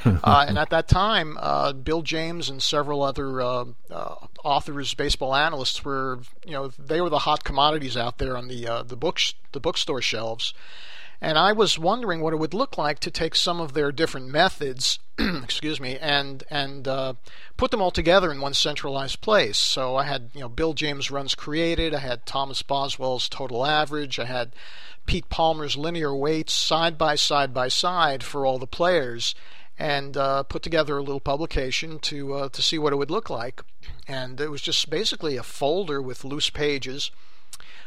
uh, 0.04 0.44
and 0.48 0.58
at 0.58 0.70
that 0.70 0.88
time, 0.88 1.36
uh, 1.40 1.72
Bill 1.72 2.02
James 2.02 2.48
and 2.48 2.62
several 2.62 3.02
other 3.02 3.40
uh, 3.40 3.64
uh, 3.90 4.14
authors, 4.44 4.94
baseball 4.94 5.34
analysts 5.34 5.84
were, 5.84 6.20
you 6.44 6.52
know, 6.52 6.68
they 6.68 7.00
were 7.00 7.10
the 7.10 7.20
hot 7.20 7.44
commodities 7.44 7.96
out 7.96 8.18
there 8.18 8.36
on 8.36 8.48
the 8.48 8.66
uh, 8.66 8.82
the 8.82 8.96
books 8.96 9.34
the 9.52 9.60
bookstore 9.60 10.02
shelves. 10.02 10.54
And 11.20 11.36
I 11.36 11.52
was 11.52 11.78
wondering 11.78 12.20
what 12.20 12.32
it 12.32 12.36
would 12.36 12.54
look 12.54 12.78
like 12.78 13.00
to 13.00 13.10
take 13.10 13.34
some 13.34 13.60
of 13.60 13.72
their 13.72 13.90
different 13.90 14.28
methods, 14.28 15.00
excuse 15.18 15.80
me, 15.80 15.98
and 15.98 16.44
and 16.48 16.86
uh, 16.86 17.14
put 17.56 17.72
them 17.72 17.82
all 17.82 17.90
together 17.90 18.30
in 18.30 18.40
one 18.40 18.54
centralized 18.54 19.20
place. 19.20 19.58
So 19.58 19.96
I 19.96 20.04
had 20.04 20.30
you 20.32 20.40
know 20.40 20.48
Bill 20.48 20.74
James 20.74 21.10
runs 21.10 21.34
created. 21.34 21.92
I 21.92 21.98
had 21.98 22.24
Thomas 22.24 22.62
Boswell's 22.62 23.28
total 23.28 23.66
average. 23.66 24.20
I 24.20 24.26
had 24.26 24.52
Pete 25.06 25.28
Palmer's 25.28 25.76
linear 25.76 26.14
weights 26.14 26.52
side 26.52 26.96
by 26.96 27.16
side 27.16 27.52
by 27.52 27.66
side 27.66 28.22
for 28.22 28.46
all 28.46 28.60
the 28.60 28.66
players, 28.68 29.34
and 29.76 30.16
uh, 30.16 30.44
put 30.44 30.62
together 30.62 30.98
a 30.98 31.02
little 31.02 31.18
publication 31.18 31.98
to 32.00 32.34
uh, 32.34 32.48
to 32.50 32.62
see 32.62 32.78
what 32.78 32.92
it 32.92 32.96
would 32.96 33.10
look 33.10 33.28
like. 33.28 33.64
And 34.08 34.40
it 34.40 34.50
was 34.50 34.62
just 34.62 34.88
basically 34.88 35.36
a 35.36 35.42
folder 35.42 36.00
with 36.00 36.24
loose 36.24 36.50
pages 36.50 37.10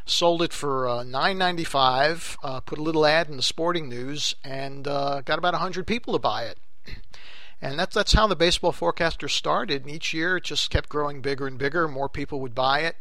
sold 0.05 0.41
it 0.41 0.53
for 0.53 0.87
uh, 0.87 1.03
$9.95. 1.03 2.37
Uh, 2.43 2.59
put 2.61 2.79
a 2.79 2.83
little 2.83 3.05
ad 3.05 3.29
in 3.29 3.37
the 3.37 3.43
Sporting 3.43 3.89
News, 3.89 4.35
and 4.43 4.87
uh, 4.87 5.21
got 5.21 5.39
about 5.39 5.53
100 5.53 5.87
people 5.87 6.13
to 6.13 6.19
buy 6.19 6.43
it. 6.43 6.57
And 7.61 7.77
that's 7.77 7.93
that's 7.93 8.13
how 8.13 8.25
the 8.25 8.35
baseball 8.35 8.71
forecaster 8.71 9.27
started. 9.27 9.83
And 9.83 9.91
each 9.91 10.15
year 10.15 10.37
it 10.37 10.45
just 10.45 10.71
kept 10.71 10.89
growing 10.89 11.21
bigger 11.21 11.45
and 11.45 11.59
bigger. 11.59 11.87
More 11.87 12.09
people 12.09 12.39
would 12.41 12.55
buy 12.55 12.79
it. 12.79 12.97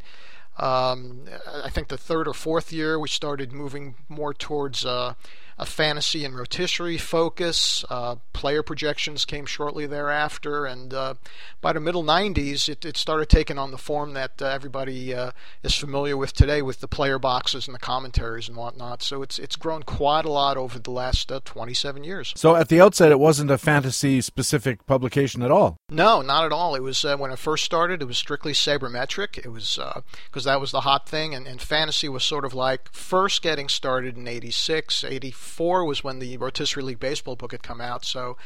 Um, 0.59 1.23
I 1.63 1.71
think 1.71 1.87
the 1.87 1.97
third 1.97 2.27
or 2.27 2.33
fourth 2.33 2.71
year 2.71 2.99
we 2.99 3.07
started 3.07 3.51
moving 3.51 3.95
more 4.07 4.35
towards 4.35 4.85
uh, 4.85 5.15
a 5.57 5.65
fantasy 5.65 6.25
and 6.25 6.35
rotisserie 6.35 6.97
focus. 6.97 7.85
Uh, 7.89 8.15
player 8.33 8.63
projections 8.63 9.25
came 9.25 9.45
shortly 9.45 9.85
thereafter, 9.85 10.65
and 10.65 10.93
uh, 10.93 11.13
by 11.61 11.73
the 11.73 11.79
middle 11.79 12.03
90s, 12.03 12.67
it, 12.67 12.85
it, 12.85 12.97
started 12.97 13.29
taking 13.29 13.57
on 13.57 13.71
the 13.71 13.77
form 13.77 14.13
that 14.13 14.41
uh, 14.41 14.45
everybody 14.45 15.13
uh, 15.13 15.31
is 15.63 15.75
familiar 15.75 16.17
with 16.17 16.33
today, 16.33 16.61
with 16.61 16.79
the 16.79 16.87
player 16.87 17.19
boxes 17.19 17.67
and 17.67 17.75
the 17.75 17.79
commentaries 17.79 18.47
and 18.47 18.57
whatnot. 18.57 19.03
So 19.03 19.21
it's 19.21 19.39
it's 19.39 19.55
grown 19.55 19.83
quite 19.83 20.25
a 20.25 20.31
lot 20.31 20.57
over 20.57 20.79
the 20.79 20.91
last 20.91 21.31
uh, 21.31 21.39
27 21.45 22.03
years. 22.03 22.33
So 22.35 22.55
at 22.55 22.69
the 22.69 22.81
outset, 22.81 23.11
it 23.11 23.19
wasn't 23.19 23.51
a 23.51 23.57
fantasy-specific 23.57 24.85
publication 24.85 25.41
at 25.41 25.51
all. 25.51 25.77
No, 25.89 26.21
not 26.21 26.45
at 26.45 26.51
all. 26.51 26.75
It 26.75 26.83
was 26.83 27.03
uh, 27.05 27.17
when 27.17 27.31
it 27.31 27.39
first 27.39 27.65
started. 27.65 28.01
It 28.01 28.05
was 28.05 28.17
strictly 28.17 28.53
sabermetric. 28.53 29.37
It 29.37 29.51
was 29.51 29.79
because 30.25 30.45
that 30.45 30.61
was 30.61 30.71
the 30.71 30.81
hot 30.81 31.07
thing, 31.07 31.35
and, 31.35 31.47
and 31.47 31.61
fantasy 31.61 32.09
was 32.09 32.23
sort 32.23 32.45
of 32.45 32.53
like 32.53 32.91
first 32.93 33.41
getting 33.41 33.69
started 33.69 34.17
in 34.17 34.27
'86, 34.27 35.03
'84 35.03 35.40
Four 35.41 35.85
was 35.85 36.03
when 36.03 36.19
the 36.19 36.37
Rotisserie 36.37 36.83
League 36.83 36.99
Baseball 36.99 37.35
book 37.35 37.51
had 37.51 37.63
come 37.63 37.81
out, 37.81 38.05
so 38.05 38.37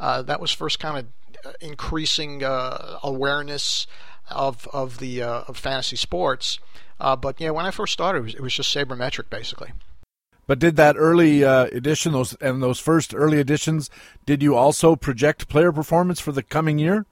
uh, 0.00 0.22
that 0.22 0.40
was 0.40 0.50
first 0.50 0.80
kind 0.80 0.98
of 0.98 1.06
uh, 1.46 1.52
increasing 1.60 2.42
uh, 2.42 2.98
awareness 3.02 3.86
of 4.30 4.66
of 4.72 4.98
the 4.98 5.22
uh, 5.22 5.42
of 5.46 5.56
fantasy 5.56 5.96
sports. 5.96 6.58
Uh, 6.98 7.14
but 7.14 7.40
yeah, 7.40 7.50
when 7.50 7.66
I 7.66 7.70
first 7.70 7.92
started, 7.92 8.18
it 8.18 8.22
was, 8.22 8.34
it 8.34 8.40
was 8.40 8.54
just 8.54 8.74
sabermetric 8.74 9.30
basically. 9.30 9.72
But 10.46 10.58
did 10.58 10.76
that 10.76 10.96
early 10.96 11.44
uh, 11.44 11.66
edition, 11.66 12.12
those 12.12 12.34
and 12.40 12.62
those 12.62 12.80
first 12.80 13.14
early 13.14 13.38
editions, 13.38 13.90
did 14.24 14.42
you 14.42 14.56
also 14.56 14.96
project 14.96 15.48
player 15.48 15.70
performance 15.70 16.18
for 16.18 16.32
the 16.32 16.42
coming 16.42 16.78
year? 16.78 17.04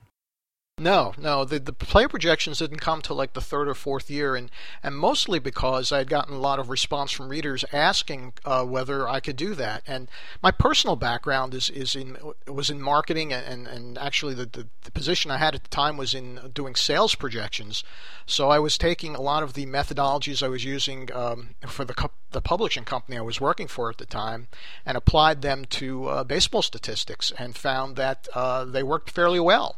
No, 0.78 1.14
no. 1.16 1.46
The 1.46 1.58
the 1.58 1.72
player 1.72 2.06
projections 2.06 2.58
didn't 2.58 2.80
come 2.80 3.00
till 3.00 3.16
like 3.16 3.32
the 3.32 3.40
third 3.40 3.66
or 3.66 3.72
fourth 3.72 4.10
year, 4.10 4.36
and 4.36 4.50
and 4.82 4.94
mostly 4.94 5.38
because 5.38 5.90
I 5.90 5.96
had 5.96 6.10
gotten 6.10 6.34
a 6.34 6.38
lot 6.38 6.58
of 6.58 6.68
response 6.68 7.10
from 7.12 7.30
readers 7.30 7.64
asking 7.72 8.34
uh, 8.44 8.62
whether 8.62 9.08
I 9.08 9.20
could 9.20 9.36
do 9.36 9.54
that. 9.54 9.82
And 9.86 10.10
my 10.42 10.50
personal 10.50 10.94
background 10.94 11.54
is 11.54 11.70
is 11.70 11.96
in 11.96 12.18
was 12.46 12.68
in 12.68 12.82
marketing, 12.82 13.32
and 13.32 13.66
and 13.66 13.96
actually 13.96 14.34
the, 14.34 14.44
the, 14.44 14.66
the 14.84 14.90
position 14.90 15.30
I 15.30 15.38
had 15.38 15.54
at 15.54 15.62
the 15.62 15.70
time 15.70 15.96
was 15.96 16.12
in 16.12 16.50
doing 16.52 16.74
sales 16.74 17.14
projections. 17.14 17.82
So 18.26 18.50
I 18.50 18.58
was 18.58 18.76
taking 18.76 19.14
a 19.14 19.22
lot 19.22 19.42
of 19.42 19.54
the 19.54 19.64
methodologies 19.64 20.42
I 20.42 20.48
was 20.48 20.66
using 20.66 21.10
um, 21.10 21.54
for 21.66 21.86
the 21.86 22.10
the 22.32 22.42
publishing 22.42 22.84
company 22.84 23.16
I 23.16 23.22
was 23.22 23.40
working 23.40 23.66
for 23.66 23.88
at 23.88 23.96
the 23.96 24.04
time, 24.04 24.48
and 24.84 24.98
applied 24.98 25.40
them 25.40 25.64
to 25.80 26.08
uh, 26.08 26.24
baseball 26.24 26.60
statistics, 26.60 27.32
and 27.38 27.56
found 27.56 27.96
that 27.96 28.28
uh, 28.34 28.66
they 28.66 28.82
worked 28.82 29.08
fairly 29.08 29.40
well. 29.40 29.76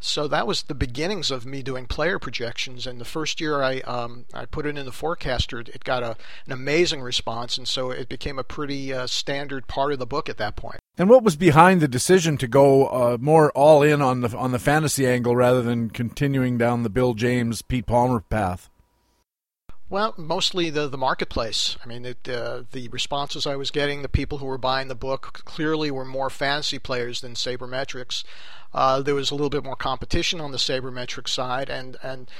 So 0.00 0.26
that 0.28 0.46
was 0.46 0.62
the 0.62 0.74
beginnings 0.74 1.30
of 1.30 1.44
me 1.44 1.62
doing 1.62 1.86
player 1.86 2.18
projections. 2.18 2.86
And 2.86 2.98
the 2.98 3.04
first 3.04 3.40
year 3.40 3.62
I 3.62 3.80
um, 3.80 4.24
I 4.32 4.46
put 4.46 4.66
it 4.66 4.76
in 4.78 4.86
the 4.86 4.92
forecaster, 4.92 5.60
it 5.60 5.84
got 5.84 6.02
a, 6.02 6.16
an 6.46 6.52
amazing 6.52 7.02
response, 7.02 7.58
and 7.58 7.68
so 7.68 7.90
it 7.90 8.08
became 8.08 8.38
a 8.38 8.44
pretty 8.44 8.92
uh, 8.94 9.06
standard 9.06 9.66
part 9.66 9.92
of 9.92 9.98
the 9.98 10.06
book 10.06 10.28
at 10.28 10.38
that 10.38 10.56
point. 10.56 10.80
And 10.96 11.08
what 11.08 11.22
was 11.22 11.36
behind 11.36 11.80
the 11.80 11.88
decision 11.88 12.38
to 12.38 12.48
go 12.48 12.86
uh, 12.86 13.18
more 13.20 13.52
all 13.52 13.82
in 13.82 14.00
on 14.00 14.22
the 14.22 14.36
on 14.36 14.52
the 14.52 14.58
fantasy 14.58 15.06
angle 15.06 15.36
rather 15.36 15.62
than 15.62 15.90
continuing 15.90 16.56
down 16.56 16.82
the 16.82 16.90
Bill 16.90 17.14
James 17.14 17.62
Pete 17.62 17.86
Palmer 17.86 18.20
path? 18.20 18.70
Well, 19.90 20.14
mostly 20.16 20.70
the 20.70 20.86
the 20.86 20.96
marketplace. 20.96 21.76
I 21.84 21.88
mean, 21.88 22.04
it, 22.04 22.28
uh, 22.28 22.62
the 22.70 22.86
responses 22.90 23.44
I 23.44 23.56
was 23.56 23.72
getting, 23.72 24.02
the 24.02 24.08
people 24.08 24.38
who 24.38 24.46
were 24.46 24.56
buying 24.56 24.86
the 24.86 24.94
book 24.94 25.42
clearly 25.44 25.90
were 25.90 26.04
more 26.04 26.30
fantasy 26.30 26.78
players 26.78 27.20
than 27.20 27.34
sabermetrics. 27.34 28.22
Uh, 28.72 29.02
there 29.02 29.16
was 29.16 29.32
a 29.32 29.34
little 29.34 29.50
bit 29.50 29.64
more 29.64 29.74
competition 29.74 30.40
on 30.40 30.52
the 30.52 30.58
sabermetric 30.58 31.26
side, 31.28 31.68
and 31.68 31.96
and 32.04 32.30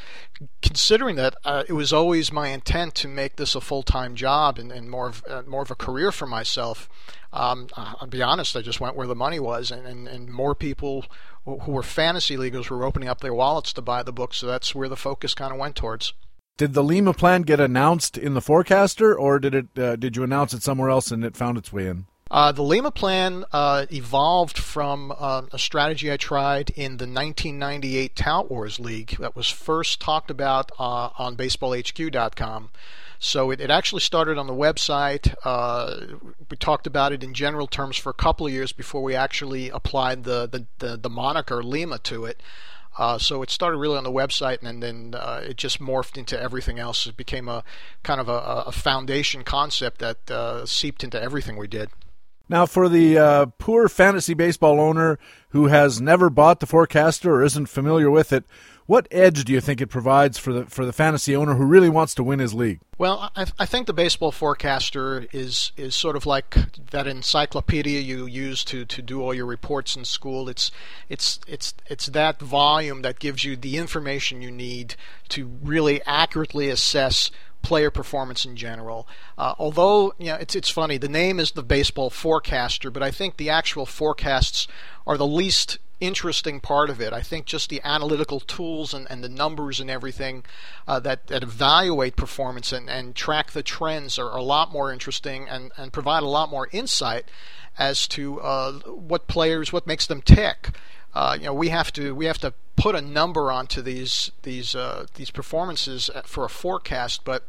considering 0.63 1.17
that 1.17 1.35
uh, 1.45 1.65
it 1.67 1.73
was 1.73 1.93
always 1.93 2.31
my 2.31 2.49
intent 2.49 2.95
to 2.95 3.09
make 3.09 3.35
this 3.35 3.57
a 3.57 3.61
full 3.61 3.83
time 3.83 4.15
job 4.15 4.57
and, 4.57 4.71
and 4.71 4.89
more 4.89 5.09
of 5.09 5.25
uh, 5.29 5.43
more 5.45 5.63
of 5.63 5.73
a 5.73 5.75
career 5.75 6.13
for 6.13 6.27
myself. 6.27 6.89
Um, 7.33 7.67
I'll 7.77 8.07
be 8.07 8.23
honest, 8.23 8.55
I 8.55 8.63
just 8.63 8.81
went 8.81 8.95
where 8.95 9.09
the 9.09 9.17
money 9.17 9.41
was, 9.41 9.73
and, 9.73 9.89
and, 9.89 10.07
and 10.07 10.29
more 10.31 10.55
people 10.55 11.05
who 11.45 11.73
were 11.73 11.83
fantasy 11.83 12.37
leaguers 12.37 12.71
were 12.71 12.85
opening 12.85 13.09
up 13.09 13.21
their 13.21 13.35
wallets 13.35 13.73
to 13.73 13.83
buy 13.83 14.05
the 14.05 14.13
book, 14.13 14.35
so 14.35 14.47
that's 14.47 14.73
where 14.73 14.89
the 14.89 14.97
focus 14.97 15.35
kind 15.35 15.53
of 15.53 15.59
went 15.59 15.75
towards. 15.75 16.13
Did 16.61 16.75
the 16.75 16.85
Lima 16.85 17.15
plan 17.15 17.41
get 17.41 17.59
announced 17.59 18.19
in 18.19 18.35
the 18.35 18.43
forecaster, 18.43 19.19
or 19.19 19.39
did 19.39 19.55
it? 19.55 19.79
Uh, 19.79 19.97
did 19.97 20.15
you 20.15 20.23
announce 20.23 20.53
it 20.53 20.63
somewhere 20.63 20.91
else 20.91 21.11
and 21.11 21.25
it 21.25 21.35
found 21.35 21.57
its 21.57 21.73
way 21.73 21.87
in? 21.87 22.05
Uh, 22.31 22.53
the 22.53 22.61
Lima 22.61 22.91
plan 22.91 23.47
uh, 23.51 23.87
evolved 23.91 24.59
from 24.59 25.11
uh, 25.19 25.45
a 25.53 25.59
strategy 25.59 26.13
I 26.13 26.19
tried 26.19 26.69
in 26.69 26.99
the 26.99 27.07
1998 27.07 28.15
Tout 28.15 28.51
Wars 28.51 28.79
League 28.79 29.17
that 29.21 29.35
was 29.35 29.49
first 29.49 30.03
talked 30.03 30.31
about 30.31 30.71
uh, 30.79 31.09
on 31.19 31.35
BaseballHQ.com. 31.35 32.69
So 33.19 33.51
it, 33.51 33.63
it, 33.63 33.71
actually 33.71 34.03
started 34.03 34.37
on 34.37 34.47
the 34.47 34.53
website. 34.53 35.35
Uh, 35.43 36.19
we 36.51 36.59
talked 36.59 36.87
about 36.87 37.13
it 37.13 37.25
in 37.25 37.33
general 37.33 37.69
terms 37.69 37.97
for 37.97 38.11
a 38.11 38.15
couple 38.15 38.47
of 38.47 38.53
years 38.53 38.73
before 38.73 39.03
we 39.03 39.15
actually 39.15 39.71
applied 39.71 40.25
the, 40.25 40.47
the, 40.47 40.67
the, 40.79 40.99
the 40.99 41.11
moniker 41.11 41.63
Lima 41.63 41.97
to 42.01 42.27
it. 42.27 42.43
Uh, 43.01 43.17
so 43.17 43.41
it 43.41 43.49
started 43.49 43.79
really 43.79 43.97
on 43.97 44.05
the 44.05 44.13
website, 44.13 44.63
and 44.63 44.83
then 44.83 45.15
uh, 45.17 45.41
it 45.43 45.57
just 45.57 45.81
morphed 45.81 46.19
into 46.19 46.39
everything 46.39 46.79
else. 46.79 47.07
It 47.07 47.17
became 47.17 47.49
a 47.49 47.65
kind 48.03 48.21
of 48.21 48.29
a, 48.29 48.65
a 48.67 48.73
foundation 48.73 49.43
concept 49.43 50.01
that 50.01 50.31
uh, 50.31 50.67
seeped 50.67 51.03
into 51.03 51.21
everything 51.21 51.57
we 51.57 51.67
did. 51.67 51.89
Now, 52.47 52.67
for 52.67 52.91
the 52.91 53.17
uh, 53.17 53.47
poor 53.59 53.89
fantasy 53.89 54.35
baseball 54.35 54.79
owner 54.79 55.19
who 55.49 55.69
has 55.69 55.99
never 55.99 56.29
bought 56.29 56.61
the 56.61 56.67
forecaster 56.67 57.33
or 57.33 57.43
isn't 57.43 57.71
familiar 57.71 58.11
with 58.11 58.35
it, 58.35 58.45
what 58.91 59.07
edge 59.13 59.45
do 59.45 59.53
you 59.53 59.61
think 59.61 59.81
it 59.81 59.87
provides 59.87 60.37
for 60.37 60.53
the 60.53 60.67
for 60.67 60.85
the 60.85 60.93
fantasy 60.93 61.37
owner 61.37 61.55
who 61.55 61.65
really 61.65 61.89
wants 61.89 62.13
to 62.13 62.25
win 62.25 62.41
his 62.41 62.53
league? 62.53 62.81
Well, 62.99 63.31
I, 63.37 63.47
I 63.57 63.65
think 63.65 63.87
the 63.87 63.93
baseball 63.93 64.33
forecaster 64.33 65.29
is 65.31 65.71
is 65.77 65.95
sort 65.95 66.17
of 66.17 66.27
like 66.27 66.57
that 66.91 67.07
encyclopedia 67.07 68.01
you 68.01 68.27
use 68.27 68.65
to, 68.65 68.85
to 68.85 69.01
do 69.01 69.23
all 69.23 69.33
your 69.33 69.47
reports 69.47 69.95
in 69.95 70.05
school. 70.05 70.49
It's 70.49 70.73
it's 71.09 71.39
it's 71.47 71.73
it's 71.87 72.07
that 72.07 72.41
volume 72.41 73.03
that 73.03 73.21
gives 73.21 73.45
you 73.45 73.55
the 73.55 73.77
information 73.77 74.43
you 74.43 74.51
need 74.51 74.97
to 75.29 75.47
really 75.63 76.03
accurately 76.05 76.69
assess 76.69 77.31
player 77.63 77.93
performance 77.93 78.45
in 78.45 78.57
general. 78.57 79.07
Uh, 79.39 79.55
although, 79.57 80.15
you 80.19 80.33
know, 80.33 80.35
it's 80.35 80.57
it's 80.57 80.69
funny. 80.69 80.99
The 80.99 81.09
name 81.09 81.39
is 81.39 81.53
the 81.53 81.63
baseball 81.63 82.11
forecaster, 82.11 82.91
but 82.91 83.05
I 83.05 83.13
think 83.13 83.37
the 83.37 83.51
actual 83.51 83.87
forecasts 83.87 84.67
are 85.07 85.17
the 85.17 85.29
least 85.29 85.79
interesting 86.01 86.61
part 86.61 86.91
of 86.91 87.01
it. 87.01 87.13
I 87.13 87.23
think 87.23 87.47
just 87.47 87.71
the 87.71 87.81
analytical 87.85 88.41
tools 88.41 88.95
and, 88.95 89.07
and 89.11 89.23
the 89.23 89.29
numbers 89.29 89.81
and 89.81 89.91
everything 89.91 90.45
uh, 90.89 91.01
that, 91.01 91.27
that 91.29 91.43
evaluate 91.43 92.17
performance 92.17 92.73
and, 92.73 92.89
and 92.89 93.15
track 93.15 93.53
the 93.53 93.63
trends 93.63 94.19
are, 94.19 94.31
a 94.31 94.43
lot 94.43 94.73
more 94.73 94.93
interesting 94.93 95.49
and, 95.49 95.71
and 95.77 95.93
provide 95.93 96.23
a 96.23 96.29
lot 96.29 96.51
more 96.51 96.69
insight 96.73 97.27
as 97.79 98.09
to 98.09 98.41
uh, 98.41 98.73
what 98.87 99.27
players, 99.27 99.73
what 99.73 99.87
makes 99.87 100.07
them 100.07 100.23
tick. 100.23 100.71
Uh, 101.15 101.37
you 101.39 101.47
know, 101.47 101.55
we 101.55 101.69
have 101.69 101.93
to 101.93 102.15
we 102.15 102.27
have 102.27 102.39
to 102.39 102.55
put 102.77 102.95
a 102.95 103.01
number 103.01 103.51
onto 103.51 103.83
these 103.83 104.31
these 104.43 104.75
uh, 104.75 105.07
these 105.15 105.31
performances 105.31 106.09
for 106.25 106.45
a 106.45 106.49
forecast, 106.49 107.25
but 107.25 107.45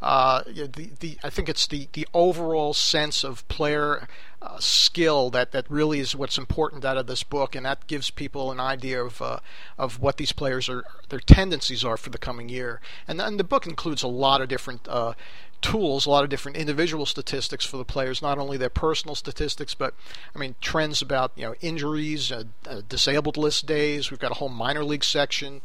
uh, 0.00 0.42
the, 0.46 0.90
the, 1.00 1.18
I 1.24 1.30
think 1.30 1.48
it's 1.48 1.66
the, 1.66 1.88
the 1.92 2.06
overall 2.14 2.72
sense 2.72 3.24
of 3.24 3.46
player 3.48 4.06
uh, 4.40 4.58
skill 4.60 5.30
that, 5.30 5.52
that 5.52 5.68
really 5.68 5.98
is 5.98 6.14
what's 6.14 6.38
important 6.38 6.84
out 6.84 6.96
of 6.96 7.06
this 7.06 7.22
book, 7.22 7.54
and 7.54 7.66
that 7.66 7.86
gives 7.86 8.10
people 8.10 8.52
an 8.52 8.60
idea 8.60 9.02
of 9.02 9.20
uh, 9.20 9.40
of 9.76 10.00
what 10.00 10.16
these 10.16 10.32
players 10.32 10.68
are, 10.68 10.84
their 11.08 11.20
tendencies 11.20 11.84
are 11.84 11.96
for 11.96 12.10
the 12.10 12.18
coming 12.18 12.48
year. 12.48 12.80
And, 13.06 13.20
and 13.20 13.38
the 13.38 13.44
book 13.44 13.66
includes 13.66 14.02
a 14.02 14.08
lot 14.08 14.40
of 14.40 14.48
different 14.48 14.86
uh, 14.88 15.14
tools, 15.60 16.06
a 16.06 16.10
lot 16.10 16.24
of 16.24 16.30
different 16.30 16.56
individual 16.56 17.04
statistics 17.04 17.64
for 17.64 17.78
the 17.78 17.84
players, 17.84 18.22
not 18.22 18.38
only 18.38 18.56
their 18.56 18.70
personal 18.70 19.14
statistics, 19.14 19.74
but 19.74 19.94
I 20.34 20.38
mean 20.38 20.54
trends 20.60 21.02
about 21.02 21.32
you 21.34 21.42
know 21.44 21.54
injuries, 21.60 22.30
uh, 22.30 22.44
uh, 22.66 22.82
disabled 22.88 23.36
list 23.36 23.66
days. 23.66 24.10
We've 24.10 24.20
got 24.20 24.30
a 24.30 24.34
whole 24.34 24.48
minor 24.48 24.84
league 24.84 25.04
section 25.04 25.62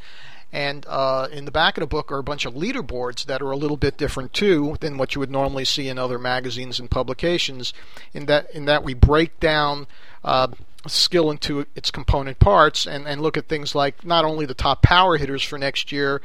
And 0.53 0.85
uh, 0.87 1.29
in 1.31 1.45
the 1.45 1.51
back 1.51 1.77
of 1.77 1.81
the 1.81 1.87
book 1.87 2.11
are 2.11 2.19
a 2.19 2.23
bunch 2.23 2.45
of 2.45 2.53
leaderboards 2.53 3.25
that 3.25 3.41
are 3.41 3.49
a 3.49 3.57
little 3.57 3.75
bit 3.75 3.97
different 3.97 4.33
too 4.33 4.77
than 4.81 4.97
what 4.97 5.15
you 5.15 5.19
would 5.19 5.31
normally 5.31 5.65
see 5.65 5.89
in 5.89 5.97
other 5.97 6.19
magazines 6.19 6.79
and 6.79 6.91
publications. 6.91 7.73
In 8.13 8.27
that, 8.27 8.53
in 8.53 8.65
that 8.65 8.83
we 8.83 8.93
break 8.93 9.39
down. 9.39 9.87
Uh, 10.23 10.47
skill 10.85 11.31
into 11.31 11.65
its 11.75 11.89
component 11.91 12.39
parts 12.39 12.85
and, 12.85 13.07
and 13.07 13.21
look 13.21 13.37
at 13.37 13.47
things 13.47 13.73
like 13.73 14.05
not 14.05 14.25
only 14.25 14.45
the 14.45 14.53
top 14.53 14.81
power 14.81 15.15
hitters 15.15 15.41
for 15.41 15.57
next 15.57 15.93
year, 15.93 16.21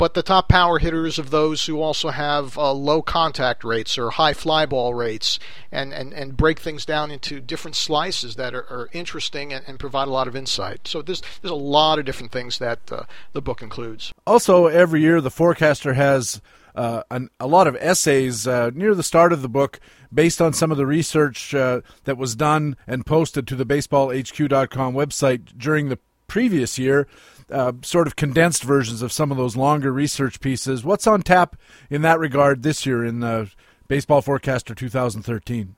but 0.00 0.14
the 0.14 0.22
top 0.22 0.48
power 0.48 0.78
hitters 0.78 1.18
of 1.18 1.28
those 1.28 1.66
who 1.66 1.82
also 1.82 2.08
have 2.08 2.56
uh, 2.56 2.72
low 2.72 3.02
contact 3.02 3.62
rates 3.62 3.98
or 3.98 4.08
high 4.08 4.32
fly 4.32 4.64
ball 4.64 4.94
rates 4.94 5.38
and, 5.70 5.92
and, 5.92 6.14
and 6.14 6.38
break 6.38 6.58
things 6.58 6.86
down 6.86 7.10
into 7.10 7.38
different 7.38 7.76
slices 7.76 8.36
that 8.36 8.54
are, 8.54 8.64
are 8.70 8.88
interesting 8.94 9.52
and, 9.52 9.62
and, 9.68 9.78
provide 9.78 10.08
a 10.08 10.10
lot 10.10 10.26
of 10.26 10.34
insight. 10.34 10.88
So 10.88 11.02
there's, 11.02 11.20
there's 11.42 11.52
a 11.52 11.54
lot 11.54 11.98
of 11.98 12.06
different 12.06 12.32
things 12.32 12.58
that 12.60 12.90
uh, 12.90 13.02
the 13.34 13.42
book 13.42 13.60
includes. 13.60 14.10
Also, 14.26 14.68
every 14.68 15.02
year 15.02 15.20
the 15.20 15.30
forecaster 15.30 15.92
has 15.92 16.40
uh, 16.74 17.02
an, 17.10 17.28
a 17.38 17.46
lot 17.46 17.66
of 17.66 17.76
essays 17.76 18.46
uh, 18.46 18.70
near 18.72 18.94
the 18.94 19.02
start 19.02 19.34
of 19.34 19.42
the 19.42 19.50
book 19.50 19.80
based 20.10 20.40
on 20.40 20.54
some 20.54 20.70
of 20.70 20.78
the 20.78 20.86
research 20.86 21.54
uh, 21.54 21.82
that 22.04 22.16
was 22.16 22.34
done 22.34 22.74
and 22.86 23.04
posted 23.04 23.46
to 23.48 23.54
the 23.54 23.66
baseballhq.com 23.66 24.94
website 24.94 25.58
during 25.58 25.90
the 25.90 25.98
previous 26.26 26.78
year 26.78 27.06
uh, 27.50 27.72
sort 27.82 28.06
of 28.06 28.16
condensed 28.16 28.62
versions 28.62 29.02
of 29.02 29.12
some 29.12 29.30
of 29.30 29.36
those 29.36 29.56
longer 29.56 29.92
research 29.92 30.40
pieces. 30.40 30.84
What's 30.84 31.06
on 31.06 31.22
tap 31.22 31.56
in 31.88 32.02
that 32.02 32.18
regard 32.18 32.62
this 32.62 32.86
year 32.86 33.04
in 33.04 33.22
uh, 33.22 33.46
Baseball 33.88 34.22
Forecaster 34.22 34.74
2013? 34.74 35.74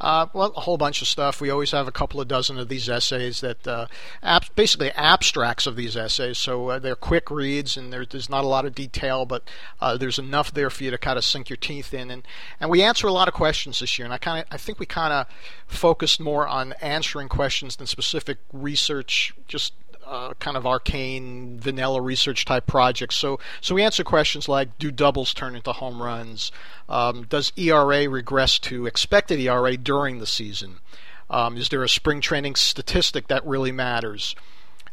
Uh, 0.00 0.26
well, 0.32 0.52
a 0.56 0.60
whole 0.60 0.78
bunch 0.78 1.02
of 1.02 1.08
stuff. 1.08 1.40
We 1.40 1.50
always 1.50 1.72
have 1.72 1.88
a 1.88 1.92
couple 1.92 2.20
of 2.20 2.28
dozen 2.28 2.58
of 2.58 2.68
these 2.68 2.88
essays 2.88 3.40
that 3.40 3.66
uh, 3.66 3.86
ab- 4.22 4.54
basically 4.54 4.92
abstracts 4.92 5.66
of 5.66 5.74
these 5.74 5.96
essays. 5.96 6.38
So 6.38 6.68
uh, 6.68 6.78
they're 6.78 6.94
quick 6.94 7.30
reads 7.30 7.76
and 7.76 7.92
there's 7.92 8.30
not 8.30 8.44
a 8.44 8.48
lot 8.48 8.64
of 8.64 8.74
detail, 8.74 9.26
but 9.26 9.42
uh, 9.80 9.96
there's 9.96 10.18
enough 10.18 10.52
there 10.52 10.70
for 10.70 10.84
you 10.84 10.92
to 10.92 10.98
kind 10.98 11.18
of 11.18 11.24
sink 11.24 11.50
your 11.50 11.56
teeth 11.56 11.92
in. 11.92 12.12
And, 12.12 12.22
and 12.60 12.70
we 12.70 12.82
answer 12.82 13.08
a 13.08 13.12
lot 13.12 13.26
of 13.26 13.34
questions 13.34 13.80
this 13.80 13.98
year. 13.98 14.04
And 14.04 14.14
I 14.14 14.18
kind 14.18 14.40
of 14.40 14.46
I 14.52 14.56
think 14.56 14.78
we 14.78 14.86
kind 14.86 15.12
of 15.12 15.26
focused 15.66 16.20
more 16.20 16.46
on 16.46 16.74
answering 16.74 17.28
questions 17.28 17.76
than 17.76 17.88
specific 17.88 18.38
research, 18.52 19.34
just 19.48 19.72
uh, 20.08 20.32
kind 20.38 20.56
of 20.56 20.66
arcane 20.66 21.60
vanilla 21.60 22.00
research 22.00 22.44
type 22.44 22.66
projects. 22.66 23.16
So 23.16 23.38
so 23.60 23.74
we 23.74 23.82
answer 23.82 24.02
questions 24.04 24.48
like 24.48 24.78
do 24.78 24.90
doubles 24.90 25.34
turn 25.34 25.54
into 25.54 25.72
home 25.72 26.02
runs? 26.02 26.50
Um, 26.88 27.26
does 27.28 27.52
ERA 27.56 28.08
regress 28.08 28.58
to 28.60 28.86
expected 28.86 29.38
ERA 29.38 29.76
during 29.76 30.18
the 30.18 30.26
season? 30.26 30.78
Um, 31.30 31.56
is 31.58 31.68
there 31.68 31.82
a 31.82 31.88
spring 31.88 32.20
training 32.20 32.56
statistic 32.56 33.28
that 33.28 33.46
really 33.46 33.72
matters? 33.72 34.34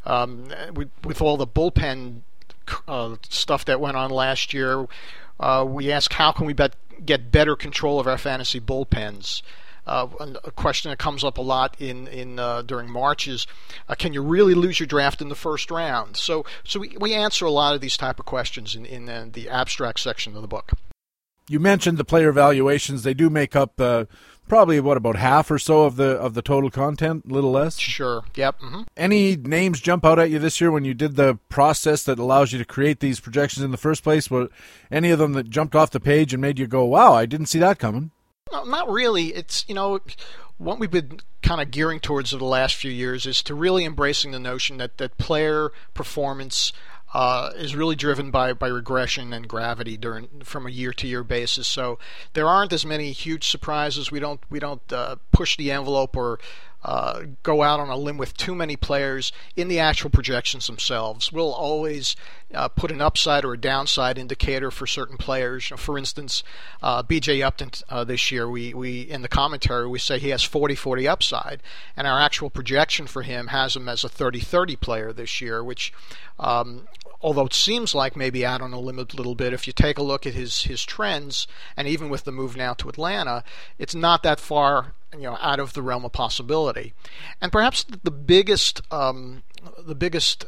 Um, 0.05 0.49
with, 0.73 0.89
with, 1.03 1.21
all 1.21 1.37
the 1.37 1.47
bullpen 1.47 2.21
uh, 2.87 3.15
stuff 3.29 3.65
that 3.65 3.79
went 3.79 3.97
on 3.97 4.11
last 4.11 4.53
year, 4.53 4.85
uh, 5.39 5.65
we 5.67 5.91
ask 5.91 6.11
how 6.13 6.31
can 6.31 6.45
we 6.45 6.53
bet, 6.53 6.75
get 7.03 7.31
better 7.31 7.55
control 7.55 7.99
of 7.99 8.05
our 8.05 8.17
fantasy 8.17 8.59
bullpens? 8.59 9.41
Uh, 9.87 10.07
a 10.43 10.51
question 10.51 10.89
that 10.89 10.97
comes 10.97 11.23
up 11.23 11.37
a 11.37 11.41
lot 11.41 11.75
in 11.79 12.07
in 12.07 12.39
uh, 12.39 12.61
during 12.63 12.89
March 12.89 13.27
is, 13.27 13.45
uh, 13.87 13.95
can 13.95 14.13
you 14.13 14.21
really 14.21 14.55
lose 14.55 14.79
your 14.79 14.87
draft 14.87 15.21
in 15.21 15.29
the 15.29 15.35
first 15.35 15.69
round? 15.69 16.17
So 16.17 16.45
so 16.63 16.79
we, 16.79 16.95
we 16.99 17.13
answer 17.13 17.45
a 17.45 17.51
lot 17.51 17.75
of 17.75 17.81
these 17.81 17.97
type 17.97 18.19
of 18.19 18.25
questions 18.25 18.75
in 18.75 18.85
in 18.85 19.07
uh, 19.09 19.27
the 19.31 19.49
abstract 19.49 19.99
section 19.99 20.35
of 20.35 20.41
the 20.41 20.47
book. 20.47 20.71
You 21.47 21.59
mentioned 21.59 21.99
the 21.99 22.05
player 22.05 22.29
evaluations; 22.29 23.03
they 23.03 23.13
do 23.13 23.29
make 23.29 23.55
up 23.55 23.79
uh, 23.79 24.05
probably 24.47 24.79
what 24.79 24.97
about 24.97 25.15
half 25.15 25.51
or 25.51 25.59
so 25.59 25.83
of 25.83 25.95
the 25.95 26.17
of 26.17 26.33
the 26.33 26.41
total 26.41 26.71
content, 26.71 27.25
a 27.29 27.33
little 27.33 27.51
less. 27.51 27.77
Sure. 27.77 28.23
Yep. 28.35 28.59
Mm-hmm. 28.59 28.81
Any 28.97 29.35
names 29.35 29.79
jump 29.79 30.03
out 30.03 30.17
at 30.17 30.31
you 30.31 30.39
this 30.39 30.59
year 30.59 30.71
when 30.71 30.85
you 30.85 30.95
did 30.95 31.15
the 31.15 31.37
process 31.49 32.01
that 32.03 32.17
allows 32.17 32.51
you 32.51 32.57
to 32.57 32.65
create 32.65 32.99
these 32.99 33.19
projections 33.19 33.63
in 33.63 33.69
the 33.69 33.77
first 33.77 34.03
place? 34.03 34.31
Were 34.31 34.49
any 34.89 35.11
of 35.11 35.19
them 35.19 35.33
that 35.33 35.51
jumped 35.51 35.75
off 35.75 35.91
the 35.91 35.99
page 35.99 36.33
and 36.33 36.41
made 36.41 36.57
you 36.57 36.65
go, 36.65 36.83
"Wow, 36.85 37.13
I 37.13 37.27
didn't 37.27 37.47
see 37.47 37.59
that 37.59 37.77
coming"? 37.77 38.09
No, 38.55 38.63
not 38.63 38.89
really. 38.89 39.27
It's, 39.27 39.65
you 39.67 39.75
know, 39.75 39.99
what 40.57 40.79
we've 40.79 40.91
been 40.91 41.19
kind 41.41 41.61
of 41.61 41.71
gearing 41.71 41.99
towards 41.99 42.33
over 42.33 42.39
the 42.39 42.45
last 42.45 42.75
few 42.75 42.91
years 42.91 43.25
is 43.25 43.43
to 43.43 43.53
really 43.53 43.83
embracing 43.83 44.31
the 44.31 44.39
notion 44.39 44.77
that, 44.77 44.97
that 44.97 45.17
player 45.17 45.71
performance 45.93 46.71
uh, 47.13 47.51
is 47.55 47.75
really 47.75 47.95
driven 47.95 48.31
by, 48.31 48.53
by 48.53 48.67
regression 48.67 49.33
and 49.33 49.47
gravity 49.47 49.97
during 49.97 50.27
from 50.43 50.65
a 50.65 50.69
year 50.69 50.93
to 50.93 51.07
year 51.07 51.23
basis. 51.23 51.67
So 51.67 51.99
there 52.33 52.47
aren't 52.47 52.73
as 52.73 52.85
many 52.85 53.11
huge 53.11 53.49
surprises. 53.49 54.11
We 54.11 54.19
don't 54.19 54.41
we 54.49 54.59
don't 54.59 54.91
uh, 54.91 55.17
push 55.31 55.55
the 55.55 55.71
envelope 55.71 56.17
or 56.17 56.39
uh, 56.85 57.23
go 57.41 57.63
out 57.63 57.79
on 57.79 57.89
a 57.89 57.97
limb 57.97 58.15
with 58.15 58.37
too 58.37 58.53
many 58.53 58.75
players 58.75 59.31
in 59.55 59.67
the 59.69 59.79
actual 59.79 60.11
projections 60.11 60.67
themselves. 60.67 61.31
We'll 61.31 61.51
always 61.51 62.15
uh, 62.53 62.67
put 62.67 62.91
an 62.91 63.01
upside 63.01 63.43
or 63.43 63.53
a 63.53 63.57
downside 63.57 64.19
indicator 64.19 64.69
for 64.69 64.85
certain 64.85 65.17
players. 65.17 65.73
For 65.77 65.97
instance, 65.97 66.43
uh, 66.83 67.01
B.J. 67.01 67.41
Upton 67.41 67.71
uh, 67.89 68.03
this 68.03 68.29
year, 68.29 68.47
we, 68.47 68.75
we 68.75 69.01
in 69.01 69.23
the 69.23 69.27
commentary 69.27 69.87
we 69.87 69.97
say 69.97 70.19
he 70.19 70.29
has 70.29 70.47
40-40 70.47 71.09
upside, 71.09 71.63
and 71.97 72.05
our 72.05 72.19
actual 72.19 72.51
projection 72.51 73.07
for 73.07 73.23
him 73.23 73.47
has 73.47 73.75
him 73.75 73.89
as 73.89 74.03
a 74.03 74.09
30-30 74.09 74.79
player 74.79 75.11
this 75.11 75.41
year, 75.41 75.63
which 75.63 75.91
um, 76.39 76.87
although 77.25 77.47
it 77.47 77.53
seems 77.55 77.95
like 77.95 78.15
maybe 78.15 78.45
out 78.45 78.61
on 78.61 78.71
a 78.71 78.79
limb 78.79 78.99
a 78.99 79.07
little 79.15 79.33
bit, 79.33 79.51
if 79.51 79.65
you 79.65 79.73
take 79.73 79.97
a 79.97 80.03
look 80.03 80.27
at 80.27 80.35
his 80.35 80.65
his 80.65 80.85
trends, 80.85 81.47
and 81.75 81.87
even 81.87 82.07
with 82.07 82.23
the 82.23 82.31
move 82.31 82.55
now 82.55 82.75
to 82.75 82.87
Atlanta, 82.87 83.43
it's 83.79 83.95
not 83.95 84.21
that 84.21 84.39
far 84.39 84.93
you 85.11 85.23
know 85.23 85.35
out 85.41 85.59
of 85.59 85.73
the 85.73 85.81
realm 85.81 86.05
of 86.05 86.11
possibility. 86.11 86.93
And 87.41 87.51
perhaps 87.51 87.83
the 87.83 88.11
biggest 88.11 88.83
um, 88.91 89.41
the 89.79 89.95
biggest 89.95 90.45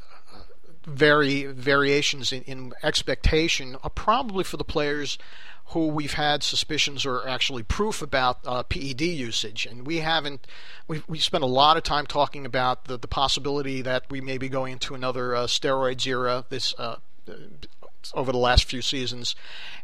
vary 0.86 1.46
variations 1.46 2.32
in, 2.32 2.44
in 2.44 2.74
expectation 2.84 3.76
are 3.84 3.90
probably 3.90 4.44
for 4.44 4.58
the 4.58 4.64
players 4.64 5.18
who 5.70 5.88
we've 5.88 6.14
had 6.14 6.44
suspicions 6.44 7.06
or 7.06 7.28
actually 7.28 7.64
proof 7.64 8.02
about 8.02 8.40
uh, 8.46 8.64
PED 8.64 9.02
usage, 9.02 9.66
and 9.66 9.86
we 9.86 9.98
haven't. 9.98 10.48
We 10.88 11.04
we 11.08 11.20
spent 11.20 11.44
a 11.44 11.48
lot 11.48 11.78
of 11.78 11.84
time 11.84 12.06
talking 12.06 12.46
about 12.46 12.86
the 12.86 12.98
the 12.98 13.08
possibility 13.08 13.82
that 13.82 14.10
we 14.10 14.22
may 14.22 14.38
be 14.38 14.50
going 14.50 14.74
into 14.74 14.96
another 14.96 15.36
uh, 15.36 15.48
steroids 15.48 16.08
era 16.08 16.46
this 16.50 16.74
uh, 16.78 16.98
over 18.14 18.32
the 18.32 18.38
last 18.38 18.64
few 18.64 18.82
seasons, 18.82 19.36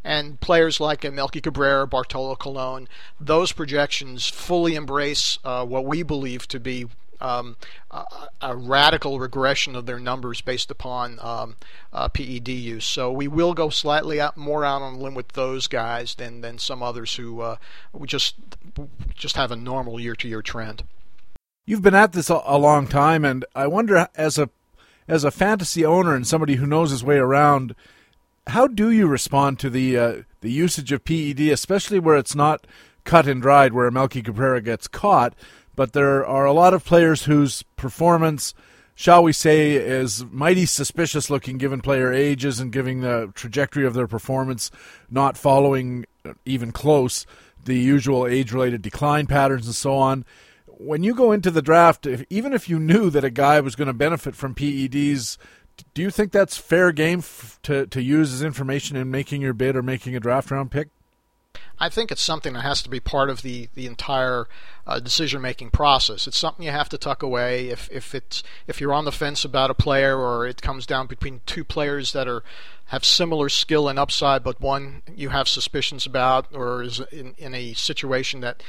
and 0.03 0.39
players 0.39 0.79
like 0.79 1.03
Melky 1.11 1.41
Cabrera, 1.41 1.85
Bartolo 1.85 2.35
Colon, 2.35 2.87
those 3.19 3.51
projections 3.51 4.27
fully 4.27 4.75
embrace 4.75 5.37
uh, 5.43 5.65
what 5.65 5.85
we 5.85 6.03
believe 6.03 6.47
to 6.47 6.59
be 6.59 6.87
um, 7.23 7.55
a, 7.89 8.03
a, 8.41 8.55
radical 8.55 9.19
regression 9.19 9.75
of 9.75 9.85
their 9.85 9.99
numbers 9.99 10.41
based 10.41 10.69
upon 10.69 11.17
um, 11.21 11.55
uh, 11.93 12.09
PED 12.09 12.49
use. 12.49 12.85
So 12.85 13.11
we 13.11 13.27
will 13.27 13.53
go 13.53 13.69
slightly 13.69 14.19
out, 14.19 14.35
more 14.35 14.65
out 14.65 14.81
on 14.81 14.95
a 14.95 14.97
limb 14.97 15.15
with 15.15 15.29
those 15.29 15.67
guys 15.67 16.15
than 16.15 16.41
than 16.41 16.59
some 16.59 16.83
others 16.83 17.15
who 17.15 17.41
uh, 17.41 17.55
just 18.05 18.35
just 19.15 19.37
have 19.37 19.51
a 19.51 19.55
normal 19.55 19.99
year 19.99 20.15
to 20.15 20.27
year 20.27 20.41
trend. 20.41 20.83
You've 21.65 21.81
been 21.81 21.95
at 21.95 22.11
this 22.11 22.29
a, 22.29 22.57
long 22.57 22.87
time, 22.87 23.23
and 23.23 23.45
I 23.55 23.67
wonder, 23.67 24.09
as 24.15 24.37
a 24.37 24.49
as 25.07 25.23
a 25.23 25.31
fantasy 25.31 25.85
owner 25.85 26.13
and 26.13 26.27
somebody 26.27 26.55
who 26.55 26.65
knows 26.65 26.91
his 26.91 27.03
way 27.05 27.17
around, 27.17 27.73
how 28.47 28.67
do 28.67 28.91
you 28.91 29.07
respond 29.07 29.59
to 29.59 29.69
the 29.69 29.97
uh, 29.97 30.13
the 30.41 30.51
usage 30.51 30.91
of 30.91 31.05
PED, 31.05 31.39
especially 31.39 31.99
where 31.99 32.17
it's 32.17 32.35
not 32.35 32.67
cut 33.05 33.27
and 33.27 33.41
dried, 33.41 33.71
where 33.71 33.89
Melky 33.91 34.21
Cabrera 34.21 34.61
gets 34.61 34.89
caught? 34.89 35.33
But 35.75 35.93
there 35.93 36.25
are 36.25 36.45
a 36.45 36.53
lot 36.53 36.73
of 36.73 36.85
players 36.85 37.23
whose 37.23 37.63
performance, 37.75 38.53
shall 38.95 39.23
we 39.23 39.33
say, 39.33 39.73
is 39.73 40.25
mighty 40.25 40.65
suspicious 40.65 41.29
looking 41.29 41.57
given 41.57 41.81
player 41.81 42.11
ages 42.11 42.59
and 42.59 42.71
given 42.71 43.01
the 43.01 43.31
trajectory 43.33 43.85
of 43.85 43.93
their 43.93 44.07
performance 44.07 44.71
not 45.09 45.37
following 45.37 46.05
even 46.45 46.71
close 46.71 47.25
the 47.65 47.77
usual 47.77 48.27
age 48.27 48.51
related 48.51 48.81
decline 48.81 49.27
patterns 49.27 49.65
and 49.65 49.75
so 49.75 49.95
on. 49.95 50.25
When 50.67 51.03
you 51.03 51.15
go 51.15 51.31
into 51.31 51.51
the 51.51 51.61
draft, 51.61 52.05
if, 52.05 52.25
even 52.29 52.53
if 52.53 52.67
you 52.67 52.79
knew 52.79 53.09
that 53.09 53.23
a 53.23 53.29
guy 53.29 53.59
was 53.61 53.75
going 53.75 53.87
to 53.87 53.93
benefit 53.93 54.35
from 54.35 54.55
PEDs, 54.55 55.37
do 55.93 56.01
you 56.01 56.09
think 56.09 56.31
that's 56.31 56.57
fair 56.57 56.91
game 56.91 57.19
f- 57.19 57.59
to, 57.63 57.87
to 57.87 58.01
use 58.01 58.33
as 58.33 58.43
information 58.43 58.97
in 58.97 59.09
making 59.09 59.41
your 59.41 59.53
bid 59.53 59.75
or 59.75 59.81
making 59.81 60.15
a 60.15 60.19
draft 60.19 60.51
round 60.51 60.71
pick? 60.71 60.89
I 61.79 61.89
think 61.89 62.11
it's 62.11 62.21
something 62.21 62.53
that 62.53 62.61
has 62.61 62.81
to 62.83 62.89
be 62.89 62.99
part 62.99 63.29
of 63.29 63.41
the 63.41 63.69
the 63.73 63.87
entire 63.87 64.47
uh, 64.85 64.99
decision 64.99 65.41
making 65.41 65.71
process. 65.71 66.27
It's 66.27 66.37
something 66.37 66.65
you 66.65 66.71
have 66.71 66.89
to 66.89 66.97
tuck 66.97 67.23
away 67.23 67.69
if 67.69 67.89
if 67.91 68.13
it's 68.13 68.43
if 68.67 68.79
you're 68.79 68.93
on 68.93 69.05
the 69.05 69.11
fence 69.11 69.43
about 69.43 69.69
a 69.69 69.73
player 69.73 70.17
or 70.17 70.45
it 70.45 70.61
comes 70.61 70.85
down 70.85 71.07
between 71.07 71.41
two 71.45 71.63
players 71.63 72.13
that 72.13 72.27
are 72.27 72.43
have 72.87 73.03
similar 73.03 73.49
skill 73.49 73.87
and 73.87 73.97
upside, 73.97 74.43
but 74.43 74.61
one 74.61 75.01
you 75.15 75.29
have 75.29 75.47
suspicions 75.47 76.05
about 76.05 76.47
or 76.53 76.83
is 76.83 76.99
in, 77.11 77.33
in 77.37 77.55
a 77.55 77.73
situation 77.73 78.41
that 78.41 78.61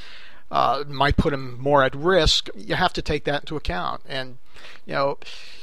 uh, 0.50 0.84
might 0.88 1.16
put 1.16 1.32
him 1.32 1.58
more 1.60 1.82
at 1.82 1.94
risk. 1.94 2.48
You 2.56 2.74
have 2.74 2.92
to 2.94 3.02
take 3.02 3.24
that 3.24 3.42
into 3.42 3.56
account 3.56 4.02
and 4.08 4.38
you 4.86 4.94
know 4.94 5.18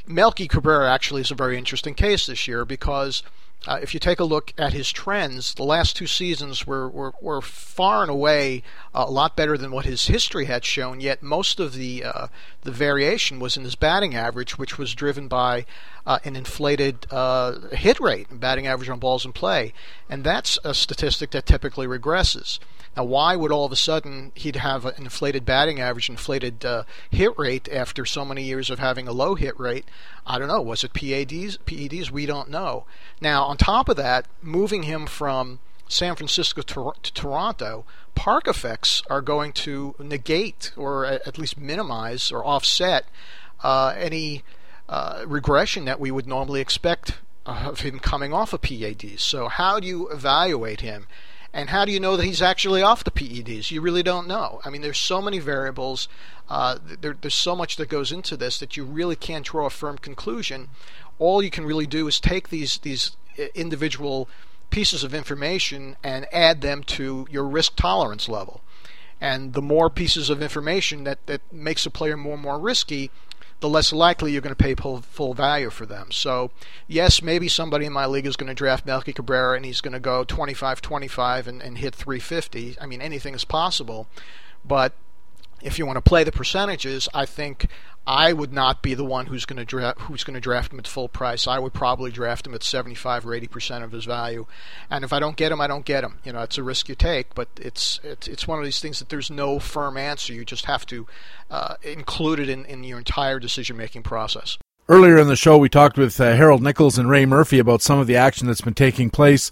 Melky 0.06 0.48
Cabrera 0.48 0.92
actually 0.92 1.22
is 1.22 1.32
a 1.32 1.36
very 1.36 1.58
interesting 1.58 1.96
case 1.96 2.26
this 2.28 2.48
year 2.48 2.66
because 2.66 3.24
uh, 3.68 3.80
if 3.82 3.94
you 3.94 4.00
take 4.00 4.20
a 4.20 4.24
look 4.24 4.54
at 4.58 4.74
his 4.74 4.92
trends, 4.92 5.54
the 5.54 5.64
last 5.64 5.96
two 5.96 6.08
seasons 6.08 6.66
were, 6.66 6.90
were, 6.90 7.14
were 7.22 7.42
far 7.42 8.02
and 8.02 8.10
away 8.10 8.64
uh, 8.94 9.06
a 9.08 9.12
lot 9.12 9.36
better 9.36 9.56
than 9.58 9.72
what 9.72 9.86
his 9.86 10.08
history 10.08 10.46
had 10.46 10.66
shown. 10.66 11.00
Yet 11.00 11.22
most 11.22 11.60
of 11.60 11.74
the 11.74 12.04
uh, 12.04 12.28
the 12.62 12.72
variation 12.72 13.40
was 13.40 13.58
in 13.58 13.64
his 13.64 13.76
batting 13.76 14.16
average, 14.16 14.58
which 14.58 14.78
was 14.80 14.96
driven 14.96 15.28
by 15.28 15.66
uh, 16.06 16.20
an 16.24 16.36
inflated 16.36 17.06
uh, 17.12 17.60
hit 17.72 18.00
rate, 18.00 18.28
batting 18.32 18.68
average 18.68 18.90
on 18.90 19.00
balls 19.00 19.26
in 19.26 19.34
play, 19.34 19.74
and 20.10 20.24
that's 20.24 20.58
a 20.64 20.74
statistic 20.74 21.32
that 21.32 21.46
typically 21.46 21.88
regresses. 21.88 22.60
Now, 22.98 23.06
why 23.06 23.38
would 23.38 23.52
all 23.52 23.66
of 23.66 23.72
a 23.72 23.78
sudden 23.78 24.34
he'd 24.36 24.58
have 24.58 24.86
an 24.86 24.96
inflated 24.98 25.46
batting 25.46 25.80
average, 25.80 26.10
inflated 26.10 26.66
uh, 26.66 26.84
hit 27.10 27.38
rate 27.38 27.70
after 27.72 28.06
so 28.06 28.26
many 28.26 28.44
years 28.44 28.70
of 28.70 28.80
having 28.80 29.08
a 29.08 29.14
low 29.14 29.36
hit 29.36 29.58
rate? 29.58 29.86
I 30.26 30.38
don't 30.38 30.50
know. 30.50 30.62
Was 30.62 30.84
it 30.84 30.94
PADs? 30.94 31.58
PEDs? 31.60 32.12
We 32.12 32.26
don't 32.26 32.50
know. 32.50 32.86
Now, 33.22 33.44
on 33.46 33.56
top 33.56 33.88
of 33.88 33.96
that, 33.96 34.28
moving 34.42 34.84
him 34.84 35.06
from 35.06 35.60
San 35.88 36.16
Francisco 36.16 36.62
to, 36.62 36.94
to 37.02 37.14
Toronto, 37.14 37.86
park 38.14 38.48
effects 38.48 39.04
are 39.10 39.22
going 39.22 39.54
to 39.54 39.96
negate 39.98 40.74
or 40.76 41.06
at 41.06 41.38
least 41.38 41.58
minimize 41.58 42.32
or 42.32 42.46
offset 42.46 43.06
uh, 43.64 43.94
any 43.98 44.44
uh, 44.92 45.24
regression 45.26 45.86
that 45.86 46.02
we 46.02 46.12
would 46.12 46.28
normally 46.28 46.60
expect 46.60 47.16
of 47.46 47.80
him 47.80 47.98
coming 47.98 48.34
off 48.34 48.54
of 48.54 48.62
PADs. 48.62 49.24
So, 49.24 49.48
how 49.48 49.80
do 49.80 49.88
you 49.88 50.10
evaluate 50.10 50.82
him? 50.82 51.08
And 51.54 51.70
how 51.70 51.86
do 51.86 51.92
you 51.92 52.00
know 52.00 52.16
that 52.18 52.26
he's 52.26 52.42
actually 52.42 52.82
off 52.82 53.04
the 53.04 53.12
PEDs? 53.12 53.72
You 53.72 53.82
really 53.82 54.04
don't 54.04 54.28
know. 54.28 54.62
I 54.64 54.70
mean, 54.70 54.82
there's 54.82 54.98
so 54.98 55.22
many 55.22 55.40
variables. 55.40 56.08
Uh, 56.50 56.78
there, 56.84 57.16
there's 57.20 57.36
so 57.36 57.56
much 57.56 57.78
that 57.78 57.90
goes 57.90 58.12
into 58.12 58.38
this 58.38 58.60
that 58.60 58.78
you 58.78 58.84
really 58.84 59.16
can't 59.16 59.46
draw 59.46 59.66
a 59.66 59.70
firm 59.70 59.98
conclusion. 59.98 60.70
All 61.20 61.42
you 61.42 61.50
can 61.50 61.66
really 61.66 61.88
do 61.88 62.08
is 62.08 62.20
take 62.20 62.50
these 62.50 62.78
these 62.80 63.16
uh, 63.40 63.44
individual 63.56 64.28
pieces 64.70 65.04
of 65.04 65.14
information 65.14 65.96
and 66.04 66.26
add 66.34 66.62
them 66.62 66.84
to 66.84 67.28
your 67.32 67.46
risk 67.46 67.76
tolerance 67.78 68.28
level. 68.28 68.62
And 69.20 69.54
the 69.54 69.62
more 69.62 69.90
pieces 69.90 70.30
of 70.30 70.42
information 70.42 71.04
that, 71.04 71.26
that 71.28 71.42
makes 71.54 71.86
a 71.86 71.92
player 71.92 72.18
more 72.18 72.34
and 72.34 72.42
more 72.42 72.60
risky, 72.60 73.12
the 73.62 73.70
less 73.70 73.94
likely 73.94 74.32
you're 74.32 74.42
going 74.42 74.56
to 74.56 74.64
pay 74.64 74.76
full, 74.76 75.34
value 75.34 75.70
for 75.70 75.86
them. 75.86 76.12
So, 76.12 76.52
yes, 76.88 77.22
maybe 77.22 77.48
somebody 77.48 77.86
in 77.86 77.94
my 77.94 78.08
league 78.08 78.26
is 78.26 78.36
going 78.36 78.50
to 78.50 78.56
draft 78.56 78.86
Melky 78.86 79.14
Cabrera 79.14 79.56
and 79.56 79.64
he's 79.64 79.82
going 79.82 79.94
to 79.94 80.00
go 80.00 80.24
25 80.24 80.82
25 80.82 81.48
and, 81.48 81.62
and 81.62 81.78
hit 81.78 81.96
350. 81.96 82.78
I 82.82 82.86
mean, 82.88 83.02
anything 83.02 83.36
is 83.36 83.46
possible. 83.46 84.08
But 84.66 84.94
if 85.64 85.80
you 85.80 85.86
want 85.86 85.98
to 85.98 86.02
play 86.02 86.24
the 86.24 86.32
percentages, 86.32 87.08
I 87.14 87.26
think 87.26 87.68
I 88.06 88.34
would 88.34 88.52
not 88.52 88.82
be 88.82 88.96
the 88.96 89.06
one 89.06 89.28
who's 89.28 89.46
going 89.46 89.58
to 89.58 89.66
draft 89.66 90.02
who's 90.02 90.24
going 90.24 90.34
to 90.34 90.40
draft 90.40 90.74
him 90.74 90.80
at 90.80 90.88
full 90.88 91.08
price. 91.08 91.48
I 91.48 91.60
would 91.60 91.74
probably 91.74 92.12
draft 92.12 92.48
him 92.48 92.56
at 92.56 92.64
75 92.64 93.28
or 93.28 93.36
80 93.36 93.48
percent 93.48 93.84
of 93.84 93.92
his 93.92 94.06
value. 94.06 94.48
And 94.90 95.04
if 95.04 95.14
I 95.14 95.20
don't 95.20 95.36
get 95.38 95.52
him, 95.52 95.62
I 95.62 95.68
don't 95.68 95.86
get 95.86 96.04
him. 96.04 96.20
You 96.24 96.34
know, 96.34 96.42
it's 96.42 96.58
a 96.58 96.64
risk 96.64 96.90
you 96.90 96.96
take, 96.96 97.36
but 97.36 97.50
it's 97.58 98.00
it's, 98.04 98.28
it's 98.28 98.48
one 98.48 98.58
of 98.58 98.66
these 98.66 98.80
things 98.80 99.00
that 99.00 99.10
there's 99.10 99.30
no 99.30 99.60
firm 99.60 99.98
answer. 99.98 100.34
You 100.34 100.46
just 100.46 100.66
have 100.66 100.86
to 100.88 101.06
uh, 101.52 101.76
include 101.84 102.40
it 102.40 102.50
in, 102.50 102.66
in 102.66 102.84
your 102.84 102.98
entire 102.98 103.40
decision 103.40 103.78
making 103.78 104.04
process. 104.04 104.58
Earlier 104.92 105.18
in 105.18 105.30
the 105.30 105.38
show, 105.38 105.58
we 105.58 105.70
talked 105.70 105.98
with 105.98 106.20
uh, 106.20 106.36
Harold 106.36 106.62
Nichols 106.62 106.98
and 106.98 107.10
Ray 107.10 107.26
Murphy 107.26 107.60
about 107.60 107.82
some 107.82 107.98
of 107.98 108.08
the 108.08 108.18
action 108.18 108.48
that's 108.48 108.60
been 108.60 108.74
taking 108.74 109.10
place 109.10 109.50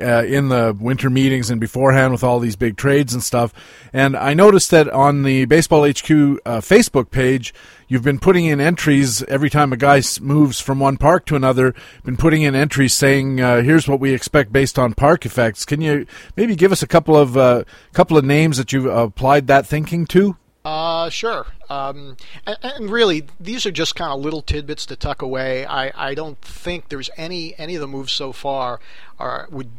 uh, 0.00 0.24
in 0.24 0.48
the 0.48 0.74
winter 0.80 1.10
meetings 1.10 1.50
and 1.50 1.60
beforehand 1.60 2.10
with 2.10 2.24
all 2.24 2.40
these 2.40 2.56
big 2.56 2.78
trades 2.78 3.12
and 3.12 3.22
stuff. 3.22 3.52
And 3.92 4.16
I 4.16 4.32
noticed 4.32 4.70
that 4.70 4.88
on 4.88 5.24
the 5.24 5.44
Baseball 5.44 5.82
HQ 5.82 6.10
uh, 6.10 6.62
Facebook 6.62 7.10
page, 7.10 7.52
you've 7.86 8.02
been 8.02 8.18
putting 8.18 8.46
in 8.46 8.62
entries 8.62 9.22
every 9.24 9.50
time 9.50 9.74
a 9.74 9.76
guy 9.76 10.00
moves 10.22 10.58
from 10.58 10.80
one 10.80 10.96
park 10.96 11.26
to 11.26 11.36
another. 11.36 11.74
Been 12.02 12.16
putting 12.16 12.40
in 12.40 12.54
entries 12.54 12.94
saying, 12.94 13.42
uh, 13.42 13.60
"Here's 13.60 13.88
what 13.88 14.00
we 14.00 14.14
expect 14.14 14.54
based 14.54 14.78
on 14.78 14.94
park 14.94 15.26
effects." 15.26 15.66
Can 15.66 15.82
you 15.82 16.06
maybe 16.34 16.56
give 16.56 16.72
us 16.72 16.82
a 16.82 16.86
couple 16.86 17.14
of 17.14 17.36
uh, 17.36 17.64
couple 17.92 18.16
of 18.16 18.24
names 18.24 18.56
that 18.56 18.72
you've 18.72 18.86
applied 18.86 19.48
that 19.48 19.66
thinking 19.66 20.06
to? 20.06 20.38
Uh, 20.64 21.10
sure. 21.10 21.46
Um, 21.70 22.16
and, 22.46 22.56
and, 22.62 22.90
really, 22.90 23.26
these 23.38 23.66
are 23.66 23.70
just 23.70 23.94
kind 23.94 24.12
of 24.12 24.20
little 24.20 24.40
tidbits 24.40 24.86
to 24.86 24.96
tuck 24.96 25.20
away. 25.20 25.66
I, 25.66 25.92
I 25.94 26.14
don't 26.14 26.40
think 26.40 26.88
there's 26.88 27.10
any 27.16 27.54
any 27.58 27.74
of 27.74 27.82
the 27.82 27.86
moves 27.86 28.12
so 28.12 28.32
far 28.32 28.80
are 29.18 29.46
would 29.50 29.70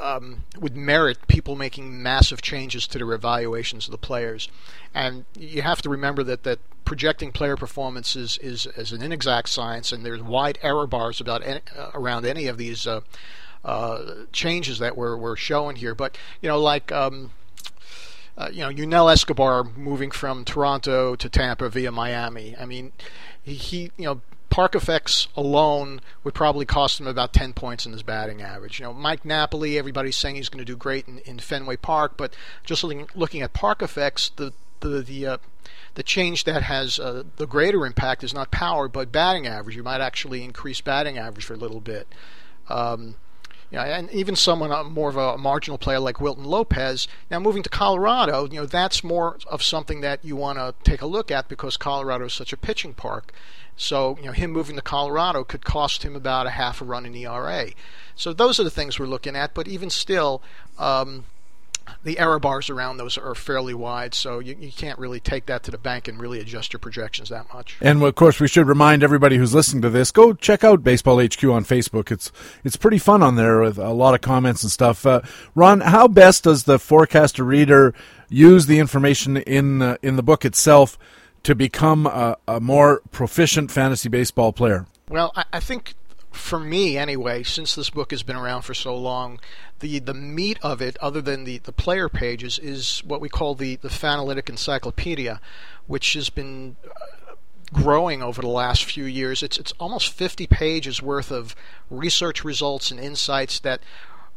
um, 0.00 0.44
would 0.58 0.76
merit 0.76 1.26
people 1.28 1.56
making 1.56 2.02
massive 2.02 2.42
changes 2.42 2.86
to 2.88 2.98
their 2.98 3.12
evaluations 3.12 3.86
of 3.86 3.92
the 3.92 3.98
players. 3.98 4.48
And 4.94 5.24
you 5.36 5.62
have 5.62 5.82
to 5.82 5.88
remember 5.88 6.22
that, 6.24 6.44
that 6.44 6.60
projecting 6.84 7.32
player 7.32 7.56
performance 7.56 8.16
is, 8.16 8.38
is, 8.38 8.66
is 8.66 8.92
an 8.92 9.02
inexact 9.02 9.48
science, 9.48 9.92
and 9.92 10.04
there's 10.04 10.22
wide 10.22 10.58
error 10.62 10.86
bars 10.86 11.20
about 11.20 11.42
any, 11.44 11.60
uh, 11.76 11.90
around 11.94 12.24
any 12.24 12.46
of 12.46 12.58
these 12.58 12.86
uh, 12.86 13.00
uh, 13.64 14.14
changes 14.32 14.78
that 14.78 14.96
we're, 14.96 15.16
we're 15.16 15.36
showing 15.36 15.76
here. 15.76 15.94
But, 15.94 16.16
you 16.40 16.48
know, 16.48 16.60
like. 16.60 16.92
Um, 16.92 17.30
uh, 18.38 18.48
you 18.52 18.60
know, 18.60 18.68
Yunel 18.68 19.10
Escobar 19.10 19.64
moving 19.76 20.12
from 20.12 20.44
Toronto 20.44 21.16
to 21.16 21.28
Tampa 21.28 21.68
via 21.68 21.90
Miami. 21.90 22.56
I 22.56 22.64
mean, 22.64 22.92
he, 23.42 23.54
he 23.54 23.90
you 23.96 24.04
know, 24.04 24.20
park 24.48 24.76
effects 24.76 25.26
alone 25.36 26.00
would 26.22 26.34
probably 26.34 26.64
cost 26.64 27.00
him 27.00 27.08
about 27.08 27.32
10 27.32 27.52
points 27.52 27.84
in 27.84 27.92
his 27.92 28.04
batting 28.04 28.40
average. 28.40 28.78
You 28.78 28.86
know, 28.86 28.92
Mike 28.92 29.24
Napoli, 29.24 29.76
everybody's 29.76 30.16
saying 30.16 30.36
he's 30.36 30.48
going 30.48 30.64
to 30.64 30.64
do 30.64 30.76
great 30.76 31.08
in, 31.08 31.18
in 31.20 31.40
Fenway 31.40 31.76
Park, 31.76 32.12
but 32.16 32.34
just 32.64 32.84
looking, 32.84 33.08
looking 33.16 33.42
at 33.42 33.52
park 33.52 33.82
effects, 33.82 34.30
the 34.36 34.52
the 34.80 35.02
the 35.02 35.26
uh, 35.26 35.38
the 35.94 36.04
change 36.04 36.44
that 36.44 36.62
has 36.62 37.00
uh, 37.00 37.24
the 37.36 37.46
greater 37.46 37.84
impact 37.84 38.22
is 38.22 38.32
not 38.32 38.52
power 38.52 38.86
but 38.86 39.10
batting 39.10 39.46
average. 39.46 39.74
You 39.74 39.82
might 39.82 40.00
actually 40.00 40.44
increase 40.44 40.80
batting 40.80 41.18
average 41.18 41.44
for 41.44 41.54
a 41.54 41.58
little 41.58 41.80
bit. 41.80 42.06
Um, 42.68 43.16
you 43.70 43.78
know, 43.78 43.84
and 43.84 44.10
even 44.10 44.34
someone 44.36 44.72
uh, 44.72 44.84
more 44.84 45.10
of 45.10 45.16
a 45.16 45.36
marginal 45.36 45.78
player 45.78 46.00
like 46.00 46.20
Wilton 46.20 46.44
Lopez. 46.44 47.06
Now 47.30 47.38
moving 47.38 47.62
to 47.62 47.70
Colorado, 47.70 48.48
you 48.48 48.60
know 48.60 48.66
that's 48.66 49.04
more 49.04 49.38
of 49.46 49.62
something 49.62 50.00
that 50.00 50.24
you 50.24 50.36
want 50.36 50.58
to 50.58 50.74
take 50.84 51.02
a 51.02 51.06
look 51.06 51.30
at 51.30 51.48
because 51.48 51.76
Colorado 51.76 52.26
is 52.26 52.32
such 52.32 52.52
a 52.52 52.56
pitching 52.56 52.94
park. 52.94 53.32
So, 53.78 54.16
you 54.18 54.26
know, 54.26 54.32
him 54.32 54.50
moving 54.50 54.74
to 54.74 54.82
Colorado 54.82 55.44
could 55.44 55.64
cost 55.64 56.02
him 56.02 56.16
about 56.16 56.48
a 56.48 56.50
half 56.50 56.80
a 56.80 56.84
run 56.84 57.06
in 57.06 57.14
ERA. 57.14 57.68
So 58.16 58.32
those 58.32 58.58
are 58.58 58.64
the 58.64 58.70
things 58.70 58.98
we're 58.98 59.06
looking 59.06 59.36
at. 59.36 59.54
But 59.54 59.68
even 59.68 59.88
still, 59.88 60.42
um, 60.78 61.24
the 62.04 62.18
error 62.18 62.38
bars 62.38 62.70
around 62.70 62.96
those 62.96 63.18
are 63.18 63.34
fairly 63.34 63.74
wide, 63.74 64.14
so 64.14 64.38
you, 64.38 64.56
you 64.58 64.72
can't 64.72 64.98
really 64.98 65.20
take 65.20 65.46
that 65.46 65.62
to 65.64 65.70
the 65.70 65.78
bank 65.78 66.08
and 66.08 66.20
really 66.20 66.40
adjust 66.40 66.72
your 66.72 66.80
projections 66.80 67.28
that 67.28 67.52
much. 67.52 67.76
And 67.80 68.02
of 68.02 68.14
course, 68.14 68.40
we 68.40 68.48
should 68.48 68.66
remind 68.66 69.02
everybody 69.02 69.36
who's 69.36 69.54
listening 69.54 69.82
to 69.82 69.90
this: 69.90 70.10
go 70.10 70.32
check 70.32 70.64
out 70.64 70.82
Baseball 70.82 71.18
HQ 71.18 71.42
on 71.44 71.64
Facebook. 71.64 72.10
It's 72.10 72.32
it's 72.64 72.76
pretty 72.76 72.98
fun 72.98 73.22
on 73.22 73.36
there 73.36 73.60
with 73.60 73.78
a 73.78 73.92
lot 73.92 74.14
of 74.14 74.20
comments 74.20 74.62
and 74.62 74.72
stuff. 74.72 75.06
Uh, 75.06 75.20
Ron, 75.54 75.80
how 75.80 76.08
best 76.08 76.44
does 76.44 76.64
the 76.64 76.78
forecaster 76.78 77.44
reader 77.44 77.94
use 78.28 78.66
the 78.66 78.78
information 78.78 79.36
in 79.36 79.82
uh, 79.82 79.96
in 80.02 80.16
the 80.16 80.22
book 80.22 80.44
itself? 80.44 80.98
to 81.44 81.54
become 81.54 82.06
a, 82.06 82.36
a 82.46 82.60
more 82.60 83.00
proficient 83.10 83.70
fantasy 83.70 84.08
baseball 84.08 84.52
player? 84.52 84.86
Well, 85.08 85.32
I, 85.34 85.44
I 85.54 85.60
think 85.60 85.94
for 86.30 86.60
me 86.60 86.96
anyway, 86.96 87.42
since 87.42 87.74
this 87.74 87.90
book 87.90 88.10
has 88.10 88.22
been 88.22 88.36
around 88.36 88.62
for 88.62 88.74
so 88.74 88.96
long, 88.96 89.40
the, 89.80 89.98
the 89.98 90.14
meat 90.14 90.58
of 90.62 90.80
it, 90.82 90.96
other 91.00 91.20
than 91.20 91.44
the, 91.44 91.58
the 91.58 91.72
player 91.72 92.08
pages, 92.08 92.58
is 92.58 93.02
what 93.04 93.20
we 93.20 93.28
call 93.28 93.54
the, 93.54 93.76
the 93.76 93.88
Fanalytic 93.88 94.48
Encyclopedia, 94.48 95.40
which 95.86 96.12
has 96.14 96.30
been 96.30 96.76
uh, 96.84 97.34
growing 97.72 98.22
over 98.22 98.40
the 98.40 98.48
last 98.48 98.84
few 98.84 99.04
years. 99.04 99.42
It's, 99.42 99.58
it's 99.58 99.72
almost 99.78 100.12
50 100.12 100.46
pages 100.46 101.02
worth 101.02 101.30
of 101.30 101.54
research 101.90 102.44
results 102.44 102.90
and 102.90 103.00
insights 103.00 103.58
that 103.60 103.80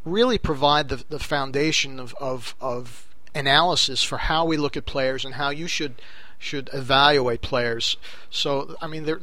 really 0.05 0.37
provide 0.37 0.89
the, 0.89 1.03
the 1.09 1.19
foundation 1.19 1.99
of, 1.99 2.15
of, 2.19 2.55
of 2.59 3.07
analysis 3.35 4.03
for 4.03 4.17
how 4.17 4.45
we 4.45 4.57
look 4.57 4.75
at 4.75 4.85
players 4.85 5.23
and 5.25 5.35
how 5.35 5.49
you 5.49 5.67
should 5.67 6.01
should 6.41 6.71
evaluate 6.73 7.39
players. 7.41 7.97
So, 8.31 8.75
I 8.81 8.87
mean, 8.87 9.05
there 9.05 9.19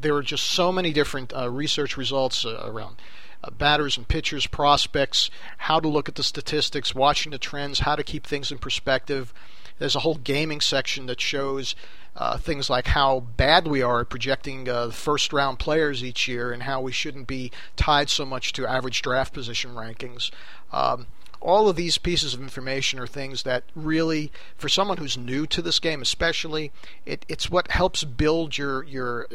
there 0.00 0.14
are 0.14 0.22
just 0.22 0.44
so 0.44 0.72
many 0.72 0.92
different 0.92 1.32
uh, 1.34 1.48
research 1.50 1.96
results 1.96 2.44
uh, 2.44 2.62
around 2.64 2.96
uh, 3.44 3.50
batters 3.50 3.96
and 3.96 4.06
pitchers, 4.08 4.46
prospects, 4.46 5.30
how 5.58 5.80
to 5.80 5.88
look 5.88 6.08
at 6.08 6.14
the 6.14 6.22
statistics, 6.22 6.94
watching 6.94 7.32
the 7.32 7.38
trends, 7.38 7.80
how 7.80 7.96
to 7.96 8.02
keep 8.02 8.26
things 8.26 8.52
in 8.52 8.58
perspective. 8.58 9.32
There's 9.78 9.96
a 9.96 10.00
whole 10.00 10.16
gaming 10.16 10.60
section 10.60 11.06
that 11.06 11.20
shows 11.20 11.74
uh, 12.14 12.36
things 12.36 12.68
like 12.68 12.88
how 12.88 13.20
bad 13.20 13.66
we 13.66 13.82
are 13.82 14.00
at 14.00 14.10
projecting 14.10 14.68
uh, 14.68 14.90
first 14.90 15.32
round 15.32 15.58
players 15.58 16.04
each 16.04 16.28
year 16.28 16.52
and 16.52 16.64
how 16.64 16.80
we 16.80 16.92
shouldn't 16.92 17.26
be 17.26 17.50
tied 17.74 18.10
so 18.10 18.24
much 18.24 18.52
to 18.52 18.66
average 18.66 19.02
draft 19.02 19.32
position 19.32 19.74
rankings. 19.74 20.30
Um, 20.72 21.06
all 21.42 21.68
of 21.68 21.76
these 21.76 21.98
pieces 21.98 22.34
of 22.34 22.40
information 22.40 22.98
are 22.98 23.06
things 23.06 23.42
that 23.42 23.64
really, 23.74 24.30
for 24.56 24.68
someone 24.68 24.98
who's 24.98 25.18
new 25.18 25.46
to 25.48 25.60
this 25.60 25.80
game, 25.80 26.00
especially, 26.00 26.70
it, 27.04 27.26
it's 27.28 27.50
what 27.50 27.70
helps 27.70 28.04
build 28.04 28.56
your 28.56 28.84
your 28.84 29.26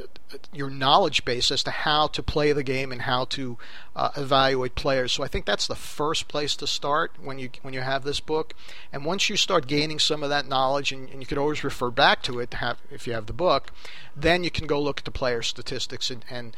your 0.53 0.69
knowledge 0.69 1.25
base 1.25 1.51
as 1.51 1.63
to 1.63 1.71
how 1.71 2.07
to 2.07 2.23
play 2.23 2.51
the 2.51 2.63
game 2.63 2.91
and 2.91 3.03
how 3.03 3.25
to 3.25 3.57
uh, 3.95 4.09
evaluate 4.15 4.75
players. 4.75 5.11
So 5.11 5.23
I 5.23 5.27
think 5.27 5.45
that's 5.45 5.67
the 5.67 5.75
first 5.75 6.27
place 6.27 6.55
to 6.57 6.67
start 6.67 7.11
when 7.21 7.39
you 7.39 7.49
when 7.61 7.73
you 7.73 7.81
have 7.81 8.03
this 8.03 8.19
book. 8.19 8.53
And 8.91 9.05
once 9.05 9.29
you 9.29 9.35
start 9.35 9.67
gaining 9.67 9.99
some 9.99 10.23
of 10.23 10.29
that 10.29 10.47
knowledge, 10.47 10.91
and, 10.91 11.09
and 11.09 11.21
you 11.21 11.27
could 11.27 11.37
always 11.37 11.63
refer 11.63 11.89
back 11.89 12.23
to 12.23 12.39
it 12.39 12.51
to 12.51 12.57
have 12.57 12.77
if 12.89 13.05
you 13.05 13.13
have 13.13 13.25
the 13.25 13.33
book, 13.33 13.71
then 14.15 14.43
you 14.43 14.51
can 14.51 14.65
go 14.67 14.81
look 14.81 14.99
at 14.99 15.05
the 15.05 15.11
player 15.11 15.41
statistics 15.41 16.09
and, 16.09 16.23
and 16.29 16.55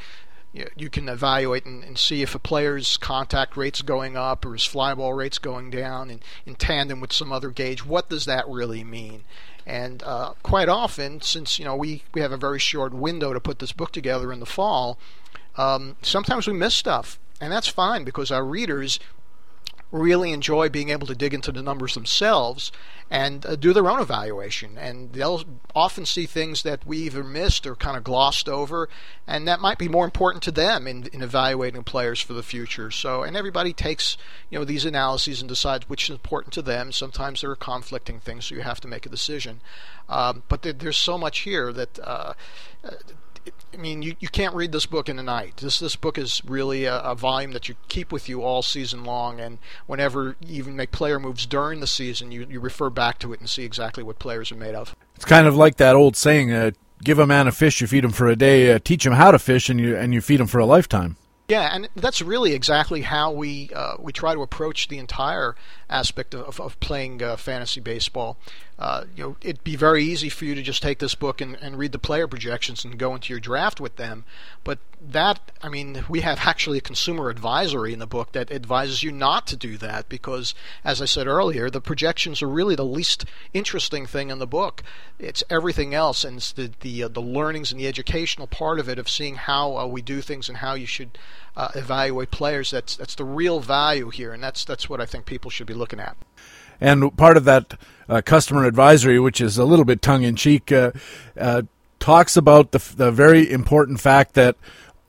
you 0.51 0.89
can 0.89 1.07
evaluate 1.07 1.65
and, 1.65 1.83
and, 1.83 1.97
see 1.97 2.21
if 2.21 2.33
a 2.33 2.39
player's 2.39 2.97
contact 2.97 3.55
rate's 3.55 3.81
going 3.81 4.17
up 4.17 4.45
or 4.45 4.53
his 4.53 4.65
fly 4.65 4.93
ball 4.93 5.13
rate's 5.13 5.37
going 5.37 5.69
down 5.69 6.09
and 6.09 6.23
in 6.45 6.55
tandem 6.55 6.99
with 6.99 7.13
some 7.13 7.31
other 7.31 7.49
gauge. 7.49 7.85
What 7.85 8.09
does 8.09 8.25
that 8.25 8.47
really 8.47 8.83
mean? 8.83 9.23
And 9.65 10.01
uh, 10.01 10.33
quite 10.41 10.67
often, 10.67 11.21
since 11.21 11.59
you 11.59 11.65
know 11.65 11.75
we, 11.75 12.03
we 12.13 12.21
have 12.21 12.31
a 12.31 12.37
very 12.37 12.59
short 12.59 12.93
window 12.93 13.33
to 13.33 13.39
put 13.39 13.59
this 13.59 13.71
book 13.71 13.91
together 13.91 14.33
in 14.33 14.39
the 14.39 14.45
fall, 14.45 14.97
um, 15.57 15.97
sometimes 16.01 16.47
we 16.47 16.53
miss 16.53 16.73
stuff, 16.73 17.19
and 17.39 17.51
that's 17.51 17.67
fine 17.67 18.03
because 18.03 18.31
our 18.31 18.43
readers 18.43 18.99
really 19.91 20.31
enjoy 20.31 20.69
being 20.69 20.89
able 20.89 21.07
to 21.07 21.15
dig 21.15 21.33
into 21.33 21.51
the 21.51 21.63
numbers 21.63 21.95
themselves 21.95 22.71
and 23.09 23.43
uh, 23.45 23.55
do 23.55 23.73
their 23.73 23.89
own 23.89 23.99
evaluation. 23.99 24.77
And 24.77 25.13
they'll 25.13 25.43
often 25.73 26.05
see 26.05 26.25
things 26.25 26.61
that 26.63 26.85
we 26.85 26.99
either 26.99 27.23
missed 27.23 27.65
or 27.65 27.75
kind 27.75 27.97
of 27.97 28.03
glossed 28.03 28.47
over, 28.47 28.87
and 29.25 29.47
that 29.47 29.59
might 29.59 29.79
be 29.79 29.87
more 29.87 30.05
important 30.05 30.43
to 30.43 30.51
them 30.51 30.85
in, 30.87 31.07
in 31.11 31.21
evaluating 31.21 31.83
players 31.83 32.21
for 32.21 32.33
the 32.33 32.43
future. 32.43 32.91
So, 32.91 33.23
and 33.23 33.35
everybody 33.35 33.73
takes 33.73 34.17
you 34.49 34.59
know 34.59 34.65
these 34.65 34.85
analyses 34.85 35.41
and 35.41 35.49
decides 35.49 35.89
which 35.89 36.03
is 36.03 36.11
important 36.11 36.53
to 36.53 36.61
them. 36.61 36.91
Sometimes 36.91 37.41
there 37.41 37.51
are 37.51 37.55
conflicting 37.55 38.19
things, 38.19 38.45
so 38.45 38.55
you 38.55 38.61
have 38.61 38.81
to 38.81 38.87
make 38.87 39.05
a 39.05 39.09
decision. 39.09 39.61
Um, 40.07 40.43
but 40.47 40.61
there, 40.61 40.73
there's 40.73 40.97
so 40.97 41.17
much 41.17 41.39
here 41.39 41.73
that. 41.73 41.99
Uh, 41.99 42.33
I 43.73 43.77
mean, 43.77 44.01
you, 44.01 44.15
you 44.19 44.27
can't 44.27 44.55
read 44.55 44.71
this 44.71 44.85
book 44.85 45.09
in 45.09 45.19
a 45.19 45.23
night. 45.23 45.57
This 45.57 45.79
this 45.79 45.95
book 45.95 46.17
is 46.17 46.41
really 46.45 46.85
a, 46.85 46.99
a, 46.99 47.15
volume 47.15 47.51
that 47.51 47.69
you 47.69 47.75
keep 47.87 48.11
with 48.11 48.27
you 48.27 48.41
all 48.41 48.61
season 48.61 49.03
long, 49.03 49.39
and 49.39 49.59
whenever 49.87 50.35
you 50.41 50.55
even 50.55 50.75
make 50.75 50.91
player 50.91 51.19
moves 51.19 51.45
during 51.45 51.79
the 51.79 51.87
season, 51.87 52.31
you, 52.31 52.45
you 52.49 52.59
refer 52.59 52.89
back 52.89 53.19
to 53.19 53.33
it 53.33 53.39
and 53.39 53.49
see 53.49 53.63
exactly 53.63 54.03
what 54.03 54.19
players 54.19 54.51
are 54.51 54.55
made 54.55 54.75
of. 54.75 54.95
It's 55.15 55.25
kind 55.25 55.47
of 55.47 55.55
like 55.55 55.77
that 55.77 55.95
old 55.95 56.15
saying: 56.15 56.51
uh, 56.51 56.71
"Give 57.03 57.19
a 57.19 57.27
man 57.27 57.47
a 57.47 57.51
fish, 57.51 57.81
you 57.81 57.87
feed 57.87 58.03
him 58.03 58.11
for 58.11 58.27
a 58.27 58.35
day; 58.35 58.73
uh, 58.73 58.79
teach 58.83 59.05
him 59.05 59.13
how 59.13 59.31
to 59.31 59.39
fish, 59.39 59.69
and 59.69 59.79
you 59.79 59.95
and 59.95 60.13
you 60.13 60.21
feed 60.21 60.39
him 60.39 60.47
for 60.47 60.59
a 60.59 60.65
lifetime." 60.65 61.17
Yeah, 61.49 61.71
and 61.73 61.89
that's 61.95 62.21
really 62.21 62.53
exactly 62.53 63.01
how 63.01 63.31
we 63.31 63.71
uh, 63.75 63.95
we 63.99 64.13
try 64.13 64.35
to 64.35 64.43
approach 64.43 64.87
the 64.87 64.99
entire 64.99 65.55
aspect 65.89 66.35
of, 66.35 66.59
of 66.59 66.79
playing 66.79 67.21
uh, 67.23 67.35
fantasy 67.35 67.81
baseball. 67.81 68.37
Uh, 68.77 69.03
you 69.15 69.23
know, 69.23 69.35
it'd 69.41 69.63
be 69.63 69.75
very 69.75 70.03
easy 70.03 70.29
for 70.29 70.45
you 70.45 70.55
to 70.55 70.61
just 70.61 70.81
take 70.81 70.99
this 70.99 71.15
book 71.15 71.41
and, 71.41 71.57
and 71.61 71.77
read 71.77 71.91
the 71.91 71.99
player 71.99 72.27
projections 72.27 72.85
and 72.85 72.97
go 72.97 73.13
into 73.13 73.33
your 73.33 73.39
draft 73.39 73.81
with 73.81 73.97
them. 73.97 74.23
But 74.63 74.79
that, 75.01 75.51
I 75.61 75.67
mean, 75.67 76.05
we 76.07 76.21
have 76.21 76.39
actually 76.43 76.77
a 76.77 76.81
consumer 76.81 77.29
advisory 77.29 77.91
in 77.91 77.99
the 77.99 78.07
book 78.07 78.31
that 78.31 78.51
advises 78.51 79.03
you 79.03 79.11
not 79.11 79.47
to 79.47 79.57
do 79.57 79.77
that 79.77 80.07
because, 80.07 80.53
as 80.85 81.01
I 81.01 81.05
said 81.05 81.27
earlier, 81.27 81.69
the 81.69 81.81
projections 81.81 82.41
are 82.41 82.47
really 82.47 82.75
the 82.75 82.85
least 82.85 83.25
interesting 83.53 84.05
thing 84.05 84.29
in 84.29 84.39
the 84.39 84.47
book. 84.47 84.83
It's 85.17 85.43
everything 85.49 85.93
else, 85.93 86.23
and 86.23 86.37
it's 86.37 86.51
the 86.53 86.71
the, 86.79 87.03
uh, 87.03 87.07
the 87.09 87.21
learnings 87.21 87.71
and 87.71 87.81
the 87.81 87.87
educational 87.87 88.47
part 88.47 88.79
of 88.79 88.87
it 88.87 88.99
of 88.99 89.09
seeing 89.09 89.35
how 89.35 89.75
uh, 89.75 89.85
we 89.87 90.01
do 90.01 90.21
things 90.21 90.47
and 90.47 90.59
how 90.59 90.75
you 90.75 90.85
should 90.85 91.17
uh, 91.59 91.67
evaluate 91.75 92.31
players. 92.31 92.71
That's 92.71 92.95
that's 92.95 93.15
the 93.15 93.25
real 93.25 93.59
value 93.59 94.09
here, 94.09 94.31
and 94.31 94.41
that's 94.41 94.63
that's 94.63 94.89
what 94.89 95.01
I 95.01 95.05
think 95.05 95.25
people 95.25 95.51
should 95.51 95.67
be 95.67 95.73
looking 95.73 95.99
at. 95.99 96.15
And 96.79 97.15
part 97.17 97.35
of 97.35 97.43
that 97.43 97.77
uh, 98.07 98.21
customer 98.25 98.63
advisory, 98.63 99.19
which 99.19 99.41
is 99.41 99.57
a 99.57 99.65
little 99.65 99.83
bit 99.83 100.01
tongue 100.01 100.23
in 100.23 100.37
cheek, 100.37 100.71
uh, 100.71 100.93
uh, 101.37 101.63
talks 101.99 102.37
about 102.37 102.71
the, 102.71 102.79
the 102.95 103.11
very 103.11 103.51
important 103.51 103.99
fact 103.99 104.35
that 104.35 104.55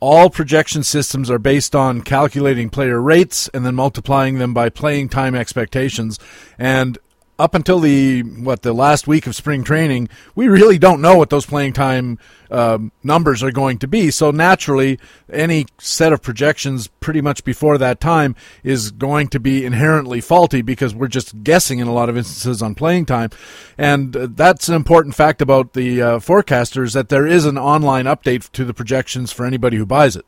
all 0.01 0.29
projection 0.29 0.83
systems 0.83 1.31
are 1.31 1.39
based 1.39 1.77
on 1.77 2.03
calculating 2.03 2.69
player 2.69 3.01
rates 3.01 3.49
and 3.55 3.65
then 3.65 3.77
multiplying 3.77 4.39
them 4.39 4.53
by 4.53 4.69
playing 4.69 5.09
time 5.09 5.37
expectations. 5.37 6.19
And 6.59 6.99
up 7.41 7.55
until 7.55 7.81
the 7.81 8.23
what 8.23 8.63
the 8.63 8.73
last 8.73 9.07
week 9.07 9.27
of 9.27 9.35
spring 9.35 9.65
training, 9.65 10.09
we 10.35 10.47
really 10.49 10.79
don't 10.79 11.01
know 11.01 11.17
what 11.17 11.31
those 11.31 11.47
playing 11.47 11.73
time 11.73 12.19
um, 12.51 12.93
numbers 13.03 13.43
are 13.43 13.51
going 13.51 13.79
to 13.79 13.89
be. 13.89 14.11
So 14.11 14.31
naturally, 14.31 14.99
any 15.33 15.67
set 15.79 16.13
of 16.13 16.23
projections 16.23 16.87
pretty 16.87 17.21
much 17.21 17.43
before 17.43 17.79
that 17.79 18.01
time 18.01 18.37
is 18.63 18.91
going 18.91 19.29
to 19.29 19.41
be 19.41 19.65
inherently 19.65 20.21
faulty 20.21 20.63
because 20.63 20.95
we're 20.95 21.09
just 21.09 21.43
guessing 21.43 21.79
in 21.79 21.89
a 21.89 21.95
lot 21.95 22.09
of 22.09 22.17
instances 22.17 22.63
on 22.63 22.75
playing 22.75 23.07
time, 23.07 23.31
and 23.79 24.17
uh, 24.17 24.29
that's 24.31 24.69
an 24.69 24.75
important 24.75 25.15
fact 25.15 25.41
about 25.41 25.73
the 25.73 26.03
uh, 26.03 26.19
forecasters 26.19 26.93
that 26.95 27.09
there 27.09 27.27
is 27.27 27.47
an 27.47 27.57
online 27.57 28.05
update 28.05 28.51
to 28.53 28.65
the 28.65 28.75
projections 28.75 29.33
for 29.33 29.47
anybody 29.47 29.77
who 29.77 29.87
buys 29.87 30.15
it. 30.15 30.27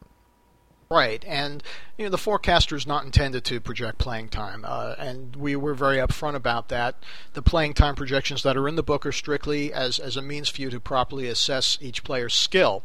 Right, 0.92 1.24
and 1.26 1.62
you 1.96 2.04
know 2.04 2.10
the 2.10 2.18
forecaster 2.18 2.76
is 2.76 2.86
not 2.86 3.06
intended 3.06 3.44
to 3.44 3.60
project 3.60 3.96
playing 3.96 4.28
time, 4.28 4.62
uh, 4.68 4.94
and 4.98 5.34
we 5.34 5.56
were 5.56 5.72
very 5.72 5.96
upfront 5.96 6.34
about 6.34 6.68
that. 6.68 6.96
The 7.32 7.40
playing 7.40 7.72
time 7.72 7.94
projections 7.94 8.42
that 8.42 8.58
are 8.58 8.68
in 8.68 8.76
the 8.76 8.82
book 8.82 9.06
are 9.06 9.12
strictly 9.12 9.72
as 9.72 9.98
as 9.98 10.18
a 10.18 10.22
means 10.22 10.50
for 10.50 10.60
you 10.60 10.68
to 10.68 10.78
properly 10.78 11.28
assess 11.28 11.78
each 11.80 12.04
player's 12.04 12.34
skill, 12.34 12.82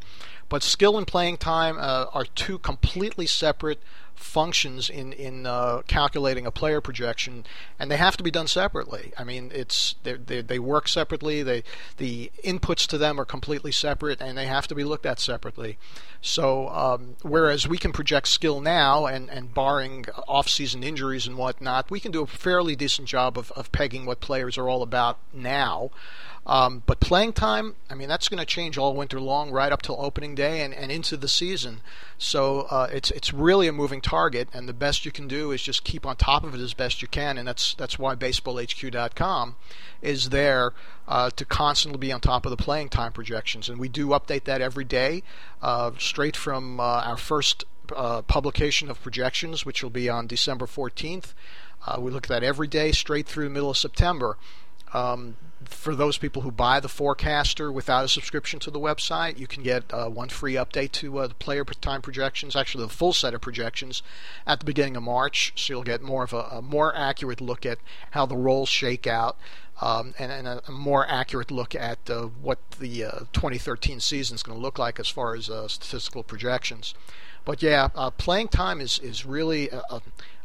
but 0.47 0.63
skill 0.63 0.97
and 0.97 1.05
playing 1.05 1.35
time 1.35 1.75
uh, 1.77 2.05
are 2.13 2.23
two 2.23 2.59
completely 2.59 3.27
separate 3.27 3.83
functions 4.17 4.89
in 4.89 5.13
in 5.13 5.45
uh, 5.45 5.81
calculating 5.87 6.45
a 6.45 6.51
player 6.51 6.81
projection, 6.81 7.45
and 7.79 7.89
they 7.89 7.97
have 7.97 8.17
to 8.17 8.23
be 8.23 8.31
done 8.31 8.47
separately. 8.47 9.13
I 9.17 9.23
mean, 9.23 9.51
it's 9.53 9.95
they 10.03 10.41
they 10.41 10.59
work 10.59 10.87
separately. 10.87 11.43
They 11.43 11.63
the 11.97 12.31
inputs 12.43 12.87
to 12.87 12.97
them 12.97 13.19
are 13.19 13.25
completely 13.25 13.71
separate, 13.71 14.21
and 14.21 14.37
they 14.37 14.47
have 14.47 14.67
to 14.67 14.75
be 14.75 14.83
looked 14.83 15.05
at 15.05 15.19
separately. 15.19 15.77
So 16.21 16.69
um, 16.69 17.15
whereas 17.21 17.67
we 17.67 17.77
can 17.77 17.91
project 17.93 18.27
skill 18.27 18.59
now, 18.59 19.05
and 19.05 19.29
and 19.29 19.53
barring 19.53 20.05
off-season 20.27 20.83
injuries 20.83 21.27
and 21.27 21.37
whatnot, 21.37 21.89
we 21.89 21.99
can 21.99 22.11
do 22.11 22.21
a 22.23 22.27
fairly 22.27 22.75
decent 22.75 23.07
job 23.07 23.37
of 23.37 23.51
of 23.51 23.71
pegging 23.71 24.05
what 24.05 24.19
players 24.19 24.57
are 24.57 24.67
all 24.67 24.81
about 24.81 25.19
now. 25.33 25.91
Um, 26.47 26.81
but 26.85 27.01
playing 27.01 27.33
time, 27.33 27.75
I 27.89 27.93
mean, 27.93 28.07
that's 28.07 28.29
going 28.29 28.39
to 28.39 28.45
change 28.45 28.77
all 28.77 28.95
winter 28.95 29.19
long, 29.19 29.51
right 29.51 29.69
up 29.69 29.81
till 29.81 29.97
opening 29.99 30.33
day 30.33 30.61
and, 30.61 30.73
and 30.73 30.89
into 30.89 31.17
the 31.17 31.27
season. 31.27 31.81
So 32.17 32.61
uh, 32.61 32.87
it's 32.89 33.11
it's 33.11 33.33
really 33.33 33.67
a 33.67 33.73
moving 33.73 33.99
target, 33.99 34.47
and 34.53 34.67
the 34.67 34.73
best 34.73 35.05
you 35.05 35.11
can 35.11 35.27
do 35.27 35.51
is 35.51 35.61
just 35.61 35.83
keep 35.83 36.05
on 36.05 36.15
top 36.15 36.45
of 36.45 36.55
it 36.55 36.61
as 36.61 36.73
best 36.73 37.01
you 37.01 37.09
can, 37.09 37.37
and 37.37 37.45
that's 37.45 37.73
that's 37.73 37.99
why 37.99 38.15
BaseballHQ.com 38.15 39.57
is 40.01 40.29
there 40.29 40.71
uh, 41.05 41.29
to 41.31 41.43
constantly 41.43 41.99
be 41.99 42.13
on 42.13 42.21
top 42.21 42.45
of 42.45 42.49
the 42.49 42.57
playing 42.57 42.87
time 42.87 43.11
projections, 43.11 43.67
and 43.67 43.77
we 43.77 43.89
do 43.89 44.07
update 44.07 44.45
that 44.45 44.61
every 44.61 44.85
day, 44.85 45.23
uh, 45.61 45.91
straight 45.99 46.37
from 46.37 46.79
uh, 46.79 46.83
our 46.83 47.17
first 47.17 47.65
uh, 47.93 48.21
publication 48.21 48.89
of 48.89 49.01
projections, 49.01 49.65
which 49.65 49.83
will 49.83 49.89
be 49.89 50.07
on 50.09 50.27
December 50.27 50.65
14th. 50.65 51.33
Uh, 51.85 51.99
we 51.99 52.09
look 52.09 52.25
at 52.25 52.29
that 52.29 52.43
every 52.43 52.67
day, 52.67 52.93
straight 52.93 53.27
through 53.27 53.43
the 53.43 53.49
middle 53.49 53.69
of 53.69 53.77
September. 53.77 54.37
Um, 54.93 55.35
for 55.65 55.95
those 55.95 56.17
people 56.17 56.43
who 56.43 56.51
buy 56.51 56.79
the 56.79 56.89
forecaster 56.89 57.71
without 57.71 58.05
a 58.05 58.07
subscription 58.07 58.59
to 58.59 58.71
the 58.71 58.79
website, 58.79 59.37
you 59.37 59.47
can 59.47 59.63
get 59.63 59.83
uh, 59.91 60.07
one 60.07 60.29
free 60.29 60.53
update 60.53 60.91
to 60.93 61.19
uh, 61.19 61.27
the 61.27 61.33
player 61.35 61.65
time 61.65 62.01
projections, 62.01 62.55
actually 62.55 62.83
the 62.83 62.93
full 62.93 63.13
set 63.13 63.33
of 63.33 63.41
projections 63.41 64.01
at 64.45 64.59
the 64.59 64.65
beginning 64.65 64.95
of 64.95 65.03
March. 65.03 65.53
So 65.55 65.73
you'll 65.73 65.83
get 65.83 66.01
more 66.01 66.23
of 66.23 66.33
a, 66.33 66.47
a 66.51 66.61
more 66.61 66.95
accurate 66.95 67.41
look 67.41 67.65
at 67.65 67.79
how 68.11 68.25
the 68.25 68.37
roles 68.37 68.69
shake 68.69 69.07
out. 69.07 69.37
Um, 69.79 70.15
and, 70.17 70.31
and 70.31 70.47
a, 70.47 70.71
more 70.71 71.05
accurate 71.07 71.51
look 71.51 71.75
at 71.75 72.09
uh, 72.09 72.23
what 72.23 72.57
the 72.79 73.03
uh, 73.05 73.19
2013 73.31 73.99
season 73.99 74.33
is 74.33 74.41
going 74.41 74.57
to 74.57 74.61
look 74.61 74.79
like 74.79 74.99
as 74.99 75.07
far 75.07 75.35
as 75.35 75.51
uh, 75.51 75.67
statistical 75.67 76.23
projections. 76.23 76.95
But 77.45 77.61
yeah, 77.61 77.89
uh, 77.93 78.09
playing 78.09 78.47
time 78.47 78.81
is 78.81 78.97
is 78.99 79.23
really 79.23 79.69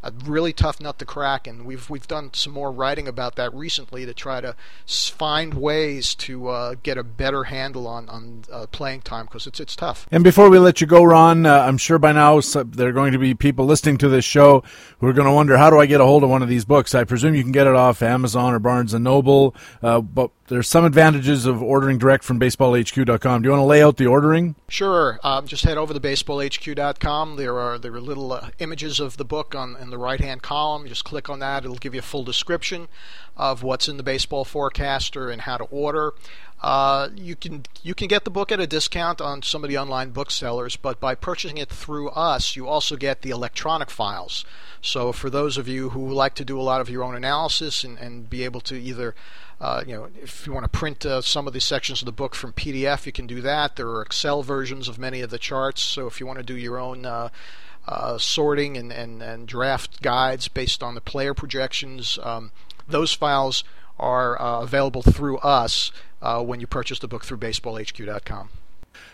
a, 0.02 0.12
really 0.24 0.52
tough 0.52 0.80
nut 0.80 0.98
to 0.98 1.04
crack, 1.04 1.46
and 1.46 1.64
we've 1.64 1.88
we've 1.90 2.06
done 2.06 2.30
some 2.34 2.52
more 2.52 2.70
writing 2.70 3.08
about 3.08 3.36
that 3.36 3.52
recently 3.54 4.06
to 4.06 4.14
try 4.14 4.40
to 4.40 4.54
find 4.86 5.54
ways 5.54 6.14
to 6.14 6.48
uh, 6.48 6.74
get 6.82 6.98
a 6.98 7.04
better 7.04 7.44
handle 7.44 7.86
on 7.86 8.08
on 8.08 8.44
uh, 8.52 8.66
playing 8.72 9.02
time 9.02 9.26
because 9.26 9.46
it's 9.46 9.60
it's 9.60 9.76
tough. 9.76 10.06
And 10.10 10.24
before 10.24 10.50
we 10.50 10.58
let 10.58 10.80
you 10.80 10.86
go, 10.86 11.02
Ron, 11.02 11.46
uh, 11.46 11.60
I'm 11.60 11.78
sure 11.78 11.98
by 11.98 12.12
now 12.12 12.40
there 12.40 12.88
are 12.88 12.92
going 12.92 13.12
to 13.12 13.18
be 13.18 13.34
people 13.34 13.66
listening 13.66 13.98
to 13.98 14.08
this 14.08 14.24
show 14.24 14.62
who 15.00 15.06
are 15.06 15.12
going 15.12 15.26
to 15.26 15.32
wonder 15.32 15.56
how 15.56 15.70
do 15.70 15.78
I 15.78 15.86
get 15.86 16.00
a 16.00 16.04
hold 16.04 16.22
of 16.22 16.30
one 16.30 16.42
of 16.42 16.48
these 16.48 16.64
books. 16.64 16.94
I 16.94 17.04
presume 17.04 17.34
you 17.34 17.42
can 17.42 17.52
get 17.52 17.66
it 17.66 17.74
off 17.74 18.02
Amazon 18.02 18.54
or 18.54 18.58
Barnes 18.58 18.94
and 18.94 19.04
Noble, 19.04 19.54
uh, 19.82 20.00
but 20.00 20.30
there's 20.52 20.68
some 20.68 20.84
advantages 20.84 21.46
of 21.46 21.62
ordering 21.62 21.96
direct 21.96 22.24
from 22.24 22.38
baseballhq.com. 22.38 23.42
Do 23.42 23.46
you 23.46 23.50
want 23.52 23.60
to 23.60 23.66
lay 23.66 23.82
out 23.82 23.96
the 23.96 24.06
ordering? 24.06 24.54
Sure. 24.68 25.18
Um, 25.22 25.46
just 25.46 25.64
head 25.64 25.78
over 25.78 25.94
to 25.94 26.00
baseballhq.com. 26.00 27.36
There 27.36 27.58
are 27.58 27.78
there 27.78 27.94
are 27.94 28.00
little 28.00 28.32
uh, 28.32 28.50
images 28.58 29.00
of 29.00 29.16
the 29.16 29.24
book 29.24 29.54
on 29.54 29.76
the 29.92 29.98
right 29.98 30.20
hand 30.20 30.42
column. 30.42 30.88
Just 30.88 31.04
click 31.04 31.30
on 31.30 31.38
that. 31.38 31.64
It'll 31.64 31.76
give 31.76 31.94
you 31.94 32.00
a 32.00 32.02
full 32.02 32.24
description 32.24 32.88
of 33.36 33.62
what's 33.62 33.88
in 33.88 33.96
the 33.96 34.02
baseball 34.02 34.44
forecaster 34.44 35.30
and 35.30 35.42
how 35.42 35.56
to 35.56 35.64
order. 35.64 36.12
Uh, 36.62 37.08
you 37.16 37.34
can 37.34 37.64
you 37.82 37.92
can 37.92 38.06
get 38.06 38.24
the 38.24 38.30
book 38.30 38.52
at 38.52 38.60
a 38.60 38.66
discount 38.68 39.20
on 39.20 39.42
some 39.42 39.64
of 39.64 39.70
the 39.70 39.76
online 39.76 40.10
booksellers, 40.10 40.76
but 40.76 41.00
by 41.00 41.12
purchasing 41.12 41.58
it 41.58 41.68
through 41.68 42.08
us, 42.10 42.54
you 42.54 42.68
also 42.68 42.94
get 42.96 43.22
the 43.22 43.30
electronic 43.30 43.90
files. 43.90 44.44
So 44.80 45.10
for 45.10 45.28
those 45.28 45.58
of 45.58 45.66
you 45.66 45.90
who 45.90 46.08
like 46.12 46.36
to 46.36 46.44
do 46.44 46.60
a 46.60 46.62
lot 46.62 46.80
of 46.80 46.88
your 46.88 47.02
own 47.02 47.16
analysis 47.16 47.82
and, 47.82 47.98
and 47.98 48.30
be 48.30 48.44
able 48.44 48.60
to 48.62 48.80
either 48.80 49.16
uh, 49.60 49.84
you 49.86 49.94
know, 49.94 50.08
if 50.20 50.44
you 50.46 50.52
want 50.52 50.64
to 50.64 50.78
print 50.78 51.06
uh, 51.06 51.20
some 51.20 51.46
of 51.46 51.52
the 51.52 51.60
sections 51.60 52.02
of 52.02 52.06
the 52.06 52.12
book 52.12 52.34
from 52.34 52.52
PDF, 52.52 53.06
you 53.06 53.12
can 53.12 53.28
do 53.28 53.40
that. 53.40 53.76
There 53.76 53.88
are 53.88 54.02
Excel 54.02 54.42
versions 54.42 54.88
of 54.88 54.98
many 54.98 55.20
of 55.20 55.30
the 55.30 55.38
charts. 55.38 55.80
So 55.82 56.08
if 56.08 56.18
you 56.18 56.26
want 56.26 56.38
to 56.38 56.44
do 56.44 56.56
your 56.56 56.78
own 56.78 57.06
uh, 57.06 57.28
uh 57.86 58.16
sorting 58.16 58.76
and, 58.76 58.92
and, 58.92 59.20
and 59.22 59.48
draft 59.48 60.02
guides 60.02 60.46
based 60.46 60.82
on 60.82 60.94
the 60.94 61.00
player 61.00 61.34
projections, 61.34 62.18
um, 62.22 62.52
those 62.88 63.14
files 63.14 63.62
are 63.98 64.36
available 64.36 65.02
through 65.02 65.38
us 65.38 65.92
uh, 66.22 66.42
when 66.42 66.60
you 66.60 66.66
purchase 66.66 66.98
the 66.98 67.08
book 67.08 67.24
through 67.24 67.38
baseballhq.com. 67.38 68.48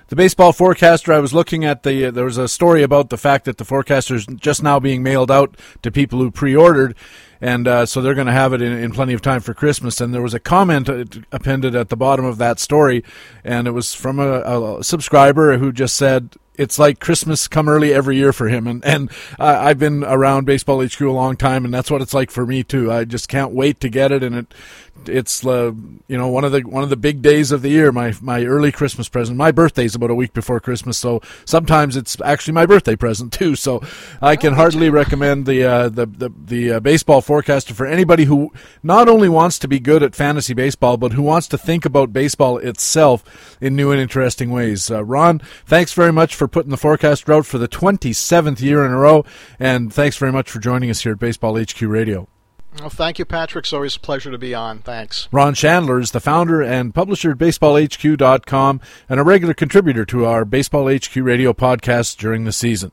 The 0.09 0.17
baseball 0.17 0.53
forecaster, 0.53 1.13
I 1.13 1.19
was 1.19 1.35
looking 1.35 1.65
at 1.65 1.83
the, 1.83 2.07
uh, 2.07 2.11
there 2.11 2.25
was 2.25 2.39
a 2.39 2.49
story 2.49 2.83
about 2.83 3.11
the 3.11 3.19
fact 3.19 3.45
that 3.45 3.59
the 3.59 3.65
forecaster 3.65 4.15
is 4.15 4.27
just 4.27 4.63
now 4.63 4.81
being 4.81 5.03
mailed 5.03 5.31
out 5.31 5.57
to 5.83 5.91
people 5.91 6.19
who 6.19 6.31
pre 6.31 6.57
ordered, 6.57 6.95
and 7.43 7.69
uh, 7.69 7.85
so 7.85 8.01
they're 8.01 8.15
going 8.15 8.27
to 8.27 8.33
have 8.33 8.55
it 8.55 8.63
in, 8.63 8.73
in, 8.73 8.91
plenty 8.91 9.13
of 9.13 9.21
time 9.21 9.41
for 9.41 9.53
Christmas. 9.53 10.01
And 10.01 10.15
there 10.15 10.23
was 10.23 10.33
a 10.33 10.41
comment 10.41 10.89
appended 11.31 11.75
at 11.75 11.91
the 11.91 11.97
bottom 11.97 12.25
of 12.25 12.39
that 12.39 12.59
story, 12.59 13.05
and 13.45 13.69
it 13.69 13.73
was 13.73 13.95
from 13.95 14.19
a, 14.19 14.79
a 14.79 14.83
subscriber 14.83 15.59
who 15.59 15.73
just 15.73 15.95
said, 15.95 16.35
it's 16.59 16.79
like 16.79 16.99
Christmas 16.99 17.49
come 17.49 17.69
early 17.69 17.95
every 17.95 18.17
year 18.17 18.33
for 18.33 18.49
him. 18.49 18.67
And 18.67 18.85
and 18.85 19.11
uh, 19.39 19.59
I've 19.61 19.79
been 19.79 20.05
around 20.05 20.45
Baseball 20.45 20.85
HQ 20.85 21.01
a 21.01 21.07
long 21.07 21.37
time, 21.37 21.65
and 21.65 21.73
that's 21.73 21.91
what 21.91 22.03
it's 22.03 22.13
like 22.13 22.31
for 22.31 22.45
me 22.45 22.63
too. 22.65 22.93
I 22.93 23.05
just 23.05 23.29
can't 23.29 23.53
wait 23.53 23.81
to 23.81 23.89
get 23.89 24.13
it, 24.13 24.23
and 24.23 24.35
it 24.35 24.55
it's 25.07 25.47
uh, 25.47 25.73
you 26.09 26.19
know 26.19 26.29
one 26.29 26.45
of 26.45 26.53
the 26.53 26.61
one 26.63 26.83
of 26.83 26.91
the 26.91 26.97
big 26.97 27.23
days 27.23 27.53
of 27.53 27.63
the 27.63 27.69
year. 27.69 27.93
My 27.93 28.13
my 28.21 28.45
early 28.45 28.73
Christmas 28.73 29.09
present. 29.09 29.39
My 29.39 29.53
birthday's 29.53 29.95
about 29.95 30.11
a 30.11 30.15
week 30.15 30.33
before 30.33 30.61
Christmas, 30.61 30.99
so 30.99 31.21
sometimes 31.45 31.97
it's 31.97 32.17
actually 32.25 32.55
my 32.55 32.67
birthday 32.67 32.97
present 32.97 33.33
too. 33.39 33.55
So 33.55 33.83
I 34.21 34.37
can 34.37 34.55
hardly 34.55 34.91
recommend 34.91 35.47
the 35.47 35.65
uh, 35.65 35.89
the 35.89 36.07
the, 36.07 36.33
the 36.45 36.73
uh, 36.73 36.81
baseball 36.81 37.21
forecaster 37.21 37.75
for 37.75 37.87
anybody 37.87 38.25
who 38.25 38.53
not 38.83 39.09
only 39.09 39.29
wants 39.29 39.59
to 39.61 39.69
be 39.69 39.79
good 39.79 40.03
at 40.03 40.17
fantasy 40.17 40.55
baseball, 40.55 40.97
but 40.97 41.13
who 41.13 41.23
wants 41.23 41.47
to 41.49 41.59
think 41.59 41.85
about 41.85 42.13
baseball 42.13 42.59
itself 42.59 43.57
in 43.61 43.77
new 43.77 43.91
and 43.93 44.01
interesting 44.01 44.51
ways. 44.51 44.91
Uh, 44.91 45.05
Ron, 45.05 45.41
thanks 45.67 45.93
very 45.93 46.13
much 46.13 46.35
for 46.35 46.48
putting 46.49 46.71
the 46.71 46.77
forecast 46.77 47.29
out 47.29 47.47
for 47.47 47.59
the 47.59 47.69
27th 47.69 48.61
year 48.61 48.85
in 48.85 48.93
a 48.93 48.97
row, 48.97 49.25
and 49.59 49.93
thanks 49.93 50.17
very 50.17 50.33
much 50.33 50.51
for 50.51 50.59
joining 50.59 50.91
us 50.91 51.03
here 51.03 51.13
at 51.13 51.19
Baseball 51.19 51.61
HQ 51.61 51.81
Radio. 51.83 52.29
Well, 52.81 52.91
thank 52.91 53.19
you, 53.19 53.25
Patrick. 53.25 53.65
It's 53.65 53.73
always 53.73 53.97
a 53.97 54.01
pleasure 54.01 54.31
to 54.31 54.39
be 54.39 54.55
on. 54.55 54.79
Thanks. 54.81 55.29
Ron 55.33 55.55
Shandler 55.55 56.01
is 56.01 56.13
the 56.13 56.21
founder 56.21 56.63
and 56.63 56.95
publisher 56.95 57.33
of 57.33 57.39
BaseballHQ.com 57.39 58.81
and 59.09 59.21
a 59.21 59.25
regular 59.25 59.55
contributor 59.55 60.05
to 60.07 60.27
our 60.27 60.45
Baseball 60.45 60.89
HQ 60.89 61.17
radio 61.17 61.53
podcast 61.53 62.19
during 62.19 62.45
the 62.45 62.53
season. 62.53 62.93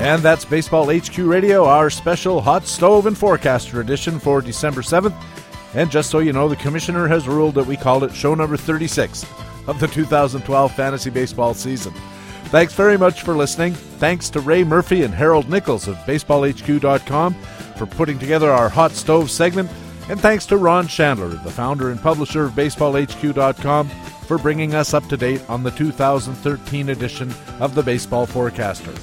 And 0.00 0.22
that's 0.22 0.44
Baseball 0.44 0.96
HQ 0.96 1.18
Radio, 1.18 1.64
our 1.64 1.90
special 1.90 2.40
hot 2.40 2.66
stove 2.66 3.06
and 3.06 3.18
forecaster 3.18 3.80
edition 3.80 4.18
for 4.20 4.40
December 4.40 4.80
7th. 4.80 5.20
And 5.74 5.90
just 5.90 6.10
so 6.10 6.20
you 6.20 6.32
know, 6.32 6.48
the 6.48 6.56
commissioner 6.56 7.08
has 7.08 7.28
ruled 7.28 7.56
that 7.56 7.66
we 7.66 7.76
call 7.76 8.04
it 8.04 8.14
show 8.14 8.34
number 8.34 8.56
36 8.56 9.26
of 9.68 9.78
the 9.78 9.86
2012 9.86 10.74
fantasy 10.74 11.10
baseball 11.10 11.54
season. 11.54 11.92
Thanks 12.46 12.72
very 12.72 12.96
much 12.96 13.22
for 13.22 13.36
listening. 13.36 13.74
Thanks 13.74 14.30
to 14.30 14.40
Ray 14.40 14.64
Murphy 14.64 15.02
and 15.02 15.14
Harold 15.14 15.50
Nichols 15.50 15.86
of 15.86 15.96
BaseballHQ.com 15.98 17.34
for 17.76 17.86
putting 17.86 18.18
together 18.18 18.50
our 18.50 18.70
Hot 18.70 18.92
Stove 18.92 19.30
segment. 19.30 19.70
And 20.08 20.18
thanks 20.18 20.46
to 20.46 20.56
Ron 20.56 20.88
Shandler, 20.88 21.28
the 21.28 21.50
founder 21.50 21.90
and 21.90 22.00
publisher 22.00 22.44
of 22.44 22.52
BaseballHQ.com, 22.52 23.88
for 24.26 24.38
bringing 24.38 24.74
us 24.74 24.94
up 24.94 25.06
to 25.08 25.18
date 25.18 25.42
on 25.50 25.62
the 25.62 25.70
2013 25.72 26.88
edition 26.88 27.32
of 27.60 27.74
the 27.74 27.82
Baseball 27.82 28.24
Forecaster. 28.24 28.94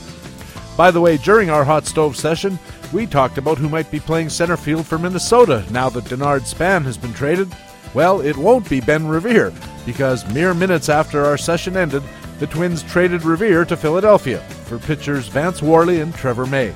By 0.76 0.90
the 0.90 1.02
way, 1.02 1.18
during 1.18 1.52
our 1.52 1.64
Hot 1.64 1.86
Stove 1.86 2.18
session, 2.18 2.58
we 2.92 3.06
talked 3.06 3.38
about 3.38 3.60
who 3.60 3.70
might 3.70 3.92
be 3.92 4.00
playing 4.00 4.30
center 4.30 4.58
field 4.58 4.88
for 4.88 4.98
Minnesota 4.98 5.64
now 5.70 5.90
that 5.90 6.06
Denard 6.06 6.46
Span 6.46 6.84
has 6.84 6.98
been 6.98 7.14
traded. 7.14 7.54
Well, 7.94 8.22
it 8.22 8.36
won't 8.36 8.68
be 8.70 8.82
Ben 8.82 9.08
Revere, 9.08 9.54
because 9.86 10.28
mere 10.34 10.54
minutes 10.54 10.90
after 10.90 11.24
our 11.24 11.38
session 11.38 11.78
ended, 11.78 12.04
the 12.40 12.48
Twins 12.48 12.84
traded 12.84 13.24
Revere 13.24 13.66
to 13.66 13.78
Philadelphia 13.78 14.40
for 14.66 14.80
pitchers 14.80 15.28
Vance 15.28 15.62
Worley 15.62 16.02
and 16.02 16.14
Trevor 16.14 16.46
May. 16.46 16.74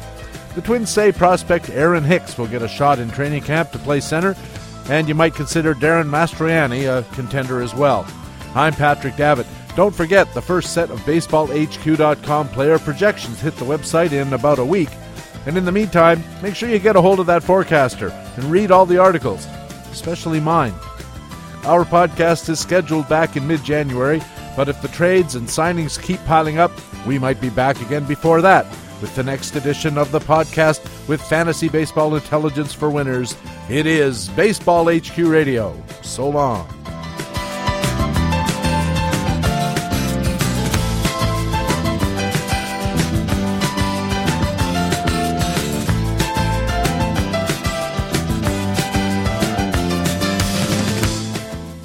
The 0.56 0.62
Twins 0.62 0.90
say 0.90 1.12
prospect 1.12 1.70
Aaron 1.70 2.04
Hicks 2.04 2.38
will 2.38 2.48
get 2.48 2.62
a 2.62 2.68
shot 2.68 3.00
in 3.00 3.10
training 3.12 3.44
camp 3.44 3.72
to 3.72 3.80
play 3.80 4.00
center, 4.00 4.36
and 4.90 5.08
you 5.08 5.16
might 5.16 5.36
consider 5.36 5.76
Darren 5.76 6.10
Mastroianni 6.10 6.86
a 6.86 7.04
contender 7.14 7.62
as 7.62 7.76
well. 7.76 8.08
I'm 8.56 8.74
Patrick 8.74 9.16
Davitt. 9.16 9.48
Don't 9.76 9.96
forget, 9.96 10.34
the 10.34 10.42
first 10.42 10.74
set 10.74 10.90
of 10.90 11.00
BaseballHQ.com 11.02 12.50
player 12.50 12.80
projections 12.80 13.40
hit 13.40 13.56
the 13.58 13.66
website 13.66 14.12
in 14.12 14.34
about 14.34 14.60
a 14.60 14.66
week. 14.66 14.90
And 15.46 15.58
in 15.58 15.66
the 15.66 15.72
meantime, 15.72 16.24
make 16.42 16.56
sure 16.56 16.70
you 16.70 16.80
get 16.80 16.96
a 16.96 17.02
hold 17.02 17.20
of 17.20 17.28
that 17.28 17.44
forecaster 17.44 18.10
and 18.36 18.44
read 18.46 18.72
all 18.72 18.86
the 18.86 18.98
articles, 18.98 19.46
especially 19.92 20.40
mine. 20.40 20.74
Our 21.66 21.84
podcast 21.84 22.48
is 22.50 22.60
scheduled 22.60 23.10
back 23.10 23.36
in 23.36 23.46
mid 23.46 23.64
January, 23.64 24.22
but 24.56 24.70
if 24.70 24.82
the 24.82 24.88
trades 24.88 25.36
and 25.36 25.48
signings 25.48 26.02
keep 26.02 26.24
piling 26.26 26.58
up, 26.58 26.72
we 27.06 27.20
might 27.20 27.42
be 27.42 27.50
back 27.50 27.82
again 27.82 28.06
before 28.06 28.42
that 28.42 28.66
with 29.02 29.16
the 29.16 29.24
next 29.24 29.56
edition 29.56 29.98
of 29.98 30.12
the 30.12 30.20
podcast 30.20 30.82
with 31.08 31.22
fantasy 31.22 31.70
baseball 31.70 32.16
intelligence 32.16 32.74
for 32.74 32.90
winners. 32.90 33.36
It 33.70 33.86
is 33.86 34.30
Baseball 34.30 34.86
HQ 34.86 35.18
Radio. 35.18 35.82
So 36.02 36.30
long. 36.30 36.68